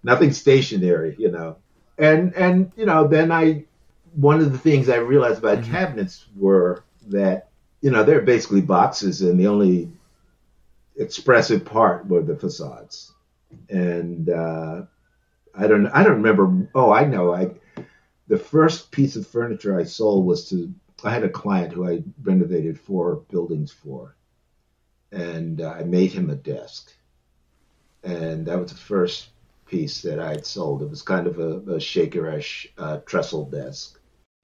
nothing 0.02 0.32
stationary. 0.32 1.16
You 1.20 1.30
know, 1.30 1.58
and 2.00 2.34
and 2.34 2.72
you 2.76 2.88
know 2.88 3.08
then 3.08 3.32
I 3.32 3.66
one 4.16 4.40
of 4.40 4.52
the 4.52 4.58
things 4.58 4.90
I 4.90 4.96
realized 4.96 5.38
about 5.38 5.60
mm-hmm. 5.60 5.72
cabinets 5.72 6.26
were 6.36 6.84
that 7.10 7.50
you 7.82 7.92
know 7.92 8.04
they're 8.04 8.24
basically 8.24 8.62
boxes, 8.62 9.22
and 9.22 9.40
the 9.40 9.46
only 9.46 9.92
expressive 11.02 11.66
part 11.66 12.08
were 12.08 12.22
the 12.22 12.36
facades. 12.36 13.14
And 13.70 14.30
uh, 14.30 14.84
I 15.56 15.68
don't 15.68 15.88
I 15.88 16.04
don't 16.04 16.22
remember. 16.24 16.70
Oh, 16.74 16.92
I 16.92 17.06
know. 17.06 17.34
I 17.34 17.52
the 18.28 18.38
first 18.38 18.92
piece 18.92 19.16
of 19.16 19.28
furniture 19.28 19.78
I 19.78 19.84
sold 19.84 20.26
was 20.26 20.50
to 20.50 20.74
I 21.04 21.12
had 21.12 21.24
a 21.24 21.30
client 21.30 21.74
who 21.74 21.88
I 21.88 22.04
renovated 22.22 22.80
four 22.80 23.24
buildings 23.30 23.72
for, 23.72 24.16
and 25.12 25.62
uh, 25.62 25.72
I 25.72 25.84
made 25.84 26.12
him 26.12 26.30
a 26.30 26.36
desk, 26.36 26.94
and 28.04 28.46
that 28.46 28.60
was 28.60 28.72
the 28.72 28.78
first 28.78 29.30
piece 29.66 30.02
that 30.04 30.20
I 30.20 30.30
had 30.30 30.46
sold. 30.46 30.82
It 30.82 30.90
was 30.90 31.02
kind 31.02 31.28
of 31.28 31.40
a, 31.40 31.58
a 31.76 31.80
Shakerish 31.80 32.68
uh, 32.78 32.98
trestle 33.06 33.46
desk. 33.46 34.00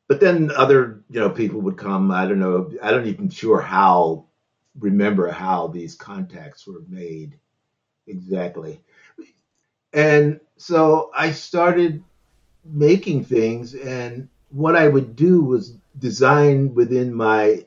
But 0.08 0.22
then 0.22 0.52
other, 0.56 1.04
you 1.10 1.20
know, 1.20 1.30
people 1.30 1.60
would 1.62 1.78
come. 1.78 2.12
I 2.12 2.26
don't 2.26 2.40
know. 2.40 2.72
I 2.82 2.92
don't 2.92 3.08
even 3.08 3.30
sure 3.30 3.60
how 3.60 4.27
remember 4.80 5.30
how 5.32 5.68
these 5.68 5.96
contacts 5.96 6.68
were 6.68 6.84
made 6.90 7.40
exactly. 8.08 8.82
And 9.94 10.40
so 10.58 11.12
I 11.16 11.32
started 11.32 12.04
making 12.66 13.26
things, 13.26 13.76
and 13.76 14.30
what 14.50 14.76
I 14.76 14.88
would 14.88 15.16
do 15.16 15.42
was 15.44 15.76
design 16.00 16.76
within 16.76 17.14
my 17.14 17.66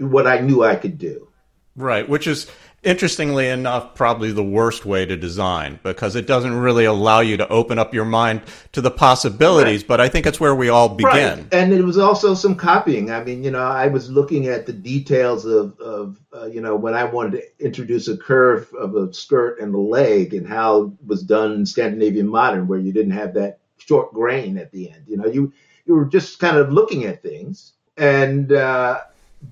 what 0.00 0.26
I 0.26 0.40
knew 0.40 0.64
I 0.64 0.76
could 0.76 0.98
do. 0.98 1.28
Right, 1.76 2.08
which 2.08 2.26
is 2.26 2.46
interestingly 2.84 3.48
enough, 3.48 3.94
probably 3.94 4.30
the 4.30 4.44
worst 4.44 4.84
way 4.84 5.06
to 5.06 5.16
design 5.16 5.80
because 5.82 6.14
it 6.14 6.26
doesn't 6.26 6.54
really 6.54 6.84
allow 6.84 7.20
you 7.20 7.36
to 7.36 7.48
open 7.48 7.78
up 7.78 7.94
your 7.94 8.04
mind 8.04 8.42
to 8.72 8.80
the 8.80 8.90
possibilities. 8.90 9.80
Right. 9.80 9.88
But 9.88 10.00
I 10.00 10.08
think 10.08 10.26
it's 10.26 10.38
where 10.38 10.54
we 10.54 10.68
all 10.68 10.90
begin. 10.90 11.38
Right. 11.38 11.54
And 11.54 11.72
it 11.72 11.82
was 11.82 11.98
also 11.98 12.34
some 12.34 12.54
copying. 12.54 13.10
I 13.10 13.24
mean, 13.24 13.42
you 13.42 13.50
know, 13.50 13.62
I 13.62 13.88
was 13.88 14.10
looking 14.10 14.46
at 14.46 14.66
the 14.66 14.72
details 14.72 15.44
of, 15.46 15.78
of 15.80 16.20
uh, 16.32 16.46
you 16.46 16.60
know, 16.60 16.76
when 16.76 16.94
I 16.94 17.04
wanted 17.04 17.40
to 17.40 17.64
introduce 17.64 18.06
a 18.06 18.16
curve 18.16 18.72
of 18.78 18.94
a 18.94 19.12
skirt 19.12 19.60
and 19.60 19.72
the 19.72 19.78
leg 19.78 20.34
and 20.34 20.46
how 20.46 20.82
it 20.82 21.06
was 21.06 21.22
done 21.22 21.52
in 21.52 21.66
Scandinavian 21.66 22.28
modern, 22.28 22.68
where 22.68 22.78
you 22.78 22.92
didn't 22.92 23.12
have 23.12 23.34
that 23.34 23.58
short 23.78 24.12
grain 24.12 24.58
at 24.58 24.70
the 24.70 24.90
end. 24.90 25.04
You 25.06 25.16
know, 25.16 25.26
you 25.26 25.52
you 25.86 25.94
were 25.94 26.06
just 26.06 26.38
kind 26.38 26.56
of 26.56 26.72
looking 26.72 27.04
at 27.04 27.22
things, 27.22 27.72
and 27.96 28.52
uh, 28.52 29.00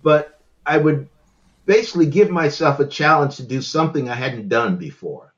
but 0.03 0.41
I 0.65 0.79
would 0.79 1.09
basically 1.65 2.07
give 2.07 2.31
myself 2.31 2.81
a 2.81 2.87
challenge 2.87 3.37
to 3.37 3.43
do 3.43 3.63
something 3.63 4.09
I 4.09 4.15
hadn't 4.15 4.49
done 4.49 4.77
before. 4.77 5.35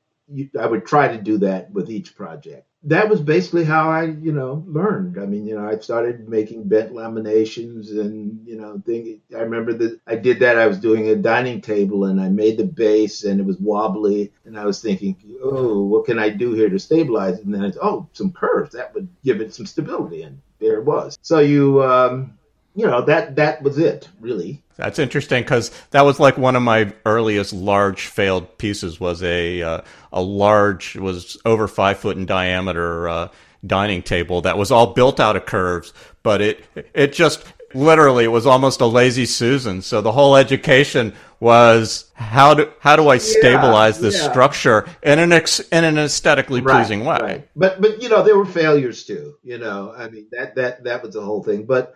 I 0.59 0.65
would 0.65 0.85
try 0.85 1.07
to 1.07 1.21
do 1.21 1.37
that 1.39 1.71
with 1.71 1.89
each 1.89 2.15
project. 2.15 2.67
That 2.83 3.09
was 3.09 3.19
basically 3.19 3.63
how 3.63 3.89
I, 3.89 4.03
you 4.05 4.31
know, 4.31 4.63
learned. 4.67 5.19
I 5.19 5.25
mean, 5.25 5.47
you 5.47 5.55
know, 5.55 5.67
I 5.67 5.77
started 5.79 6.29
making 6.29 6.67
bent 6.67 6.93
laminations 6.93 7.89
and, 7.89 8.45
you 8.45 8.57
know, 8.57 8.81
thing. 8.85 9.21
I 9.35 9.39
remember 9.39 9.73
that 9.73 9.99
I 10.05 10.15
did 10.15 10.39
that. 10.39 10.57
I 10.57 10.67
was 10.67 10.79
doing 10.79 11.09
a 11.09 11.15
dining 11.15 11.61
table 11.61 12.05
and 12.05 12.21
I 12.21 12.29
made 12.29 12.57
the 12.57 12.65
base 12.65 13.23
and 13.23 13.39
it 13.39 13.45
was 13.45 13.57
wobbly. 13.59 14.31
And 14.45 14.57
I 14.57 14.65
was 14.65 14.81
thinking, 14.81 15.17
oh, 15.43 15.83
what 15.83 16.05
can 16.05 16.19
I 16.19 16.29
do 16.29 16.53
here 16.53 16.69
to 16.69 16.79
stabilize 16.79 17.39
it? 17.39 17.45
And 17.45 17.53
then 17.53 17.65
I, 17.65 17.71
oh, 17.81 18.07
some 18.13 18.31
curves. 18.31 18.73
That 18.73 18.93
would 18.93 19.07
give 19.23 19.41
it 19.41 19.53
some 19.53 19.65
stability. 19.65 20.21
And 20.21 20.39
there 20.59 20.77
it 20.77 20.85
was. 20.85 21.17
So 21.23 21.39
you, 21.39 21.83
um, 21.83 22.37
you 22.75 22.85
know 22.85 23.01
that 23.01 23.35
that 23.35 23.61
was 23.63 23.77
it 23.77 24.09
really. 24.19 24.61
That's 24.77 24.99
interesting 24.99 25.43
because 25.43 25.71
that 25.91 26.01
was 26.01 26.19
like 26.19 26.37
one 26.37 26.57
of 26.57 26.61
my 26.61 26.93
earliest 27.05 27.53
large 27.53 28.07
failed 28.07 28.57
pieces 28.57 28.99
was 28.99 29.23
a 29.23 29.61
uh, 29.61 29.81
a 30.11 30.21
large 30.21 30.95
was 30.97 31.37
over 31.45 31.67
five 31.67 31.97
foot 31.97 32.17
in 32.17 32.25
diameter 32.25 33.07
uh, 33.07 33.29
dining 33.65 34.03
table 34.03 34.41
that 34.41 34.57
was 34.57 34.71
all 34.71 34.93
built 34.93 35.19
out 35.19 35.35
of 35.35 35.45
curves 35.45 35.93
but 36.23 36.41
it 36.41 36.65
it 36.93 37.13
just 37.13 37.45
literally 37.75 38.23
it 38.23 38.29
was 38.29 38.45
almost 38.45 38.81
a 38.81 38.85
lazy 38.85 39.25
susan. 39.25 39.81
So 39.81 40.01
the 40.01 40.11
whole 40.11 40.35
education 40.35 41.13
was 41.39 42.11
how 42.13 42.53
do 42.53 42.71
how 42.79 42.95
do 42.95 43.09
i 43.09 43.17
stabilize 43.17 43.97
yeah, 43.97 44.01
this 44.01 44.15
yeah. 44.15 44.31
structure 44.31 44.87
in 45.03 45.19
an 45.19 45.33
ex, 45.33 45.59
in 45.59 45.83
an 45.83 45.97
aesthetically 45.97 46.61
right, 46.61 46.77
pleasing 46.77 47.03
way? 47.03 47.17
right. 47.17 47.49
but 47.55 47.81
but 47.81 48.01
you 48.01 48.07
know 48.07 48.23
there 48.23 48.37
were 48.37 48.45
failures 48.45 49.03
too 49.03 49.35
you 49.43 49.57
know. 49.57 49.93
I 49.95 50.09
mean 50.09 50.27
that 50.31 50.55
that 50.55 50.83
that 50.85 51.03
was 51.03 51.13
the 51.13 51.21
whole 51.21 51.43
thing. 51.43 51.65
But 51.65 51.95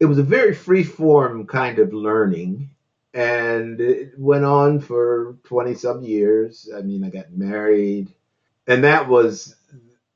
it 0.00 0.06
was 0.06 0.18
a 0.18 0.22
very 0.22 0.54
free 0.54 0.84
form 0.84 1.46
kind 1.46 1.78
of 1.78 1.92
learning 1.92 2.70
and 3.14 3.80
it 3.80 4.12
went 4.18 4.44
on 4.44 4.80
for 4.80 5.36
20 5.44 5.74
some 5.74 6.02
years. 6.02 6.68
I 6.76 6.82
mean 6.82 7.04
i 7.04 7.10
got 7.10 7.32
married 7.32 8.12
and 8.66 8.84
that 8.84 9.08
was 9.08 9.54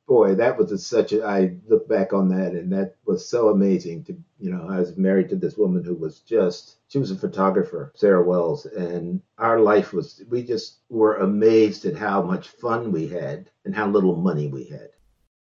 boy 0.07 0.35
that 0.35 0.59
was 0.59 0.73
a, 0.73 0.79
such 0.79 1.13
a 1.13 1.25
i 1.25 1.57
look 1.69 1.89
back 1.89 2.13
on 2.13 2.29
that 2.29 2.53
and 2.53 2.73
that 2.73 2.97
was 3.07 3.27
so 3.27 3.49
amazing 3.49 4.03
to 4.05 4.17
you 4.39 4.51
know 4.51 4.67
i 4.69 4.79
was 4.79 4.97
married 4.97 5.29
to 5.29 5.37
this 5.37 5.57
woman 5.57 5.85
who 5.85 5.95
was 5.95 6.19
just 6.21 6.77
she 6.89 6.99
was 6.99 7.13
a 7.13 7.17
photographer 7.17 7.93
sarah 7.95 8.23
wells 8.23 8.67
and 8.67 9.23
our 9.39 9.61
life 9.61 9.93
was 9.93 10.23
we 10.29 10.43
just 10.43 10.79
were 10.89 11.17
amazed 11.17 11.85
at 11.85 11.97
how 11.97 12.21
much 12.21 12.49
fun 12.49 12.93
we 12.93 13.07
had 13.07 13.49
and 13.65 13.75
how 13.75 13.89
little 13.89 14.17
money 14.17 14.49
we 14.49 14.65
had. 14.65 14.91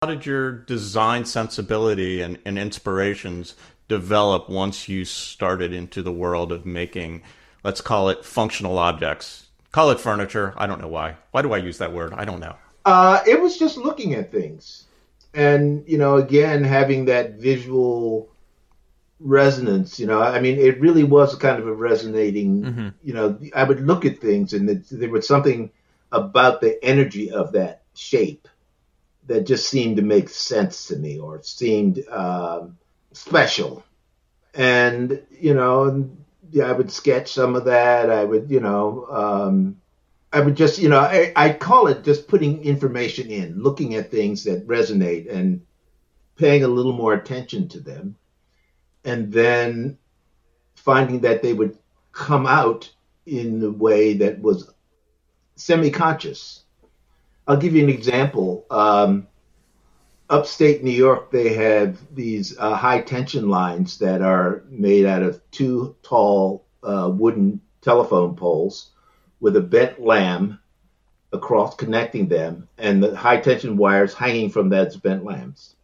How 0.03 0.09
did 0.09 0.27
your 0.27 0.53
design 0.53 1.25
sensibility 1.25 2.21
and, 2.21 2.39
and 2.45 2.59
inspirations 2.59 3.55
develop 3.89 4.49
once 4.49 4.89
you 4.89 5.05
started 5.05 5.73
into 5.73 6.03
the 6.03 6.13
world 6.13 6.53
of 6.53 6.65
making, 6.65 7.23
let's 7.63 7.81
call 7.81 8.09
it 8.09 8.25
functional 8.25 8.79
objects. 8.79 9.47
Call 9.73 9.91
it 9.91 10.01
furniture. 10.01 10.55
I 10.57 10.67
don't 10.67 10.81
know 10.81 10.89
why. 10.89 11.17
Why 11.33 11.43
do 11.43 11.53
I 11.53 11.59
use 11.59 11.79
that 11.79 11.93
word? 11.93 12.15
I 12.15 12.25
don't 12.25 12.41
know. 12.41 12.57
Uh, 12.85 13.21
it 13.27 13.41
was 13.41 13.59
just 13.59 13.77
looking 13.77 14.15
at 14.15 14.31
things. 14.31 14.85
And, 15.33 15.83
you 15.89 15.99
know, 15.99 16.17
again, 16.17 16.63
having 16.63 17.07
that 17.07 17.35
visual 17.35 18.31
resonance, 19.19 19.99
you 19.99 20.07
know, 20.07 20.23
I 20.23 20.41
mean, 20.41 20.59
it 20.59 20.81
really 20.81 21.03
was 21.03 21.35
kind 21.35 21.59
of 21.59 21.67
a 21.67 21.73
resonating, 21.73 22.63
mm-hmm. 22.63 22.89
you 23.03 23.15
know, 23.15 23.39
I 23.55 23.65
would 23.65 23.81
look 23.81 24.05
at 24.05 24.21
things 24.21 24.53
and 24.53 24.69
it, 24.71 24.85
there 24.91 25.11
was 25.11 25.27
something 25.27 25.71
about 26.13 26.61
the 26.61 26.83
energy 26.85 27.31
of 27.31 27.53
that 27.53 27.83
shape 27.95 28.47
that 29.27 29.47
just 29.47 29.69
seemed 29.69 29.97
to 29.97 30.03
make 30.03 30.29
sense 30.29 30.87
to 30.89 30.97
me 30.97 31.19
or 31.19 31.43
seemed 31.43 32.07
um, 32.09 32.77
special. 33.15 33.85
And, 34.55 35.23
you 35.31 35.55
know, 35.55 36.11
yeah, 36.51 36.67
I 36.67 36.73
would 36.73 36.91
sketch 36.91 37.33
some 37.33 37.57
of 37.57 37.65
that. 37.65 38.11
I 38.11 38.25
would, 38.25 38.51
you 38.51 38.61
know, 38.61 39.07
um, 39.11 39.81
I 40.33 40.41
would 40.41 40.57
just, 40.57 40.79
you 40.79 40.89
know, 40.89 41.01
I, 41.01 41.33
I 41.35 41.53
call 41.53 41.87
it 41.87 42.05
just 42.05 42.29
putting 42.29 42.63
information 42.63 43.31
in, 43.31 43.63
looking 43.63 43.95
at 43.95 44.11
things 44.11 44.45
that 44.45 44.67
resonate 44.67 45.33
and 45.33 45.65
paying 46.37 46.65
a 46.65 46.69
little 46.69 46.93
more 46.93 47.15
attention 47.15 47.69
to 47.69 47.81
them. 47.81 48.17
And 49.05 49.33
then 49.33 49.99
finding 50.77 51.21
that 51.21 51.43
they 51.43 51.53
would 51.53 51.79
come 52.13 52.47
out 52.47 52.91
in 53.27 53.63
a 53.63 53.71
way 53.71 54.15
that 54.15 54.41
was 54.41 54.71
semi 55.57 55.91
conscious. 55.91 56.63
I'll 57.47 57.57
give 57.57 57.75
you 57.75 57.83
an 57.85 57.91
example. 57.91 58.67
Um, 58.71 59.27
upstate 60.35 60.83
New 60.83 60.91
York, 60.91 61.31
they 61.31 61.55
have 61.55 61.97
these 62.13 62.59
uh, 62.59 62.75
high 62.75 63.01
tension 63.01 63.49
lines 63.49 63.99
that 63.99 64.21
are 64.21 64.65
made 64.69 65.07
out 65.07 65.23
of 65.23 65.41
two 65.53 65.95
tall 66.03 66.67
uh, 66.83 67.09
wooden 67.13 67.61
telephone 67.81 68.35
poles 68.35 68.91
with 69.41 69.57
a 69.57 69.61
bent 69.61 70.01
lam 70.01 70.59
across 71.33 71.77
connecting 71.77 72.29
them, 72.29 72.69
and 72.79 73.03
the 73.03 73.17
high 73.17 73.37
tension 73.37 73.77
wires 73.77 74.13
hanging 74.13 74.51
from 74.51 74.69
those 74.69 74.97
bent 74.97 75.25
lams. 75.25 75.77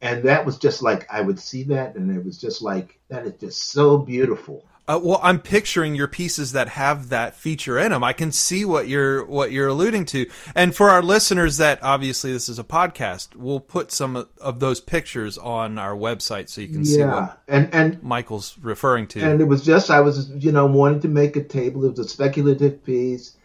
And 0.00 0.24
that 0.24 0.44
was 0.44 0.58
just 0.58 0.82
like 0.82 1.06
I 1.12 1.20
would 1.20 1.38
see 1.38 1.62
that, 1.64 1.94
and 1.94 2.10
it 2.16 2.24
was 2.24 2.38
just 2.38 2.62
like 2.62 2.98
that 3.08 3.26
is 3.26 3.34
just 3.40 3.70
so 3.70 3.98
beautiful. 3.98 4.64
Uh, 4.88 4.98
well, 5.02 5.20
I'm 5.22 5.38
picturing 5.38 5.94
your 5.94 6.08
pieces 6.08 6.52
that 6.52 6.70
have 6.70 7.10
that 7.10 7.34
feature 7.34 7.78
in 7.78 7.92
them. 7.92 8.02
I 8.02 8.14
can 8.14 8.32
see 8.32 8.64
what 8.64 8.88
you're 8.88 9.22
what 9.26 9.52
you're 9.52 9.68
alluding 9.68 10.06
to. 10.06 10.26
And 10.54 10.74
for 10.74 10.88
our 10.88 11.02
listeners, 11.02 11.58
that 11.58 11.82
obviously 11.82 12.32
this 12.32 12.48
is 12.48 12.58
a 12.58 12.64
podcast, 12.64 13.36
we'll 13.36 13.60
put 13.60 13.92
some 13.92 14.26
of 14.40 14.60
those 14.60 14.80
pictures 14.80 15.36
on 15.36 15.76
our 15.76 15.94
website 15.94 16.48
so 16.48 16.62
you 16.62 16.68
can 16.68 16.84
yeah. 16.84 16.84
see 16.84 17.04
what 17.04 17.42
and 17.48 17.74
and 17.74 18.02
Michael's 18.02 18.56
referring 18.62 19.06
to. 19.08 19.20
And 19.20 19.42
it 19.42 19.44
was 19.44 19.62
just 19.62 19.90
I 19.90 20.00
was 20.00 20.30
you 20.30 20.52
know 20.52 20.64
wanting 20.64 21.00
to 21.00 21.08
make 21.08 21.36
a 21.36 21.44
table. 21.44 21.84
It 21.84 21.90
was 21.90 21.98
a 21.98 22.08
speculative 22.08 22.82
piece, 22.82 23.36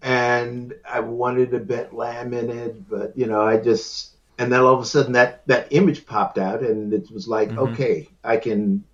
and 0.00 0.72
I 0.88 1.00
wanted 1.00 1.52
a 1.52 1.60
bent 1.60 1.94
lam 1.94 2.32
in 2.32 2.48
it, 2.48 2.88
but 2.88 3.12
you 3.14 3.26
know 3.26 3.42
I 3.42 3.58
just 3.58 4.14
and 4.38 4.50
then 4.50 4.60
all 4.60 4.74
of 4.74 4.80
a 4.80 4.86
sudden 4.86 5.12
that 5.12 5.46
that 5.48 5.68
image 5.70 6.06
popped 6.06 6.38
out, 6.38 6.62
and 6.62 6.94
it 6.94 7.10
was 7.10 7.28
like 7.28 7.50
mm-hmm. 7.50 7.74
okay, 7.74 8.08
I 8.24 8.38
can 8.38 8.84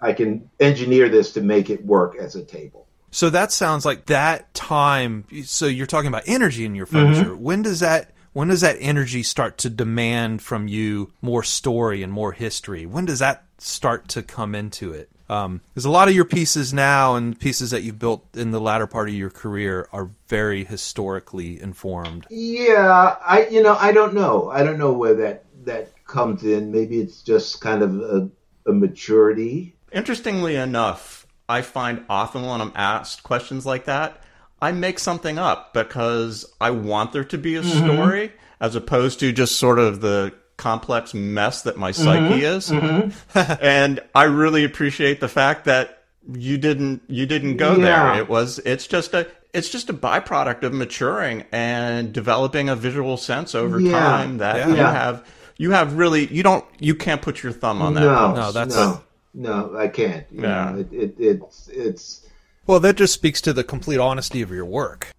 I 0.00 0.12
can 0.12 0.50
engineer 0.58 1.08
this 1.08 1.32
to 1.32 1.40
make 1.40 1.70
it 1.70 1.84
work 1.84 2.16
as 2.16 2.36
a 2.36 2.44
table. 2.44 2.86
So 3.10 3.30
that 3.30 3.52
sounds 3.52 3.84
like 3.84 4.06
that 4.06 4.52
time. 4.54 5.26
So 5.44 5.66
you're 5.66 5.86
talking 5.86 6.08
about 6.08 6.22
energy 6.26 6.64
in 6.64 6.74
your 6.74 6.86
furniture. 6.86 7.30
Mm-hmm. 7.30 7.42
When 7.42 7.62
does 7.62 7.80
that 7.80 8.12
when 8.32 8.48
does 8.48 8.60
that 8.60 8.76
energy 8.78 9.24
start 9.24 9.58
to 9.58 9.70
demand 9.70 10.40
from 10.40 10.68
you 10.68 11.12
more 11.20 11.42
story 11.42 12.02
and 12.02 12.12
more 12.12 12.32
history? 12.32 12.86
When 12.86 13.04
does 13.04 13.18
that 13.18 13.44
start 13.58 14.08
to 14.10 14.22
come 14.22 14.54
into 14.54 14.92
it? 14.92 15.10
Um, 15.28 15.60
because 15.72 15.84
a 15.84 15.90
lot 15.90 16.08
of 16.08 16.14
your 16.14 16.24
pieces 16.24 16.72
now 16.72 17.14
and 17.14 17.38
pieces 17.38 17.70
that 17.70 17.82
you've 17.82 17.98
built 18.00 18.26
in 18.34 18.50
the 18.50 18.60
latter 18.60 18.88
part 18.88 19.08
of 19.08 19.14
your 19.14 19.30
career 19.30 19.88
are 19.92 20.10
very 20.26 20.64
historically 20.64 21.60
informed. 21.60 22.26
Yeah, 22.30 23.16
I 23.24 23.46
you 23.46 23.62
know 23.62 23.76
I 23.76 23.92
don't 23.92 24.14
know. 24.14 24.50
I 24.50 24.64
don't 24.64 24.78
know 24.78 24.92
where 24.92 25.14
that 25.14 25.44
that 25.64 25.92
comes 26.04 26.42
in. 26.42 26.72
Maybe 26.72 27.00
it's 27.00 27.22
just 27.22 27.60
kind 27.60 27.82
of 27.82 27.94
a, 28.00 28.28
a 28.66 28.72
maturity. 28.72 29.76
Interestingly 29.92 30.56
enough, 30.56 31.26
I 31.48 31.62
find 31.62 32.04
often 32.08 32.42
when 32.46 32.60
I'm 32.60 32.72
asked 32.74 33.22
questions 33.22 33.66
like 33.66 33.86
that, 33.86 34.22
I 34.62 34.72
make 34.72 34.98
something 34.98 35.38
up 35.38 35.72
because 35.72 36.44
I 36.60 36.70
want 36.70 37.12
there 37.12 37.24
to 37.24 37.38
be 37.38 37.56
a 37.56 37.62
mm-hmm. 37.62 37.78
story 37.78 38.32
as 38.60 38.76
opposed 38.76 39.20
to 39.20 39.32
just 39.32 39.56
sort 39.56 39.78
of 39.78 40.00
the 40.00 40.34
complex 40.56 41.14
mess 41.14 41.62
that 41.62 41.78
my 41.78 41.90
psyche 41.90 42.40
mm-hmm. 42.40 42.44
is. 42.44 42.68
Mm-hmm. 42.68 43.52
and 43.64 44.00
I 44.14 44.24
really 44.24 44.64
appreciate 44.64 45.20
the 45.20 45.28
fact 45.28 45.64
that 45.64 46.04
you 46.32 46.58
didn't 46.58 47.02
you 47.08 47.26
didn't 47.26 47.56
go 47.56 47.76
yeah. 47.76 47.84
there. 47.84 48.22
It 48.22 48.28
was 48.28 48.58
it's 48.60 48.86
just 48.86 49.14
a 49.14 49.26
it's 49.52 49.70
just 49.70 49.88
a 49.88 49.94
byproduct 49.94 50.62
of 50.62 50.72
maturing 50.72 51.44
and 51.50 52.12
developing 52.12 52.68
a 52.68 52.76
visual 52.76 53.16
sense 53.16 53.54
over 53.54 53.80
yeah. 53.80 53.92
time 53.92 54.38
that 54.38 54.56
yeah. 54.56 54.68
you 54.68 54.76
have 54.76 55.26
you 55.56 55.70
have 55.72 55.94
really 55.94 56.26
you 56.32 56.42
don't 56.42 56.64
you 56.78 56.94
can't 56.94 57.22
put 57.22 57.42
your 57.42 57.52
thumb 57.52 57.80
on 57.82 57.94
that. 57.94 58.00
No, 58.00 58.34
no 58.34 58.52
that's 58.52 58.76
no, 58.76 59.02
no 59.34 59.76
I 59.76 59.88
can't. 59.88 60.26
You 60.30 60.42
yeah, 60.42 60.70
know, 60.70 60.78
it, 60.78 60.92
it, 60.92 61.14
it's 61.18 61.68
it's 61.68 62.28
well 62.66 62.80
that 62.80 62.96
just 62.96 63.14
speaks 63.14 63.40
to 63.42 63.52
the 63.52 63.64
complete 63.64 63.98
honesty 63.98 64.42
of 64.42 64.50
your 64.50 64.64
work, 64.64 65.12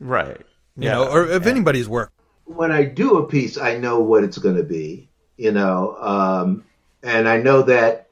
right? 0.00 0.40
You 0.76 0.84
yeah. 0.84 0.92
know, 0.92 1.08
or 1.08 1.24
of 1.24 1.46
anybody's 1.46 1.88
work. 1.88 2.12
When 2.44 2.72
I 2.72 2.84
do 2.84 3.18
a 3.18 3.26
piece, 3.26 3.56
I 3.58 3.76
know 3.78 4.00
what 4.00 4.24
it's 4.24 4.38
going 4.38 4.56
to 4.56 4.64
be. 4.64 5.08
You 5.36 5.52
know, 5.52 5.96
um, 5.98 6.64
and 7.02 7.28
I 7.28 7.38
know 7.38 7.62
that 7.62 8.08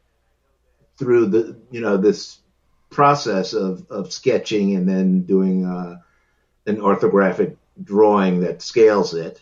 through 0.96 1.26
the 1.26 1.56
you 1.70 1.80
know 1.80 1.96
this 1.96 2.40
process 2.90 3.52
of, 3.52 3.86
of 3.90 4.12
sketching 4.12 4.74
and 4.74 4.88
then 4.88 5.22
doing 5.22 5.64
uh, 5.64 5.98
an 6.66 6.76
orthographic 6.76 7.56
drawing 7.82 8.40
that 8.40 8.62
scales 8.62 9.14
it. 9.14 9.40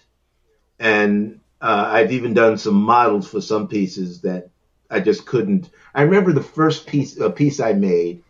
And 0.78 1.40
uh, 1.60 1.88
I've 1.88 2.12
even 2.12 2.34
done 2.34 2.58
some 2.58 2.74
models 2.74 3.28
for 3.28 3.40
some 3.40 3.66
pieces 3.68 4.20
that 4.20 4.50
I 4.90 5.00
just 5.00 5.26
couldn't. 5.26 5.70
I 5.94 6.02
remember 6.02 6.32
the 6.32 6.42
first 6.42 6.86
piece, 6.86 7.18
a 7.18 7.30
piece 7.30 7.60
I 7.60 7.72
made, 7.74 8.22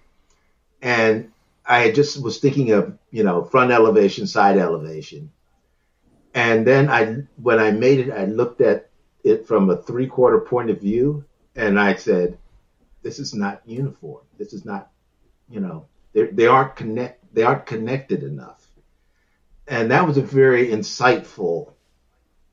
and 0.83 1.33
I 1.65 1.91
just 1.91 2.23
was 2.23 2.39
thinking 2.39 2.73
of 2.73 2.99
you 3.11 3.23
know 3.23 3.45
front 3.45 3.71
elevation, 3.71 4.27
side 4.27 4.59
elevation, 4.59 5.31
and 6.35 6.67
then 6.67 6.89
I 6.89 7.23
when 7.43 7.59
I 7.59 7.71
made 7.71 8.01
it, 8.01 8.13
I 8.13 8.25
looked 8.25 8.61
at 8.61 8.91
it 9.25 9.47
from 9.47 9.71
a 9.71 9.83
three 9.83 10.07
quarter 10.07 10.41
point 10.41 10.71
of 10.71 10.81
view, 10.81 11.25
and 11.55 11.79
I 11.79 11.95
said, 11.95 12.39
"This 13.03 13.19
is 13.19 13.35
not 13.35 13.63
uniform. 13.67 14.25
This 14.39 14.53
is 14.53 14.65
not 14.65 14.91
you 15.51 15.61
know, 15.61 15.87
they 16.13 16.27
they 16.27 16.47
aren't 16.47 16.77
connect 16.77 17.35
they 17.35 17.43
aren't 17.43 17.67
connected 17.67 18.23
enough, 18.23 18.67
and 19.67 19.91
that 19.91 20.07
was 20.07 20.17
a 20.17 20.23
very 20.23 20.69
insightful 20.69 21.73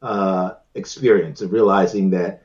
uh, 0.02 0.56
experience 0.76 1.42
of 1.42 1.52
realizing 1.52 2.12
that 2.12 2.44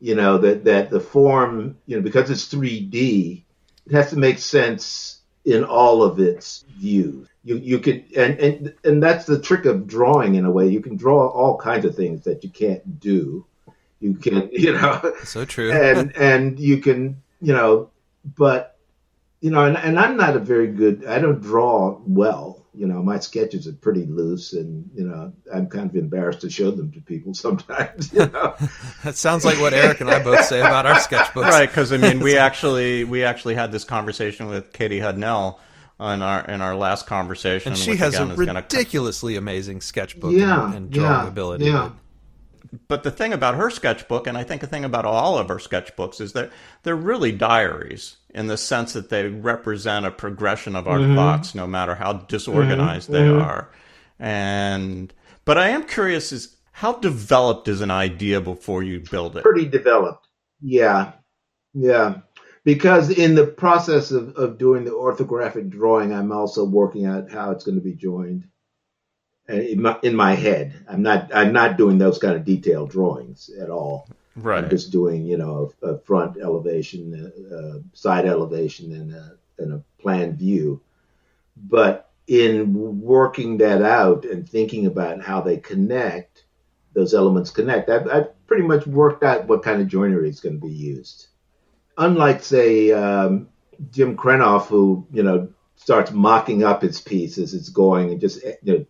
you 0.00 0.14
know 0.14 0.38
that 0.38 0.64
that 0.64 0.90
the 0.90 1.00
form 1.00 1.76
you 1.86 1.96
know 1.96 2.02
because 2.02 2.30
it's 2.30 2.52
3D, 2.52 3.42
it 3.86 3.92
has 3.92 4.10
to 4.10 4.18
make 4.18 4.38
sense 4.38 5.20
in 5.44 5.64
all 5.64 6.02
of 6.02 6.20
its 6.20 6.64
views. 6.78 7.28
You 7.44 7.56
you 7.56 7.78
could 7.78 8.04
and 8.16 8.38
and 8.38 8.74
and 8.84 9.02
that's 9.02 9.26
the 9.26 9.40
trick 9.40 9.64
of 9.64 9.86
drawing 9.86 10.34
in 10.34 10.44
a 10.44 10.50
way. 10.50 10.68
You 10.68 10.80
can 10.80 10.96
draw 10.96 11.28
all 11.28 11.56
kinds 11.56 11.84
of 11.84 11.94
things 11.94 12.24
that 12.24 12.44
you 12.44 12.50
can't 12.50 13.00
do. 13.00 13.46
You 14.00 14.14
can 14.14 14.48
you 14.52 14.72
know 14.72 15.14
so 15.24 15.44
true 15.44 15.72
and 15.72 16.16
and 16.16 16.58
you 16.58 16.78
can 16.78 17.22
you 17.40 17.52
know 17.52 17.90
but 18.36 18.76
you 19.40 19.50
know, 19.50 19.64
and, 19.64 19.76
and 19.76 19.98
I'm 19.98 20.16
not 20.16 20.36
a 20.36 20.40
very 20.40 20.68
good. 20.68 21.04
I 21.06 21.18
don't 21.18 21.40
draw 21.40 22.00
well. 22.06 22.65
You 22.76 22.86
know, 22.86 23.02
my 23.02 23.18
sketches 23.18 23.66
are 23.66 23.72
pretty 23.72 24.04
loose, 24.04 24.52
and 24.52 24.88
you 24.94 25.04
know, 25.04 25.32
I'm 25.52 25.66
kind 25.66 25.88
of 25.88 25.96
embarrassed 25.96 26.42
to 26.42 26.50
show 26.50 26.70
them 26.70 26.92
to 26.92 27.00
people 27.00 27.34
sometimes. 27.46 28.12
You 28.12 28.26
know, 28.26 28.54
that 29.04 29.16
sounds 29.16 29.44
like 29.44 29.58
what 29.60 29.72
Eric 29.74 30.00
and 30.00 30.10
I 30.10 30.22
both 30.22 30.44
say 30.44 30.60
about 30.60 30.86
our 30.86 30.96
sketchbooks, 30.96 31.50
right? 31.50 31.68
Because 31.68 31.92
I 31.92 31.96
mean, 31.96 32.20
we 32.20 32.36
actually 32.38 33.04
we 33.04 33.24
actually 33.24 33.54
had 33.54 33.72
this 33.72 33.84
conversation 33.84 34.46
with 34.48 34.72
Katie 34.72 35.00
Hudnall 35.00 35.58
in 35.98 36.22
our 36.22 36.44
in 36.44 36.60
our 36.60 36.76
last 36.76 37.06
conversation, 37.06 37.72
and 37.72 37.80
she 37.80 37.96
has 37.96 38.14
a 38.16 38.26
ridiculously 38.26 39.36
amazing 39.36 39.80
sketchbook 39.80 40.32
yeah, 40.32 40.66
and, 40.66 40.74
and 40.74 40.90
drawing 40.90 41.24
yeah, 41.24 41.28
ability. 41.28 41.64
Yeah 41.64 41.90
but 41.90 41.92
the 42.88 43.10
thing 43.10 43.32
about 43.32 43.54
her 43.54 43.70
sketchbook, 43.70 44.26
and 44.26 44.36
I 44.36 44.44
think 44.44 44.60
the 44.60 44.66
thing 44.66 44.84
about 44.84 45.04
all 45.04 45.38
of 45.38 45.48
her 45.48 45.56
sketchbooks, 45.56 46.20
is 46.20 46.32
that 46.32 46.50
they're 46.82 46.96
really 46.96 47.32
diaries 47.32 48.16
in 48.30 48.46
the 48.46 48.56
sense 48.56 48.92
that 48.92 49.08
they 49.08 49.28
represent 49.28 50.06
a 50.06 50.10
progression 50.10 50.76
of 50.76 50.86
our 50.86 50.98
mm-hmm. 50.98 51.14
thoughts, 51.14 51.54
no 51.54 51.66
matter 51.66 51.94
how 51.94 52.14
disorganized 52.14 53.10
mm-hmm. 53.10 53.12
they 53.12 53.28
mm-hmm. 53.28 53.42
are. 53.42 53.70
And 54.18 55.12
but 55.44 55.58
I 55.58 55.68
am 55.68 55.84
curious: 55.84 56.32
is 56.32 56.56
how 56.72 56.94
developed 56.94 57.68
is 57.68 57.80
an 57.80 57.90
idea 57.90 58.40
before 58.40 58.82
you 58.82 59.00
build 59.00 59.36
it? 59.36 59.42
Pretty 59.42 59.66
developed, 59.66 60.26
yeah, 60.60 61.12
yeah. 61.74 62.18
Because 62.64 63.10
in 63.10 63.36
the 63.36 63.46
process 63.46 64.10
of, 64.10 64.34
of 64.36 64.58
doing 64.58 64.84
the 64.84 64.90
orthographic 64.90 65.70
drawing, 65.70 66.12
I'm 66.12 66.32
also 66.32 66.64
working 66.64 67.06
out 67.06 67.30
how 67.30 67.52
it's 67.52 67.62
going 67.62 67.76
to 67.76 67.84
be 67.84 67.94
joined 67.94 68.48
in 69.48 69.82
my, 69.82 69.98
in 70.02 70.14
my 70.14 70.34
head. 70.34 70.74
I'm 70.88 71.02
not 71.02 71.34
I'm 71.34 71.52
not 71.52 71.76
doing 71.76 71.98
those 71.98 72.18
kind 72.18 72.36
of 72.36 72.44
detailed 72.44 72.90
drawings 72.90 73.50
at 73.60 73.70
all. 73.70 74.08
Right. 74.34 74.64
I'm 74.64 74.70
just 74.70 74.92
doing 74.92 75.24
you 75.24 75.36
know 75.36 75.72
a, 75.82 75.86
a 75.86 75.98
front 76.00 76.38
elevation, 76.40 77.32
a, 77.50 77.54
a 77.54 77.82
side 77.92 78.26
elevation, 78.26 78.92
and 78.92 79.12
a, 79.12 79.38
and 79.58 79.72
a 79.74 79.82
plan 80.02 80.36
view. 80.36 80.80
But 81.56 82.10
in 82.26 83.00
working 83.00 83.58
that 83.58 83.82
out 83.82 84.24
and 84.24 84.48
thinking 84.48 84.86
about 84.86 85.22
how 85.22 85.40
they 85.40 85.58
connect, 85.58 86.44
those 86.92 87.14
elements 87.14 87.50
connect. 87.50 87.88
I've, 87.88 88.08
I've 88.08 88.46
pretty 88.46 88.64
much 88.64 88.86
worked 88.86 89.22
out 89.22 89.46
what 89.46 89.62
kind 89.62 89.80
of 89.80 89.88
joinery 89.88 90.28
is 90.28 90.40
going 90.40 90.60
to 90.60 90.66
be 90.66 90.72
used. 90.72 91.28
Unlike 91.96 92.42
say 92.42 92.92
um, 92.92 93.48
Jim 93.90 94.16
Krenov, 94.16 94.66
who 94.66 95.06
you 95.12 95.22
know 95.22 95.48
starts 95.76 96.10
mocking 96.10 96.64
up 96.64 96.82
his 96.82 97.00
piece 97.00 97.38
as 97.38 97.54
it's 97.54 97.68
going 97.68 98.10
and 98.10 98.20
just 98.20 98.42
you 98.62 98.78
know 98.78 98.86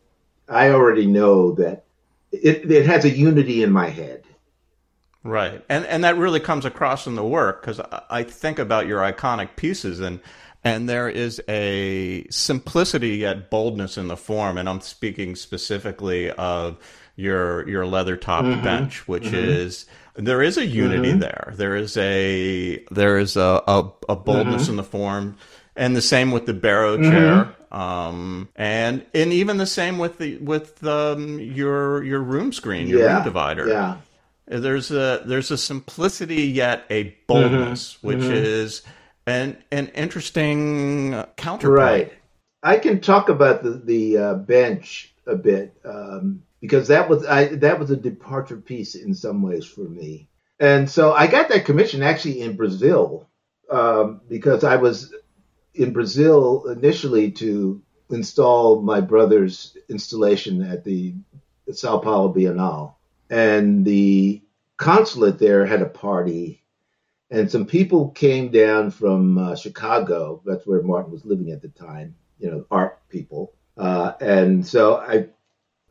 I 0.48 0.70
already 0.70 1.06
know 1.06 1.52
that 1.52 1.84
it, 2.32 2.70
it 2.70 2.86
has 2.86 3.04
a 3.04 3.10
unity 3.10 3.62
in 3.62 3.70
my 3.72 3.88
head. 3.88 4.24
Right, 5.22 5.64
and 5.68 5.84
and 5.86 6.04
that 6.04 6.16
really 6.16 6.38
comes 6.38 6.64
across 6.64 7.06
in 7.06 7.16
the 7.16 7.24
work 7.24 7.60
because 7.60 7.80
I 8.08 8.22
think 8.22 8.60
about 8.60 8.86
your 8.86 9.00
iconic 9.00 9.56
pieces 9.56 9.98
and 9.98 10.20
and 10.66 10.88
there 10.88 11.08
is 11.08 11.40
a 11.48 12.26
simplicity 12.28 13.18
yet 13.18 13.50
boldness 13.50 13.96
in 13.96 14.08
the 14.08 14.16
form, 14.16 14.58
and 14.58 14.68
I'm 14.68 14.80
speaking 14.80 15.36
specifically 15.36 16.30
of 16.32 16.78
your 17.14 17.68
your 17.68 17.86
leather 17.86 18.16
top 18.16 18.44
mm-hmm. 18.44 18.64
bench, 18.64 19.06
which 19.06 19.24
mm-hmm. 19.24 19.36
is 19.36 19.86
there 20.14 20.42
is 20.42 20.58
a 20.58 20.66
unity 20.66 21.10
mm-hmm. 21.10 21.20
there. 21.20 21.52
There 21.56 21.76
is 21.76 21.96
a 21.96 22.84
there 22.90 23.16
is 23.18 23.36
a 23.36 23.62
a, 23.66 23.90
a 24.08 24.16
boldness 24.16 24.62
mm-hmm. 24.62 24.72
in 24.72 24.76
the 24.76 24.84
form, 24.84 25.36
and 25.76 25.94
the 25.94 26.02
same 26.02 26.32
with 26.32 26.46
the 26.46 26.54
barrow 26.54 26.96
chair. 26.96 27.54
Um, 27.76 28.48
and 28.56 29.04
and 29.12 29.34
even 29.34 29.58
the 29.58 29.66
same 29.66 29.98
with 29.98 30.16
the 30.16 30.38
with 30.38 30.82
um, 30.86 31.38
your 31.38 32.02
your 32.02 32.20
room 32.20 32.50
screen, 32.52 32.88
your 32.88 33.00
yeah, 33.00 33.16
room 33.16 33.24
divider. 33.24 33.68
Yeah. 33.68 33.96
There's 34.46 34.90
a 34.90 35.22
there's 35.26 35.50
a 35.50 35.58
simplicity 35.58 36.44
yet 36.44 36.84
a 36.88 37.14
boldness, 37.26 37.94
mm-hmm, 37.94 38.06
which 38.06 38.18
mm-hmm. 38.18 38.32
is 38.32 38.82
an 39.26 39.58
an 39.70 39.88
interesting 39.88 41.22
counterpoint. 41.36 41.78
Right. 41.78 42.12
I 42.62 42.78
can 42.78 43.00
talk 43.00 43.28
about 43.28 43.62
the 43.62 43.72
the 43.72 44.16
uh, 44.16 44.34
bench 44.36 45.12
a 45.26 45.36
bit 45.36 45.76
um, 45.84 46.44
because 46.62 46.88
that 46.88 47.10
was 47.10 47.26
I 47.26 47.56
that 47.56 47.78
was 47.78 47.90
a 47.90 47.96
departure 47.96 48.56
piece 48.56 48.94
in 48.94 49.12
some 49.12 49.42
ways 49.42 49.66
for 49.66 49.82
me, 49.82 50.30
and 50.58 50.88
so 50.88 51.12
I 51.12 51.26
got 51.26 51.50
that 51.50 51.66
commission 51.66 52.02
actually 52.02 52.40
in 52.40 52.56
Brazil 52.56 53.28
um, 53.70 54.22
because 54.30 54.64
I 54.64 54.76
was 54.76 55.12
in 55.76 55.92
Brazil 55.92 56.66
initially 56.68 57.30
to 57.32 57.82
install 58.10 58.82
my 58.82 59.00
brother's 59.00 59.76
installation 59.88 60.62
at 60.62 60.84
the 60.84 61.14
Sao 61.72 61.98
Paulo 61.98 62.32
Bienal. 62.32 62.94
And 63.28 63.84
the 63.84 64.42
consulate 64.76 65.38
there 65.38 65.66
had 65.66 65.82
a 65.82 65.86
party, 65.86 66.62
and 67.30 67.50
some 67.50 67.66
people 67.66 68.10
came 68.10 68.50
down 68.50 68.90
from 68.90 69.38
uh, 69.38 69.56
Chicago. 69.56 70.42
That's 70.44 70.66
where 70.66 70.82
Martin 70.82 71.12
was 71.12 71.24
living 71.24 71.50
at 71.50 71.62
the 71.62 71.68
time, 71.68 72.14
you 72.38 72.50
know, 72.50 72.64
art 72.70 73.00
people. 73.08 73.52
Uh, 73.76 74.12
and 74.20 74.64
so 74.64 74.96
I, 74.96 75.26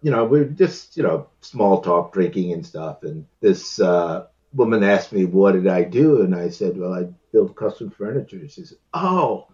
you 0.02 0.12
know, 0.12 0.24
we 0.26 0.40
were 0.40 0.46
just, 0.46 0.96
you 0.96 1.04
know, 1.04 1.28
small 1.42 1.82
talk, 1.82 2.14
drinking 2.14 2.54
and 2.54 2.66
stuff. 2.66 3.04
And 3.04 3.26
this 3.42 3.80
uh, 3.80 4.28
woman 4.54 4.84
asked 4.84 5.12
me, 5.12 5.26
what 5.26 5.54
did 5.54 5.68
I 5.68 5.84
do? 5.84 6.22
And 6.22 6.34
I 6.34 6.50
said, 6.50 6.78
well, 6.78 6.94
I 6.94 7.08
build 7.36 7.54
custom 7.54 7.90
furniture. 7.90 8.48
She 8.48 8.64
said, 8.64 8.78
oh, 8.94 9.48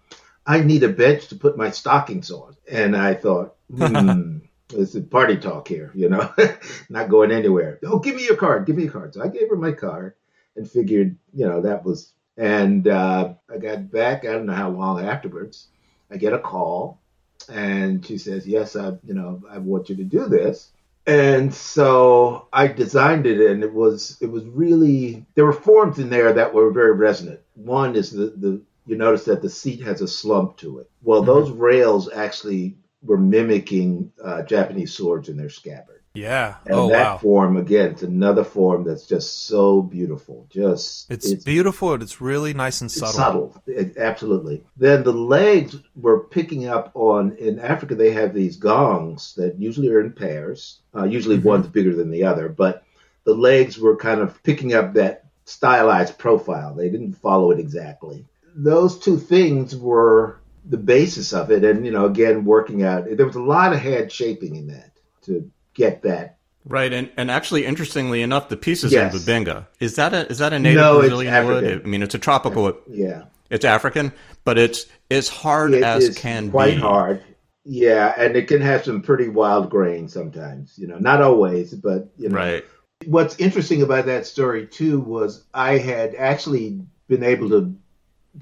I 0.46 0.62
need 0.62 0.84
a 0.84 0.90
bench 0.90 1.30
to 1.30 1.36
put 1.36 1.58
my 1.58 1.72
stockings 1.72 2.30
on. 2.30 2.56
And 2.72 2.96
I 2.96 3.16
thought, 3.16 3.56
hmm, 3.76 4.38
it's 4.70 4.94
a 4.94 5.02
party 5.02 5.38
talk 5.38 5.68
here, 5.68 5.92
you 5.96 6.08
know, 6.08 6.32
not 6.90 7.10
going 7.10 7.32
anywhere. 7.32 7.80
Oh, 7.84 7.98
give 7.98 8.16
me 8.16 8.24
your 8.24 8.36
card, 8.36 8.68
give 8.68 8.76
me 8.76 8.84
your 8.84 8.92
card. 8.92 9.16
So 9.16 9.24
I 9.24 9.30
gave 9.30 9.50
her 9.50 9.56
my 9.56 9.72
card 9.72 10.14
and 10.56 10.70
figured, 10.70 11.18
you 11.34 11.48
know, 11.48 11.62
that 11.62 11.84
was, 11.84 12.14
and 12.38 12.88
uh, 12.88 13.34
I 13.52 13.58
got 13.58 13.90
back, 13.90 14.26
I 14.26 14.34
don't 14.34 14.46
know 14.46 14.54
how 14.54 14.70
long 14.70 15.04
afterwards, 15.04 15.66
I 16.12 16.18
get 16.18 16.34
a 16.34 16.40
call 16.40 17.02
and 17.50 18.06
she 18.06 18.20
says, 18.20 18.46
yes, 18.46 18.76
I, 18.76 18.90
you 19.04 19.16
know, 19.16 19.42
I 19.50 19.58
want 19.58 19.90
you 19.90 19.96
to 19.96 20.04
do 20.04 20.28
this. 20.28 20.70
And 21.08 21.54
so 21.54 22.47
I 22.54 22.68
designed 22.68 23.26
it, 23.26 23.39
and 23.39 23.64
it 23.64 23.74
was 23.74 24.18
it 24.22 24.28
was 24.28 24.45
really 24.45 25.26
there 25.36 25.45
were 25.45 25.54
forms 25.54 25.97
in 25.97 26.10
there 26.10 26.34
that 26.34 26.54
were 26.54 26.72
very 26.72 26.93
resonant. 26.93 27.39
One 27.56 27.95
is 27.95 28.12
the 28.12 28.28
the 28.38 28.62
you 28.86 28.97
notice 28.97 29.26
that 29.26 29.41
the 29.41 29.49
seat 29.49 29.82
has 29.82 30.02
a 30.02 30.08
slump 30.08 30.58
to 30.58 30.80
it. 30.80 30.89
Well, 31.02 31.22
mm-hmm. 31.22 31.28
those 31.28 31.52
rails 31.52 32.12
actually 32.12 32.78
were 33.04 33.18
mimicking 33.18 34.12
uh, 34.24 34.43
Japanese 34.43 34.93
swords 34.93 35.30
in 35.30 35.38
their 35.38 35.49
scabbard. 35.49 36.01
Yeah. 36.14 36.55
And 36.66 36.76
oh, 36.76 36.89
that 36.89 37.12
wow. 37.12 37.18
form 37.18 37.57
again, 37.57 37.91
it's 37.91 38.03
another 38.03 38.43
form 38.43 38.84
that's 38.84 39.05
just 39.05 39.45
so 39.45 39.82
beautiful. 39.82 40.45
Just 40.49 41.09
it's, 41.09 41.30
it's 41.30 41.43
beautiful 41.43 41.93
and 41.93 42.03
it's 42.03 42.20
really 42.20 42.53
nice 42.53 42.82
and 42.82 42.91
subtle. 42.91 43.14
Subtle, 43.14 43.64
it, 43.66 43.97
absolutely. 43.97 44.64
Then 44.76 45.03
the 45.03 45.14
legs 45.14 45.78
were 45.95 46.20
picking 46.20 46.68
up 46.68 46.91
on. 46.95 47.38
In 47.38 47.59
Africa, 47.59 47.95
they 47.95 48.12
have 48.12 48.34
these 48.34 48.57
gongs 48.57 49.36
that 49.36 49.57
usually 49.57 49.89
are 49.89 50.01
in 50.01 50.12
pairs. 50.12 50.80
Uh, 50.93 51.05
usually, 51.05 51.38
mm-hmm. 51.38 51.47
one's 51.47 51.68
bigger 51.68 51.95
than 51.95 52.12
the 52.12 52.26
other, 52.26 52.49
but 52.49 52.84
the 53.24 53.34
legs 53.34 53.78
were 53.78 53.95
kind 53.95 54.20
of 54.20 54.41
picking 54.43 54.74
up 54.74 54.93
that 54.93 55.26
stylized 55.45 56.18
profile. 56.18 56.74
They 56.74 56.89
didn't 56.89 57.14
follow 57.14 57.51
it 57.51 57.59
exactly. 57.59 58.26
Those 58.53 58.99
two 58.99 59.18
things 59.18 59.76
were 59.76 60.41
the 60.66 60.78
basis 60.78 61.32
of 61.34 61.51
it, 61.51 61.64
and 61.64 61.86
you 61.86 61.91
know, 61.91 62.05
again, 62.05 62.43
working 62.43 62.84
out. 62.84 63.05
There 63.09 63.26
was 63.26 63.36
a 63.36 63.41
lot 63.41 63.72
of 63.72 63.80
head 63.80 64.12
shaping 64.12 64.57
in 64.57 64.68
that 64.68 64.91
to 65.24 65.49
get 65.74 66.04
that. 66.04 66.38
Right, 66.64 66.94
and, 66.94 67.10
and 67.18 67.32
actually, 67.32 67.66
interestingly 67.66 68.22
enough, 68.22 68.50
the 68.50 68.58
pieces 68.58 68.92
yes. 68.92 69.14
in 69.14 69.20
Bubinga 69.20 69.66
is 69.80 69.96
that 69.96 70.14
a 70.14 70.28
is 70.28 70.38
that 70.38 70.54
a 70.54 70.60
native 70.60 70.82
no, 70.82 71.00
Brazilian 71.00 71.48
wood? 71.48 71.82
I 71.84 71.88
mean, 71.88 72.04
it's 72.04 72.14
a 72.14 72.20
tropical. 72.20 72.78
Yeah, 72.88 73.24
it's 73.50 73.66
African, 73.66 74.14
but 74.44 74.60
it's 74.60 74.86
as 75.10 75.28
hard 75.28 75.74
it 75.74 75.84
as 75.84 76.16
can 76.16 76.52
quite 76.52 76.76
be. 76.76 76.80
Quite 76.80 76.88
hard. 76.88 77.24
Yeah, 77.64 78.14
and 78.16 78.36
it 78.36 78.48
can 78.48 78.62
have 78.62 78.84
some 78.84 79.02
pretty 79.02 79.28
wild 79.28 79.72
grain 79.72 80.08
sometimes. 80.08 80.78
You 80.78 80.88
know, 80.88 81.00
not 81.00 81.22
always, 81.22 81.74
but 81.74 82.10
you 82.18 82.30
know. 82.30 82.36
Right. 82.36 82.66
What's 83.06 83.40
interesting 83.40 83.82
about 83.82 84.06
that 84.06 84.28
story 84.28 84.68
too 84.68 85.00
was 85.00 85.44
I 85.56 85.80
had 85.80 86.14
actually 86.14 86.82
been 87.08 87.24
able 87.24 87.50
to 87.50 87.76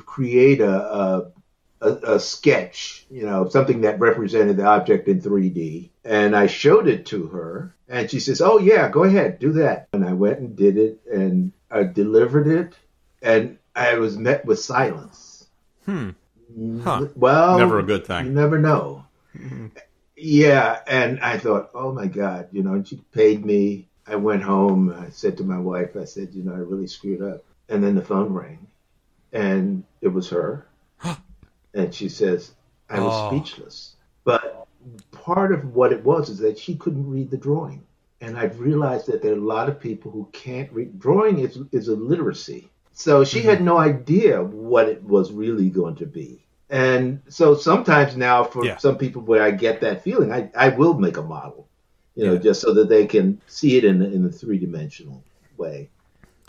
create 0.05 0.59
a, 0.59 0.93
a 0.93 1.31
a, 1.81 2.15
a, 2.15 2.19
sketch, 2.19 3.05
you 3.09 3.25
know, 3.25 3.47
something 3.47 3.81
that 3.81 3.99
represented 3.99 4.57
the 4.57 4.65
object 4.65 5.07
in 5.07 5.21
3D. 5.21 5.88
And 6.09 6.35
I 6.35 6.47
showed 6.47 6.87
it 6.87 7.05
to 7.07 7.27
her, 7.27 7.75
and 7.87 8.09
she 8.09 8.19
says, 8.19 8.41
"Oh 8.41 8.57
yeah, 8.57 8.89
go 8.89 9.03
ahead, 9.03 9.37
do 9.37 9.51
that." 9.53 9.89
And 9.93 10.03
I 10.03 10.13
went 10.13 10.39
and 10.39 10.55
did 10.55 10.75
it, 10.75 11.01
and 11.05 11.51
I 11.69 11.83
delivered 11.83 12.47
it, 12.47 12.73
and 13.21 13.59
I 13.75 13.93
was 13.99 14.17
met 14.17 14.43
with 14.43 14.59
silence. 14.59 15.45
Hmm. 15.85 16.09
Huh. 16.83 17.09
Well, 17.15 17.59
never 17.59 17.77
a 17.77 17.83
good 17.83 18.07
thing. 18.07 18.25
You 18.25 18.31
never 18.31 18.57
know. 18.57 19.05
Mm-hmm. 19.37 19.67
Yeah, 20.15 20.79
and 20.87 21.19
I 21.19 21.37
thought, 21.37 21.69
oh 21.75 21.93
my 21.93 22.07
God, 22.07 22.47
you 22.51 22.63
know, 22.63 22.73
and 22.73 22.87
she 22.87 22.97
paid 23.13 23.45
me. 23.45 23.87
I 24.07 24.15
went 24.15 24.41
home. 24.41 24.91
I 24.91 25.11
said 25.11 25.37
to 25.37 25.43
my 25.43 25.59
wife, 25.59 25.95
I 25.95 26.05
said, 26.05 26.33
you 26.33 26.41
know, 26.41 26.53
I 26.53 26.57
really 26.57 26.87
screwed 26.87 27.21
up. 27.21 27.45
And 27.69 27.83
then 27.83 27.93
the 27.93 28.01
phone 28.01 28.33
rang, 28.33 28.65
and 29.31 29.83
it 30.01 30.07
was 30.07 30.29
her 30.29 30.65
and 31.73 31.93
she 31.93 32.09
says, 32.09 32.51
I 32.89 32.99
was 32.99 33.13
oh. 33.13 33.29
speechless. 33.29 33.95
But 34.23 34.67
part 35.33 35.51
of 35.51 35.75
what 35.75 35.91
it 35.91 36.03
was 36.03 36.29
is 36.29 36.39
that 36.39 36.57
she 36.57 36.75
couldn't 36.75 37.09
read 37.09 37.29
the 37.29 37.37
drawing. 37.37 37.83
And 38.21 38.37
I've 38.37 38.59
realized 38.59 39.07
that 39.07 39.21
there 39.21 39.31
are 39.31 39.37
a 39.37 39.41
lot 39.55 39.69
of 39.69 39.79
people 39.79 40.11
who 40.11 40.27
can't 40.33 40.71
read. 40.73 40.99
Drawing 40.99 41.39
is, 41.39 41.57
is 41.71 41.87
a 41.87 41.95
literacy. 41.95 42.69
So 42.93 43.23
she 43.23 43.39
mm-hmm. 43.39 43.49
had 43.49 43.61
no 43.61 43.77
idea 43.77 44.43
what 44.43 44.89
it 44.89 45.03
was 45.03 45.31
really 45.31 45.69
going 45.69 45.95
to 45.97 46.05
be. 46.05 46.43
And 46.69 47.21
so 47.29 47.55
sometimes 47.55 48.17
now, 48.17 48.43
for 48.43 48.65
yeah. 48.65 48.77
some 48.77 48.97
people 48.97 49.21
where 49.21 49.41
I 49.41 49.51
get 49.51 49.81
that 49.81 50.03
feeling, 50.03 50.31
I, 50.31 50.51
I 50.55 50.69
will 50.69 50.95
make 50.95 51.17
a 51.17 51.21
model, 51.21 51.67
you 52.15 52.25
know, 52.25 52.33
yeah. 52.33 52.39
just 52.39 52.61
so 52.61 52.73
that 52.73 52.89
they 52.89 53.07
can 53.07 53.41
see 53.47 53.77
it 53.77 53.85
in, 53.85 54.01
in 54.01 54.25
a 54.25 54.29
three 54.29 54.59
dimensional 54.59 55.23
way. 55.57 55.89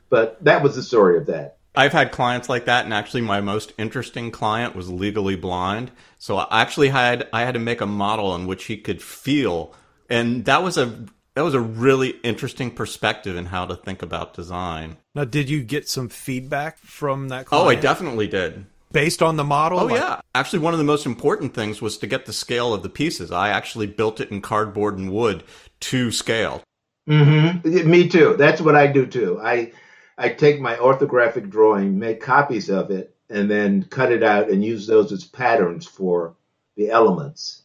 But 0.09 0.43
that 0.45 0.62
was 0.62 0.74
the 0.74 0.83
story 0.83 1.16
of 1.18 1.26
that. 1.26 1.57
I've 1.74 1.92
had 1.92 2.10
clients 2.10 2.48
like 2.48 2.64
that, 2.64 2.84
and 2.84 2.92
actually, 2.92 3.20
my 3.20 3.40
most 3.40 3.72
interesting 3.78 4.30
client 4.30 4.74
was 4.74 4.90
legally 4.90 5.36
blind. 5.36 5.92
So 6.18 6.38
I 6.38 6.62
actually 6.62 6.88
had 6.88 7.28
I 7.32 7.42
had 7.42 7.54
to 7.54 7.60
make 7.60 7.80
a 7.80 7.86
model 7.86 8.34
in 8.34 8.46
which 8.46 8.64
he 8.64 8.76
could 8.76 9.00
feel, 9.00 9.74
and 10.08 10.44
that 10.46 10.62
was 10.62 10.76
a 10.76 11.06
that 11.34 11.42
was 11.42 11.54
a 11.54 11.60
really 11.60 12.10
interesting 12.24 12.70
perspective 12.72 13.36
in 13.36 13.46
how 13.46 13.66
to 13.66 13.76
think 13.76 14.02
about 14.02 14.34
design. 14.34 14.96
Now, 15.14 15.24
did 15.24 15.48
you 15.48 15.62
get 15.62 15.88
some 15.88 16.08
feedback 16.08 16.78
from 16.78 17.28
that? 17.28 17.46
client? 17.46 17.66
Oh, 17.66 17.68
I 17.68 17.76
definitely 17.76 18.26
did. 18.26 18.66
Based 18.92 19.22
on 19.22 19.36
the 19.36 19.44
model? 19.44 19.78
Oh, 19.78 19.84
like- 19.86 20.00
yeah. 20.00 20.20
Actually, 20.34 20.58
one 20.58 20.74
of 20.74 20.78
the 20.78 20.84
most 20.84 21.06
important 21.06 21.54
things 21.54 21.80
was 21.80 21.96
to 21.98 22.08
get 22.08 22.26
the 22.26 22.32
scale 22.32 22.74
of 22.74 22.82
the 22.82 22.88
pieces. 22.88 23.30
I 23.30 23.50
actually 23.50 23.86
built 23.86 24.20
it 24.20 24.30
in 24.32 24.40
cardboard 24.40 24.98
and 24.98 25.12
wood 25.12 25.44
to 25.80 26.10
scale. 26.10 26.64
Mm-hmm. 27.08 27.88
Me 27.88 28.08
too. 28.08 28.34
That's 28.36 28.60
what 28.60 28.74
I 28.74 28.88
do 28.88 29.06
too. 29.06 29.40
I 29.42 29.72
I 30.20 30.28
take 30.28 30.60
my 30.60 30.76
orthographic 30.76 31.48
drawing, 31.48 31.98
make 31.98 32.20
copies 32.20 32.68
of 32.68 32.90
it, 32.90 33.16
and 33.30 33.50
then 33.50 33.84
cut 33.84 34.12
it 34.12 34.22
out 34.22 34.50
and 34.50 34.62
use 34.62 34.86
those 34.86 35.12
as 35.12 35.24
patterns 35.24 35.86
for 35.86 36.36
the 36.76 36.90
elements. 36.90 37.62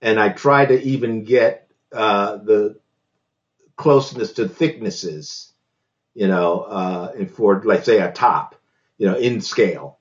And 0.00 0.18
I 0.18 0.30
try 0.30 0.64
to 0.64 0.82
even 0.82 1.24
get 1.24 1.70
uh, 1.92 2.38
the 2.38 2.80
closeness 3.76 4.32
to 4.32 4.48
thicknesses, 4.48 5.52
you 6.14 6.28
know, 6.28 6.60
uh, 6.60 7.26
for, 7.26 7.62
like, 7.62 7.84
say, 7.84 8.00
a 8.00 8.10
top, 8.10 8.54
you 8.96 9.06
know, 9.06 9.18
in 9.18 9.42
scale. 9.42 9.98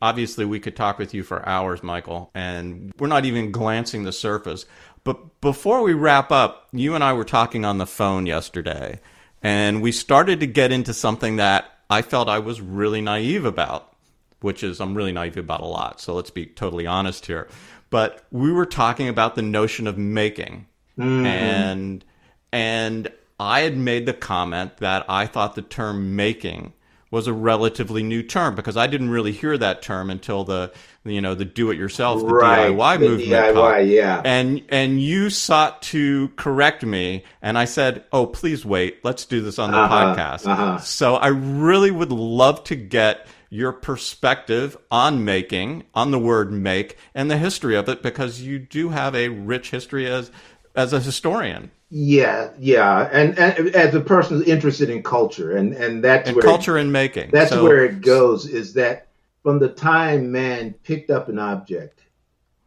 Obviously, 0.00 0.44
we 0.44 0.60
could 0.60 0.76
talk 0.76 0.98
with 0.98 1.14
you 1.14 1.24
for 1.24 1.48
hours, 1.48 1.82
Michael, 1.82 2.30
and 2.32 2.92
we're 3.00 3.08
not 3.08 3.24
even 3.24 3.50
glancing 3.50 4.04
the 4.04 4.12
surface. 4.12 4.66
But 5.02 5.40
before 5.40 5.82
we 5.82 5.94
wrap 5.94 6.30
up, 6.30 6.68
you 6.72 6.94
and 6.94 7.02
I 7.02 7.12
were 7.12 7.24
talking 7.24 7.64
on 7.64 7.78
the 7.78 7.86
phone 7.86 8.26
yesterday, 8.26 9.00
and 9.42 9.82
we 9.82 9.92
started 9.92 10.40
to 10.40 10.46
get 10.46 10.72
into 10.72 10.94
something 10.94 11.36
that 11.36 11.66
I 11.90 12.02
felt 12.02 12.28
I 12.28 12.38
was 12.38 12.60
really 12.60 13.00
naive 13.00 13.44
about, 13.44 13.94
which 14.40 14.62
is 14.62 14.80
I'm 14.80 14.94
really 14.94 15.12
naive 15.12 15.36
about 15.36 15.60
a 15.60 15.66
lot. 15.66 16.00
So 16.00 16.14
let's 16.14 16.30
be 16.30 16.46
totally 16.46 16.86
honest 16.86 17.26
here. 17.26 17.48
But 17.90 18.24
we 18.30 18.50
were 18.50 18.66
talking 18.66 19.08
about 19.08 19.34
the 19.34 19.42
notion 19.42 19.86
of 19.86 19.98
making. 19.98 20.66
Mm. 20.98 21.26
And 21.26 22.04
and 22.52 23.12
I 23.38 23.60
had 23.60 23.76
made 23.76 24.06
the 24.06 24.14
comment 24.14 24.78
that 24.78 25.04
I 25.08 25.26
thought 25.26 25.54
the 25.54 25.62
term 25.62 26.16
making 26.16 26.72
was 27.12 27.26
a 27.26 27.32
relatively 27.32 28.02
new 28.02 28.22
term 28.22 28.54
because 28.56 28.76
I 28.76 28.88
didn't 28.88 29.10
really 29.10 29.32
hear 29.32 29.56
that 29.58 29.82
term 29.82 30.10
until 30.10 30.42
the 30.42 30.72
you 31.04 31.20
know 31.20 31.34
the 31.34 31.44
do-it-yourself, 31.44 32.20
the 32.20 32.26
right, 32.26 32.70
DIY 32.70 32.98
the 32.98 33.08
movement. 33.08 33.30
DIY, 33.30 33.92
yeah. 33.92 34.22
And 34.24 34.62
and 34.70 35.00
you 35.00 35.30
sought 35.30 35.82
to 35.82 36.28
correct 36.36 36.82
me, 36.84 37.24
and 37.42 37.58
I 37.58 37.66
said, 37.66 38.04
"Oh, 38.12 38.26
please 38.26 38.64
wait. 38.64 39.04
Let's 39.04 39.26
do 39.26 39.42
this 39.42 39.58
on 39.58 39.70
the 39.70 39.76
uh-huh, 39.76 40.16
podcast." 40.16 40.46
Uh-huh. 40.46 40.78
So 40.78 41.16
I 41.16 41.28
really 41.28 41.90
would 41.90 42.12
love 42.12 42.64
to 42.64 42.76
get 42.76 43.26
your 43.50 43.72
perspective 43.72 44.78
on 44.90 45.26
making, 45.26 45.84
on 45.94 46.10
the 46.10 46.18
word 46.18 46.50
make, 46.50 46.96
and 47.14 47.30
the 47.30 47.36
history 47.36 47.76
of 47.76 47.86
it, 47.90 48.02
because 48.02 48.40
you 48.40 48.58
do 48.58 48.88
have 48.88 49.14
a 49.14 49.28
rich 49.28 49.70
history 49.70 50.06
as 50.06 50.30
as 50.74 50.92
a 50.92 51.00
historian. 51.00 51.70
Yeah, 51.90 52.50
yeah, 52.58 53.08
and, 53.12 53.38
and 53.38 53.74
as 53.74 53.94
a 53.94 54.00
person 54.00 54.42
interested 54.44 54.88
in 54.88 55.02
culture, 55.02 55.54
and 55.56 55.74
and 55.74 56.02
that's 56.02 56.28
and 56.28 56.36
where 56.36 56.42
culture 56.42 56.78
and 56.78 56.90
making. 56.90 57.30
That's 57.30 57.50
so, 57.50 57.62
where 57.62 57.84
it 57.84 58.00
goes. 58.00 58.46
Is 58.46 58.72
that 58.74 59.08
from 59.42 59.58
the 59.58 59.68
time 59.68 60.32
man 60.32 60.72
picked 60.84 61.10
up 61.10 61.28
an 61.28 61.38
object 61.38 62.00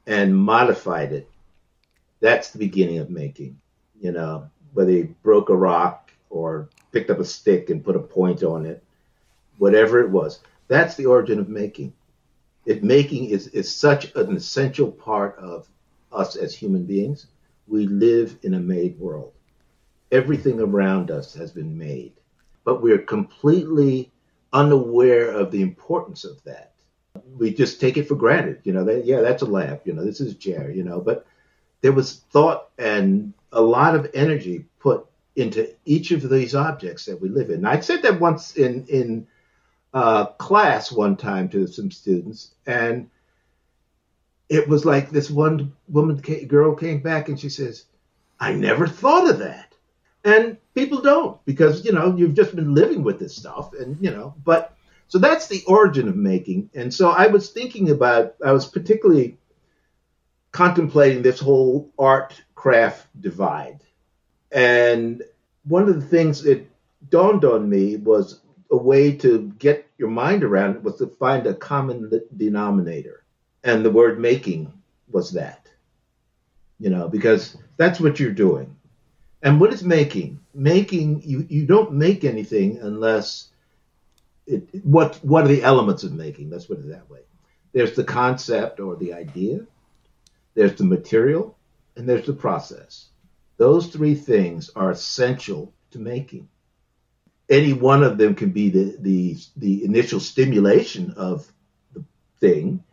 and 0.05 0.37
modified 0.37 1.11
it, 1.11 1.29
that's 2.19 2.51
the 2.51 2.59
beginning 2.59 2.99
of 2.99 3.09
making. 3.09 3.59
You 3.99 4.11
know, 4.11 4.51
whether 4.73 4.91
he 4.91 5.03
broke 5.03 5.49
a 5.49 5.55
rock 5.55 6.11
or 6.29 6.69
picked 6.91 7.09
up 7.09 7.19
a 7.19 7.25
stick 7.25 7.71
and 7.71 7.83
put 7.83 7.95
a 7.95 7.99
point 7.99 8.43
on 8.43 8.67
it, 8.67 8.83
whatever 9.57 10.01
it 10.01 10.11
was, 10.11 10.41
that's 10.67 10.95
the 10.95 11.07
origin 11.07 11.39
of 11.39 11.49
making. 11.49 11.93
If 12.67 12.83
making 12.83 13.31
is 13.31 13.47
is 13.47 13.75
such 13.75 14.13
an 14.13 14.35
essential 14.35 14.91
part 14.91 15.35
of 15.39 15.67
us 16.11 16.35
as 16.35 16.53
human 16.53 16.85
beings 16.85 17.25
we 17.67 17.87
live 17.87 18.37
in 18.43 18.53
a 18.53 18.59
made 18.59 18.99
world. 18.99 19.33
Everything 20.11 20.59
around 20.59 21.11
us 21.11 21.33
has 21.33 21.51
been 21.51 21.77
made, 21.77 22.13
but 22.63 22.81
we're 22.81 22.99
completely 22.99 24.11
unaware 24.53 25.31
of 25.31 25.51
the 25.51 25.61
importance 25.61 26.23
of 26.23 26.41
that. 26.43 26.73
We 27.37 27.53
just 27.53 27.79
take 27.79 27.97
it 27.97 28.07
for 28.07 28.15
granted, 28.15 28.61
you 28.63 28.73
know. 28.73 28.83
That, 28.83 29.05
yeah, 29.05 29.21
that's 29.21 29.41
a 29.41 29.47
lamp, 29.47 29.81
you 29.85 29.93
know. 29.93 30.03
This 30.05 30.21
is 30.21 30.33
a 30.33 30.35
chair, 30.35 30.69
you 30.69 30.83
know. 30.83 31.01
But 31.01 31.25
there 31.81 31.91
was 31.91 32.21
thought 32.31 32.69
and 32.77 33.33
a 33.51 33.61
lot 33.61 33.95
of 33.95 34.11
energy 34.13 34.65
put 34.79 35.05
into 35.35 35.73
each 35.85 36.11
of 36.11 36.29
these 36.29 36.55
objects 36.55 37.05
that 37.05 37.19
we 37.21 37.29
live 37.29 37.49
in. 37.49 37.65
I 37.65 37.79
said 37.79 38.01
that 38.03 38.19
once 38.19 38.55
in 38.55 38.85
in 38.87 39.27
uh, 39.93 40.25
class 40.25 40.91
one 40.91 41.15
time 41.15 41.49
to 41.49 41.67
some 41.67 41.91
students, 41.91 42.53
and 42.65 43.09
it 44.49 44.67
was 44.67 44.85
like 44.85 45.11
this 45.11 45.29
one 45.31 45.73
woman 45.89 46.17
girl 46.47 46.75
came 46.75 47.01
back 47.01 47.29
and 47.29 47.39
she 47.39 47.49
says, 47.49 47.85
"I 48.39 48.53
never 48.53 48.87
thought 48.87 49.29
of 49.29 49.39
that." 49.39 49.75
And 50.25 50.57
people 50.75 51.01
don't 51.01 51.43
because 51.45 51.85
you 51.85 51.93
know 51.93 52.15
you've 52.17 52.35
just 52.35 52.55
been 52.55 52.75
living 52.75 53.03
with 53.03 53.19
this 53.19 53.35
stuff, 53.35 53.73
and 53.79 53.97
you 54.01 54.11
know. 54.11 54.35
But 54.43 54.75
so 55.09 55.19
that's 55.19 55.47
the 55.47 55.63
origin 55.67 56.09
of 56.09 56.17
making. 56.17 56.71
And 56.75 56.93
so 56.93 57.09
I 57.09 57.27
was 57.27 57.51
thinking 57.51 57.91
about. 57.91 58.35
I 58.45 58.53
was 58.53 58.67
particularly 58.67 59.39
contemplating 60.53 61.23
this 61.23 61.39
whole 61.39 61.91
art 61.99 62.41
craft 62.55 63.07
divide 63.21 63.81
And 64.51 65.23
one 65.65 65.89
of 65.89 65.95
the 65.95 66.07
things 66.07 66.43
that 66.43 66.67
dawned 67.09 67.45
on 67.45 67.69
me 67.69 67.97
was 67.97 68.41
a 68.71 68.77
way 68.77 69.17
to 69.17 69.53
get 69.59 69.89
your 69.99 70.09
mind 70.09 70.43
around 70.43 70.77
it 70.77 70.83
was 70.83 70.97
to 70.97 71.07
find 71.19 71.47
a 71.47 71.55
common 71.55 72.11
denominator. 72.37 73.24
And 73.65 73.83
the 73.83 73.91
word 73.91 74.19
making 74.19 74.71
was 75.11 75.31
that, 75.31 75.67
you 76.79 76.89
know, 76.89 77.09
because 77.09 77.57
that's 77.75 77.99
what 77.99 78.19
you're 78.19 78.31
doing. 78.31 78.77
And 79.41 79.59
what 79.59 79.73
is 79.73 79.83
making? 79.83 80.39
Making, 80.53 81.21
you, 81.23 81.45
you 81.49 81.65
don't 81.65 81.91
make 81.91 82.23
anything 82.23 82.79
unless 82.79 83.49
it, 84.47 84.63
what, 84.85 85.15
what 85.17 85.43
are 85.43 85.49
the 85.49 85.63
elements 85.63 86.03
of 86.03 86.13
making? 86.13 86.49
Let's 86.49 86.65
put 86.65 86.79
it 86.79 86.87
that 86.89 87.09
way. 87.09 87.21
There's 87.73 87.95
the 87.95 88.05
concept 88.05 88.79
or 88.79 88.95
the 88.95 89.13
idea, 89.13 89.65
there's 90.53 90.75
the 90.75 90.85
material, 90.85 91.57
and 91.97 92.07
there's 92.07 92.25
the 92.25 92.33
process. 92.33 93.09
Those 93.57 93.87
three 93.87 94.15
things 94.15 94.69
are 94.77 94.91
essential 94.91 95.73
to 95.91 95.99
making 95.99 96.47
any 97.49 97.73
one 97.73 98.03
of 98.03 98.17
them 98.17 98.35
can 98.35 98.51
be 98.51 98.69
the, 98.69 98.95
the, 98.99 99.37
the 99.55 99.85
initial 99.85 100.19
stimulation 100.19 101.13
of 101.17 101.51
the 101.93 102.03
thing, 102.39 102.83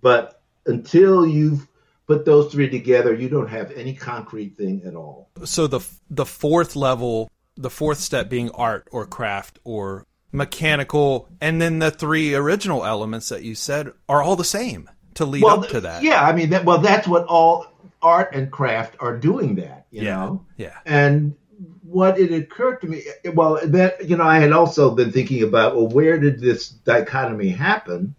but 0.00 0.40
until 0.66 1.26
you've 1.26 1.66
put 2.06 2.24
those 2.24 2.52
three 2.52 2.68
together, 2.68 3.14
you 3.14 3.28
don't 3.28 3.48
have 3.48 3.70
any 3.72 3.94
concrete 3.94 4.56
thing 4.56 4.82
at 4.86 4.94
all. 4.94 5.30
So 5.44 5.66
the 5.66 5.80
the 6.10 6.26
fourth 6.26 6.74
level, 6.76 7.30
the 7.56 7.70
fourth 7.70 7.98
step 7.98 8.28
being 8.28 8.50
art 8.50 8.88
or 8.90 9.06
craft 9.06 9.58
or 9.64 10.06
mechanical, 10.32 11.28
and 11.40 11.60
then 11.60 11.78
the 11.78 11.90
three 11.90 12.34
original 12.34 12.84
elements 12.84 13.28
that 13.28 13.42
you 13.42 13.54
said 13.54 13.92
are 14.08 14.22
all 14.22 14.36
the 14.36 14.44
same 14.44 14.88
to 15.14 15.26
lead 15.26 15.42
well, 15.42 15.64
up 15.64 15.70
to 15.70 15.80
that. 15.80 16.02
Yeah, 16.02 16.22
I 16.22 16.32
mean, 16.32 16.50
that, 16.50 16.64
well, 16.64 16.78
that's 16.78 17.06
what 17.08 17.24
all 17.26 17.66
art 18.00 18.34
and 18.34 18.50
craft 18.50 18.96
are 19.00 19.16
doing. 19.16 19.56
That 19.56 19.86
you 19.90 20.02
yeah, 20.02 20.14
know, 20.14 20.46
yeah, 20.56 20.78
and 20.86 21.36
what 21.82 22.18
it 22.18 22.32
occurred 22.32 22.80
to 22.82 22.86
me, 22.86 23.02
well, 23.34 23.58
that 23.64 24.08
you 24.08 24.16
know, 24.16 24.24
I 24.24 24.38
had 24.38 24.52
also 24.52 24.94
been 24.94 25.12
thinking 25.12 25.42
about, 25.42 25.76
well, 25.76 25.88
where 25.88 26.18
did 26.18 26.40
this 26.40 26.68
dichotomy 26.68 27.48
happen? 27.48 28.14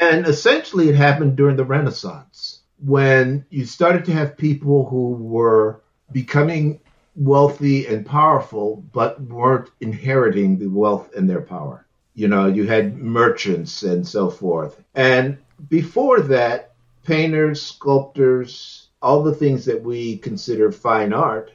And 0.00 0.26
essentially, 0.26 0.88
it 0.88 0.94
happened 0.96 1.36
during 1.36 1.56
the 1.56 1.64
Renaissance 1.64 2.62
when 2.78 3.44
you 3.50 3.66
started 3.66 4.06
to 4.06 4.12
have 4.12 4.38
people 4.38 4.88
who 4.88 5.12
were 5.12 5.82
becoming 6.10 6.80
wealthy 7.14 7.86
and 7.86 8.06
powerful, 8.06 8.82
but 8.92 9.20
weren't 9.20 9.70
inheriting 9.80 10.58
the 10.58 10.68
wealth 10.68 11.14
and 11.14 11.28
their 11.28 11.42
power. 11.42 11.86
You 12.14 12.28
know, 12.28 12.46
you 12.46 12.66
had 12.66 12.96
merchants 12.96 13.82
and 13.82 14.06
so 14.06 14.30
forth. 14.30 14.82
And 14.94 15.38
before 15.68 16.20
that, 16.22 16.72
painters, 17.04 17.60
sculptors, 17.60 18.88
all 19.02 19.22
the 19.22 19.34
things 19.34 19.66
that 19.66 19.82
we 19.82 20.16
consider 20.16 20.72
fine 20.72 21.12
art 21.12 21.52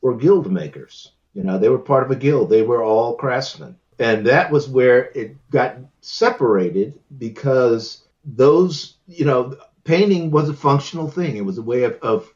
were 0.00 0.16
guild 0.16 0.50
makers. 0.50 1.12
You 1.34 1.42
know, 1.44 1.58
they 1.58 1.68
were 1.68 1.78
part 1.78 2.04
of 2.04 2.10
a 2.10 2.16
guild. 2.16 2.50
They 2.50 2.62
were 2.62 2.82
all 2.82 3.16
craftsmen. 3.16 3.76
And 3.98 4.26
that 4.26 4.50
was 4.50 4.68
where 4.68 5.10
it 5.14 5.36
got 5.50 5.76
separated 6.00 6.98
because 7.16 8.04
those, 8.24 8.96
you 9.06 9.24
know, 9.24 9.56
painting 9.84 10.30
was 10.30 10.48
a 10.48 10.54
functional 10.54 11.10
thing. 11.10 11.36
It 11.36 11.44
was 11.44 11.58
a 11.58 11.62
way 11.62 11.84
of, 11.84 11.98
of 12.02 12.32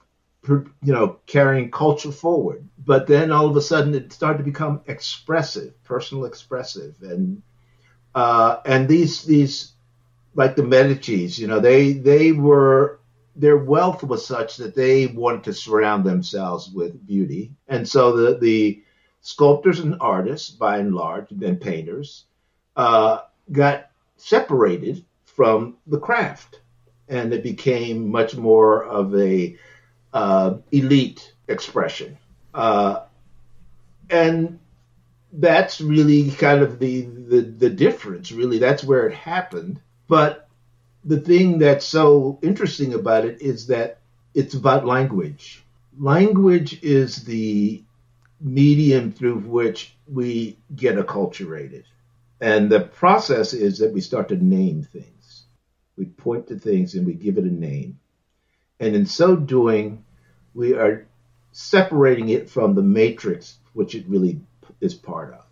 you 0.47 0.93
know, 0.93 1.19
carrying 1.27 1.71
culture 1.71 2.13
forward. 2.13 2.69
But 2.85 3.07
then 3.07 3.33
all 3.33 3.47
of 3.47 3.57
a 3.57 3.61
sudden 3.61 3.95
it 3.95 4.13
started 4.13 4.39
to 4.39 4.45
become 4.45 4.83
expressive, 4.87 5.83
personal 5.85 6.27
expressive. 6.27 6.97
And, 7.03 7.43
uh, 8.15 8.59
and 8.65 8.89
these, 8.89 9.25
these, 9.25 9.73
like 10.35 10.55
the 10.55 10.63
Medici's, 10.63 11.39
you 11.39 11.49
know, 11.49 11.61
they, 11.61 11.93
they 11.93 12.33
were 12.33 13.01
their 13.39 13.57
wealth 13.57 14.03
was 14.03 14.27
such 14.27 14.57
that 14.57 14.75
they 14.75 15.07
wanted 15.07 15.45
to 15.45 15.53
surround 15.55 16.05
themselves 16.05 16.69
with 16.71 17.07
beauty. 17.07 17.53
And 17.69 17.89
so 17.89 18.17
the, 18.17 18.39
the 18.39 18.83
sculptors 19.21 19.81
and 19.81 19.97
artists, 20.01 20.51
by 20.51 20.79
and 20.79 20.95
large, 20.95 21.31
and 21.31 21.61
painters, 21.61 22.25
uh, 22.77 23.21
got 23.51 23.91
separated 24.17 25.05
from 25.25 25.77
the 25.87 25.99
craft. 25.99 26.61
And 27.09 27.33
it 27.33 27.43
became 27.43 28.11
much 28.11 28.37
more 28.37 28.85
of 28.85 29.15
a 29.15 29.57
uh, 30.13 30.55
elite 30.73 31.33
expression. 31.49 32.19
Uh, 32.53 33.01
and 34.11 34.59
that's 35.33 35.81
really 35.81 36.31
kind 36.31 36.63
of 36.63 36.79
the, 36.79 37.03
the, 37.03 37.41
the 37.41 37.71
difference, 37.71 38.33
really. 38.33 38.59
That's 38.59 38.85
where 38.85 39.07
it 39.07 39.15
happened. 39.15 39.81
But 40.07 40.49
the 41.05 41.21
thing 41.21 41.59
that's 41.59 41.85
so 41.85 42.39
interesting 42.43 42.95
about 42.95 43.25
it 43.25 43.41
is 43.41 43.67
that 43.69 43.99
it's 44.35 44.55
about 44.55 44.87
language. 44.87 45.65
Language 45.99 46.83
is 46.83 47.25
the 47.25 47.83
medium 48.41 49.13
through 49.13 49.39
which 49.39 49.95
we 50.07 50.59
get 50.75 50.97
acculturated. 50.97 51.85
And 52.41 52.71
the 52.71 52.81
process 52.81 53.53
is 53.53 53.79
that 53.79 53.93
we 53.93 54.01
start 54.01 54.29
to 54.29 54.37
name 54.37 54.83
things. 54.83 55.45
We 55.97 56.07
point 56.07 56.47
to 56.49 56.59
things 56.59 56.95
and 56.95 57.07
we 57.07 57.15
give 57.15 57.39
it 57.39 57.45
a 57.45 57.53
name. 57.53 57.99
And 58.79 58.95
in 58.95 59.07
so 59.07 59.35
doing, 59.35 60.05
we 60.55 60.75
are 60.75 61.07
separating 61.53 62.29
it 62.29 62.49
from 62.49 62.75
the 62.75 62.83
matrix, 62.83 63.59
which 63.73 63.95
it 63.95 64.07
really 64.09 64.41
is 64.81 64.95
part 64.95 65.35
of. 65.35 65.45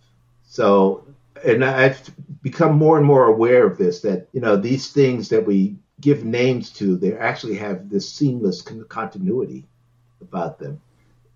So 0.45 1.05
and 1.45 1.65
I've 1.65 2.01
become 2.43 2.77
more 2.77 2.97
and 2.97 3.07
more 3.07 3.27
aware 3.27 3.67
of 3.67 3.79
this 3.79 4.01
that 4.01 4.29
you 4.33 4.41
know 4.41 4.57
these 4.57 4.91
things 4.91 5.29
that 5.31 5.47
we 5.47 5.77
give 6.01 6.25
names 6.25 6.71
to 6.71 6.97
they 6.97 7.17
actually 7.17 7.57
have 7.57 7.89
this 7.89 8.09
seamless 8.09 8.63
continuity 8.63 9.67
about 10.21 10.59
them. 10.59 10.81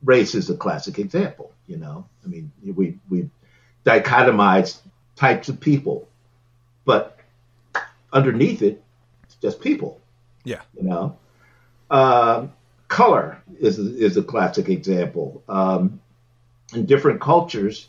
Race 0.04 0.34
is 0.34 0.50
a 0.50 0.56
classic 0.56 0.98
example. 0.98 1.52
You 1.66 1.76
know, 1.76 2.06
I 2.24 2.28
mean, 2.28 2.50
we 2.64 2.98
we 3.08 3.30
dichotomized 3.84 4.78
types 5.16 5.48
of 5.48 5.60
people, 5.60 6.08
but 6.84 7.18
underneath 8.12 8.62
it, 8.62 8.82
it's 9.24 9.36
just 9.36 9.60
people. 9.60 10.00
Yeah, 10.44 10.62
you 10.76 10.88
know. 10.88 11.18
Um, 11.90 12.52
color 12.88 13.42
is 13.58 13.78
is 13.78 14.16
a 14.16 14.22
classic 14.22 14.68
example. 14.68 15.42
Um, 15.48 16.00
in 16.74 16.86
different 16.86 17.20
cultures, 17.20 17.88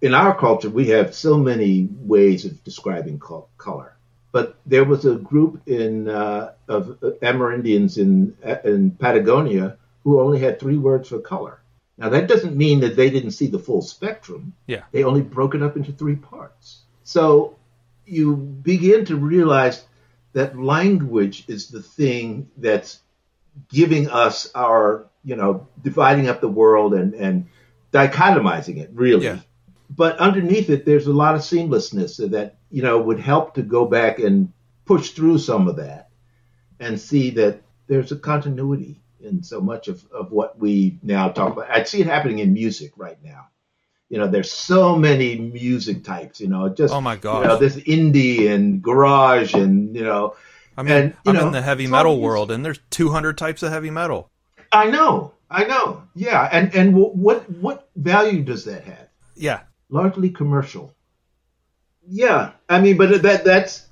in 0.00 0.14
our 0.14 0.36
culture, 0.38 0.70
we 0.70 0.88
have 0.88 1.14
so 1.14 1.36
many 1.36 1.88
ways 2.00 2.44
of 2.44 2.62
describing 2.64 3.18
color. 3.18 3.96
But 4.32 4.56
there 4.66 4.84
was 4.84 5.04
a 5.04 5.14
group 5.14 5.62
in 5.66 6.08
uh, 6.08 6.52
of 6.68 6.98
Amerindians 7.22 7.98
in 7.98 8.36
in 8.64 8.90
Patagonia 8.92 9.78
who 10.04 10.20
only 10.20 10.38
had 10.38 10.60
three 10.60 10.78
words 10.78 11.08
for 11.08 11.18
color. 11.18 11.60
Now 11.98 12.10
that 12.10 12.28
doesn't 12.28 12.56
mean 12.56 12.80
that 12.80 12.96
they 12.96 13.10
didn't 13.10 13.32
see 13.32 13.46
the 13.46 13.58
full 13.58 13.82
spectrum. 13.82 14.52
Yeah, 14.66 14.82
they 14.92 15.04
only 15.04 15.22
broke 15.22 15.54
it 15.54 15.62
up 15.62 15.76
into 15.76 15.92
three 15.92 16.16
parts. 16.16 16.82
So 17.02 17.56
you 18.06 18.36
begin 18.36 19.04
to 19.06 19.16
realize 19.16 19.84
that 20.32 20.58
language 20.58 21.44
is 21.48 21.68
the 21.68 21.82
thing 21.82 22.50
that's 22.56 23.00
giving 23.68 24.10
us 24.10 24.50
our, 24.54 25.06
you 25.24 25.36
know, 25.36 25.68
dividing 25.82 26.28
up 26.28 26.40
the 26.40 26.48
world 26.48 26.94
and 26.94 27.14
and 27.14 27.46
dichotomizing 27.92 28.78
it 28.78 28.90
really. 28.92 29.24
Yeah 29.26 29.38
but 29.90 30.18
underneath 30.18 30.70
it, 30.70 30.84
there's 30.84 31.06
a 31.06 31.12
lot 31.12 31.34
of 31.34 31.42
seamlessness 31.42 32.16
that 32.30 32.56
you 32.70 32.82
know 32.82 33.00
would 33.00 33.20
help 33.20 33.54
to 33.54 33.62
go 33.62 33.84
back 33.84 34.18
and 34.18 34.52
push 34.84 35.10
through 35.10 35.38
some 35.38 35.68
of 35.68 35.76
that 35.76 36.10
and 36.80 37.00
see 37.00 37.30
that 37.30 37.62
there's 37.86 38.12
a 38.12 38.16
continuity 38.16 39.00
in 39.24 39.42
so 39.42 39.60
much 39.60 39.88
of, 39.88 40.04
of 40.12 40.32
what 40.32 40.58
we 40.58 40.98
now 41.02 41.28
talk 41.28 41.52
about. 41.52 41.70
I 41.70 41.82
see 41.84 42.00
it 42.00 42.06
happening 42.06 42.38
in 42.38 42.52
music 42.52 42.92
right 42.96 43.18
now. 43.22 43.48
You 44.08 44.18
know, 44.18 44.28
there's 44.28 44.52
so 44.52 44.96
many 44.96 45.36
music 45.38 46.04
types. 46.04 46.40
You 46.40 46.48
know, 46.48 46.68
just 46.68 46.92
oh 46.94 47.00
my 47.00 47.16
god, 47.16 47.42
you 47.42 47.48
know, 47.48 47.56
this 47.56 47.76
indie 47.76 48.52
and 48.52 48.82
garage 48.82 49.54
and 49.54 49.94
you 49.94 50.04
know. 50.04 50.36
I 50.76 50.82
mean, 50.82 50.92
and, 50.92 51.16
I'm 51.26 51.34
know, 51.34 51.46
in 51.46 51.52
the 51.52 51.62
heavy 51.62 51.86
metal 51.86 52.20
world, 52.20 52.50
and 52.50 52.64
there's 52.64 52.80
200 52.90 53.38
types 53.38 53.62
of 53.62 53.72
heavy 53.72 53.90
metal. 53.90 54.30
I 54.72 54.90
know, 54.90 55.32
I 55.50 55.64
know, 55.64 56.02
yeah. 56.14 56.48
And 56.50 56.74
and 56.74 56.94
what 56.94 57.48
what 57.50 57.88
value 57.96 58.42
does 58.42 58.64
that 58.64 58.84
have? 58.84 59.08
Yeah, 59.36 59.60
largely 59.88 60.30
commercial. 60.30 60.94
Yeah, 62.06 62.52
I 62.68 62.80
mean, 62.80 62.96
but 62.96 63.22
that 63.22 63.44
that's 63.44 63.86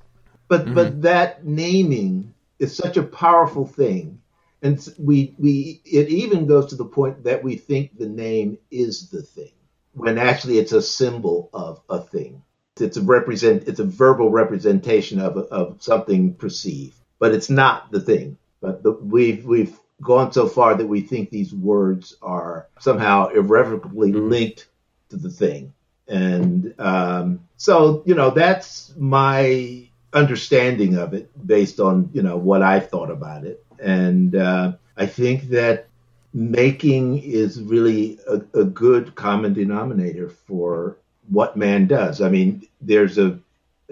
but 0.48 0.66
mm-hmm. 0.66 0.74
but 0.74 1.02
that 1.02 1.44
naming 1.44 2.34
is 2.58 2.76
such 2.76 2.96
a 2.96 3.02
powerful 3.02 3.66
thing, 3.66 4.20
and 4.62 4.94
we 4.98 5.34
we 5.38 5.80
it 5.84 6.08
even 6.08 6.46
goes 6.46 6.66
to 6.66 6.76
the 6.76 6.84
point 6.84 7.24
that 7.24 7.42
we 7.42 7.56
think 7.56 7.98
the 7.98 8.08
name 8.08 8.58
is 8.70 9.10
the 9.10 9.22
thing 9.22 9.52
when 9.94 10.18
actually 10.18 10.58
it's 10.58 10.72
a 10.72 10.82
symbol 10.82 11.50
of 11.52 11.80
a 11.90 12.00
thing. 12.00 12.42
It's 12.80 12.96
a 12.96 13.02
represent 13.02 13.68
it's 13.68 13.80
a 13.80 13.84
verbal 13.84 14.30
representation 14.30 15.20
of 15.20 15.36
of 15.36 15.82
something 15.82 16.34
perceived, 16.34 16.96
but 17.18 17.34
it's 17.34 17.50
not 17.50 17.90
the 17.90 18.00
thing. 18.00 18.38
But 18.60 18.82
the, 18.82 18.92
we've 18.92 19.44
we've 19.44 19.78
gone 20.00 20.32
so 20.32 20.48
far 20.48 20.74
that 20.74 20.86
we 20.86 21.02
think 21.02 21.30
these 21.30 21.52
words 21.52 22.16
are 22.22 22.68
somehow 22.80 23.28
irrevocably 23.28 24.12
mm-hmm. 24.12 24.30
linked 24.30 24.66
to 25.10 25.16
the 25.16 25.30
thing 25.30 25.74
and 26.08 26.74
um, 26.78 27.48
so, 27.56 28.02
you 28.04 28.14
know, 28.14 28.30
that's 28.30 28.92
my 28.96 29.88
understanding 30.12 30.98
of 30.98 31.14
it 31.14 31.30
based 31.46 31.80
on, 31.80 32.10
you 32.12 32.22
know, 32.22 32.36
what 32.36 32.62
I 32.62 32.80
thought 32.80 33.10
about 33.10 33.44
it. 33.44 33.64
And 33.82 34.34
uh, 34.36 34.72
I 34.96 35.06
think 35.06 35.50
that 35.50 35.88
making 36.32 37.18
is 37.18 37.60
really 37.60 38.18
a, 38.26 38.40
a 38.60 38.64
good 38.64 39.14
common 39.14 39.52
denominator 39.52 40.28
for 40.30 40.96
what 41.28 41.56
man 41.56 41.86
does. 41.86 42.20
I 42.20 42.28
mean, 42.28 42.66
there's 42.80 43.18
a 43.18 43.38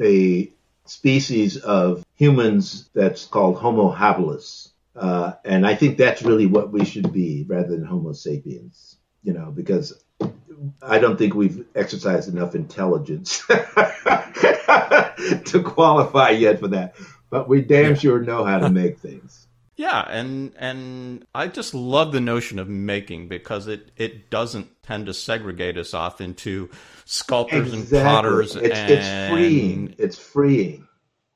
a 0.00 0.50
species 0.86 1.58
of 1.58 2.04
humans 2.16 2.88
that's 2.94 3.26
called 3.26 3.58
Homo 3.58 3.94
habilis, 3.94 4.70
uh, 4.96 5.32
and 5.44 5.66
I 5.66 5.74
think 5.74 5.98
that's 5.98 6.22
really 6.22 6.46
what 6.46 6.72
we 6.72 6.84
should 6.84 7.12
be 7.12 7.44
rather 7.46 7.68
than 7.68 7.84
Homo 7.84 8.12
sapiens. 8.12 8.96
You 9.22 9.34
know, 9.34 9.50
because 9.50 10.02
I 10.82 10.98
don't 10.98 11.16
think 11.18 11.34
we've 11.34 11.66
exercised 11.74 12.28
enough 12.28 12.54
intelligence 12.54 13.44
to 15.46 15.62
qualify 15.64 16.30
yet 16.30 16.60
for 16.60 16.68
that. 16.68 16.94
But 17.28 17.48
we 17.48 17.60
damn 17.60 17.96
sure 17.96 18.20
know 18.20 18.44
how 18.44 18.58
to 18.58 18.70
make 18.70 18.98
things. 18.98 19.46
Yeah, 19.80 20.04
and 20.06 20.52
and 20.58 21.24
I 21.34 21.46
just 21.48 21.72
love 21.72 22.12
the 22.12 22.20
notion 22.20 22.58
of 22.58 22.68
making 22.68 23.28
because 23.28 23.66
it 23.66 23.90
it 23.96 24.28
doesn't 24.28 24.82
tend 24.82 25.06
to 25.06 25.14
segregate 25.14 25.78
us 25.78 25.94
off 25.94 26.20
into 26.20 26.68
sculptors 27.06 27.72
exactly. 27.72 27.98
and 27.98 28.06
potters. 28.06 28.56
It's, 28.56 28.78
and... 28.78 28.90
it's 28.90 29.30
freeing. 29.32 29.94
It's 29.96 30.18
freeing. 30.18 30.86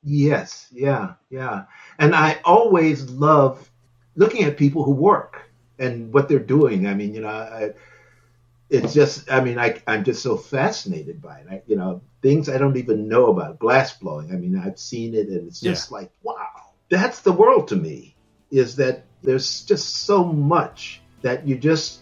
Yes, 0.03 0.67
yeah, 0.71 1.15
yeah. 1.31 1.65
And 1.99 2.15
I 2.15 2.39
always 2.45 3.09
love 3.09 3.71
looking 4.15 4.45
at 4.45 4.59
people 4.59 4.85
who 4.85 4.93
work 4.93 5.51
and 5.79 6.13
what 6.13 6.29
they're 6.29 6.39
doing. 6.39 6.87
I 6.87 6.93
mean, 6.93 7.15
you 7.15 7.23
know, 7.23 7.29
I, 7.29 7.71
it's 8.69 8.93
just, 8.93 9.33
I 9.33 9.41
mean, 9.41 9.59
I, 9.59 9.81
I'm 9.87 10.05
just 10.05 10.23
so 10.23 10.37
fascinated 10.37 11.23
by 11.23 11.39
it. 11.39 11.47
I, 11.51 11.63
you 11.67 11.77
know, 11.77 12.03
things 12.21 12.51
I 12.51 12.59
don't 12.59 12.77
even 12.77 13.09
know 13.09 13.29
about, 13.29 13.59
glass 13.59 13.97
blowing. 13.97 14.33
I 14.33 14.37
mean, 14.37 14.59
I've 14.59 14.79
seen 14.79 15.15
it 15.15 15.29
and 15.29 15.49
it's 15.49 15.61
just 15.61 15.91
yeah. 15.91 15.97
like, 15.97 16.11
wow, 16.23 16.75
that's 16.91 17.21
the 17.21 17.33
world 17.33 17.69
to 17.69 17.77
me 17.77 18.14
is 18.55 18.77
that 18.77 19.05
there's 19.23 19.63
just 19.63 20.05
so 20.07 20.25
much 20.25 21.01
that 21.23 21.47
you 21.47 21.57
just, 21.57 22.01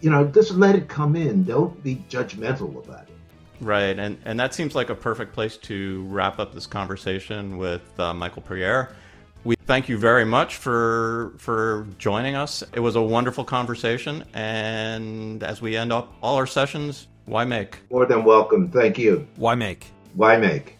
you 0.00 0.10
know, 0.10 0.26
just 0.26 0.52
let 0.52 0.74
it 0.74 0.88
come 0.88 1.14
in. 1.14 1.44
Don't 1.44 1.80
be 1.82 2.04
judgmental 2.10 2.84
about 2.84 3.02
it. 3.08 3.14
Right, 3.60 3.96
and 3.96 4.18
and 4.24 4.40
that 4.40 4.54
seems 4.54 4.74
like 4.74 4.90
a 4.90 4.94
perfect 4.94 5.32
place 5.32 5.56
to 5.58 6.02
wrap 6.08 6.40
up 6.40 6.52
this 6.52 6.66
conversation 6.66 7.58
with 7.58 7.82
uh, 8.00 8.12
Michael 8.12 8.42
Puryear. 8.42 8.88
We 9.44 9.54
thank 9.66 9.88
you 9.88 9.96
very 9.98 10.24
much 10.24 10.56
for 10.56 11.34
for 11.38 11.86
joining 11.98 12.34
us. 12.34 12.64
It 12.72 12.80
was 12.80 12.96
a 12.96 13.02
wonderful 13.02 13.44
conversation, 13.44 14.24
and 14.34 15.44
as 15.44 15.62
we 15.62 15.76
end 15.76 15.92
up 15.92 16.12
all 16.20 16.34
our 16.36 16.46
sessions, 16.46 17.06
why 17.26 17.44
make? 17.44 17.78
More 17.92 18.06
than 18.06 18.24
welcome. 18.24 18.68
Thank 18.68 18.98
you. 18.98 19.28
Why 19.36 19.54
make? 19.54 19.86
Why 20.14 20.36
make? 20.36 20.78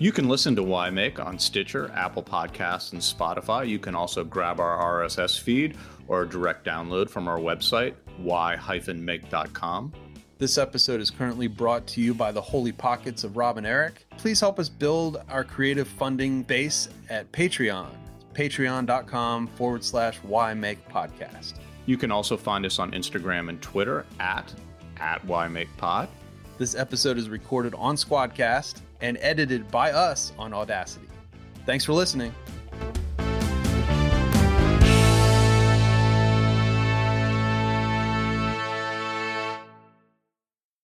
You 0.00 0.12
can 0.12 0.30
listen 0.30 0.56
to 0.56 0.62
Why 0.62 0.88
Make 0.88 1.20
on 1.20 1.38
Stitcher, 1.38 1.92
Apple 1.94 2.22
Podcasts, 2.22 2.92
and 2.94 3.02
Spotify. 3.02 3.68
You 3.68 3.78
can 3.78 3.94
also 3.94 4.24
grab 4.24 4.58
our 4.58 5.02
RSS 5.02 5.38
feed 5.38 5.76
or 6.08 6.24
direct 6.24 6.64
download 6.64 7.10
from 7.10 7.28
our 7.28 7.36
website, 7.36 7.92
why-make.com. 8.16 9.92
This 10.38 10.56
episode 10.56 11.02
is 11.02 11.10
currently 11.10 11.48
brought 11.48 11.86
to 11.88 12.00
you 12.00 12.14
by 12.14 12.32
the 12.32 12.40
Holy 12.40 12.72
Pockets 12.72 13.24
of 13.24 13.36
Rob 13.36 13.58
and 13.58 13.66
Eric. 13.66 14.06
Please 14.16 14.40
help 14.40 14.58
us 14.58 14.70
build 14.70 15.22
our 15.28 15.44
creative 15.44 15.86
funding 15.86 16.44
base 16.44 16.88
at 17.10 17.30
Patreon, 17.30 17.90
patreon.com 18.32 19.48
forward 19.48 19.84
slash 19.84 20.16
why 20.22 20.54
make 20.54 20.88
podcast. 20.88 21.56
You 21.84 21.98
can 21.98 22.10
also 22.10 22.38
find 22.38 22.64
us 22.64 22.78
on 22.78 22.92
Instagram 22.92 23.50
and 23.50 23.60
Twitter 23.60 24.06
at, 24.18 24.50
at 24.96 25.22
why 25.26 25.46
make 25.46 25.68
pod. 25.76 26.08
This 26.56 26.74
episode 26.74 27.18
is 27.18 27.28
recorded 27.28 27.74
on 27.74 27.96
Squadcast 27.96 28.80
and 29.00 29.18
edited 29.20 29.70
by 29.70 29.92
us 29.92 30.32
on 30.38 30.52
Audacity. 30.52 31.06
Thanks 31.66 31.84
for 31.84 31.92
listening. 31.92 32.34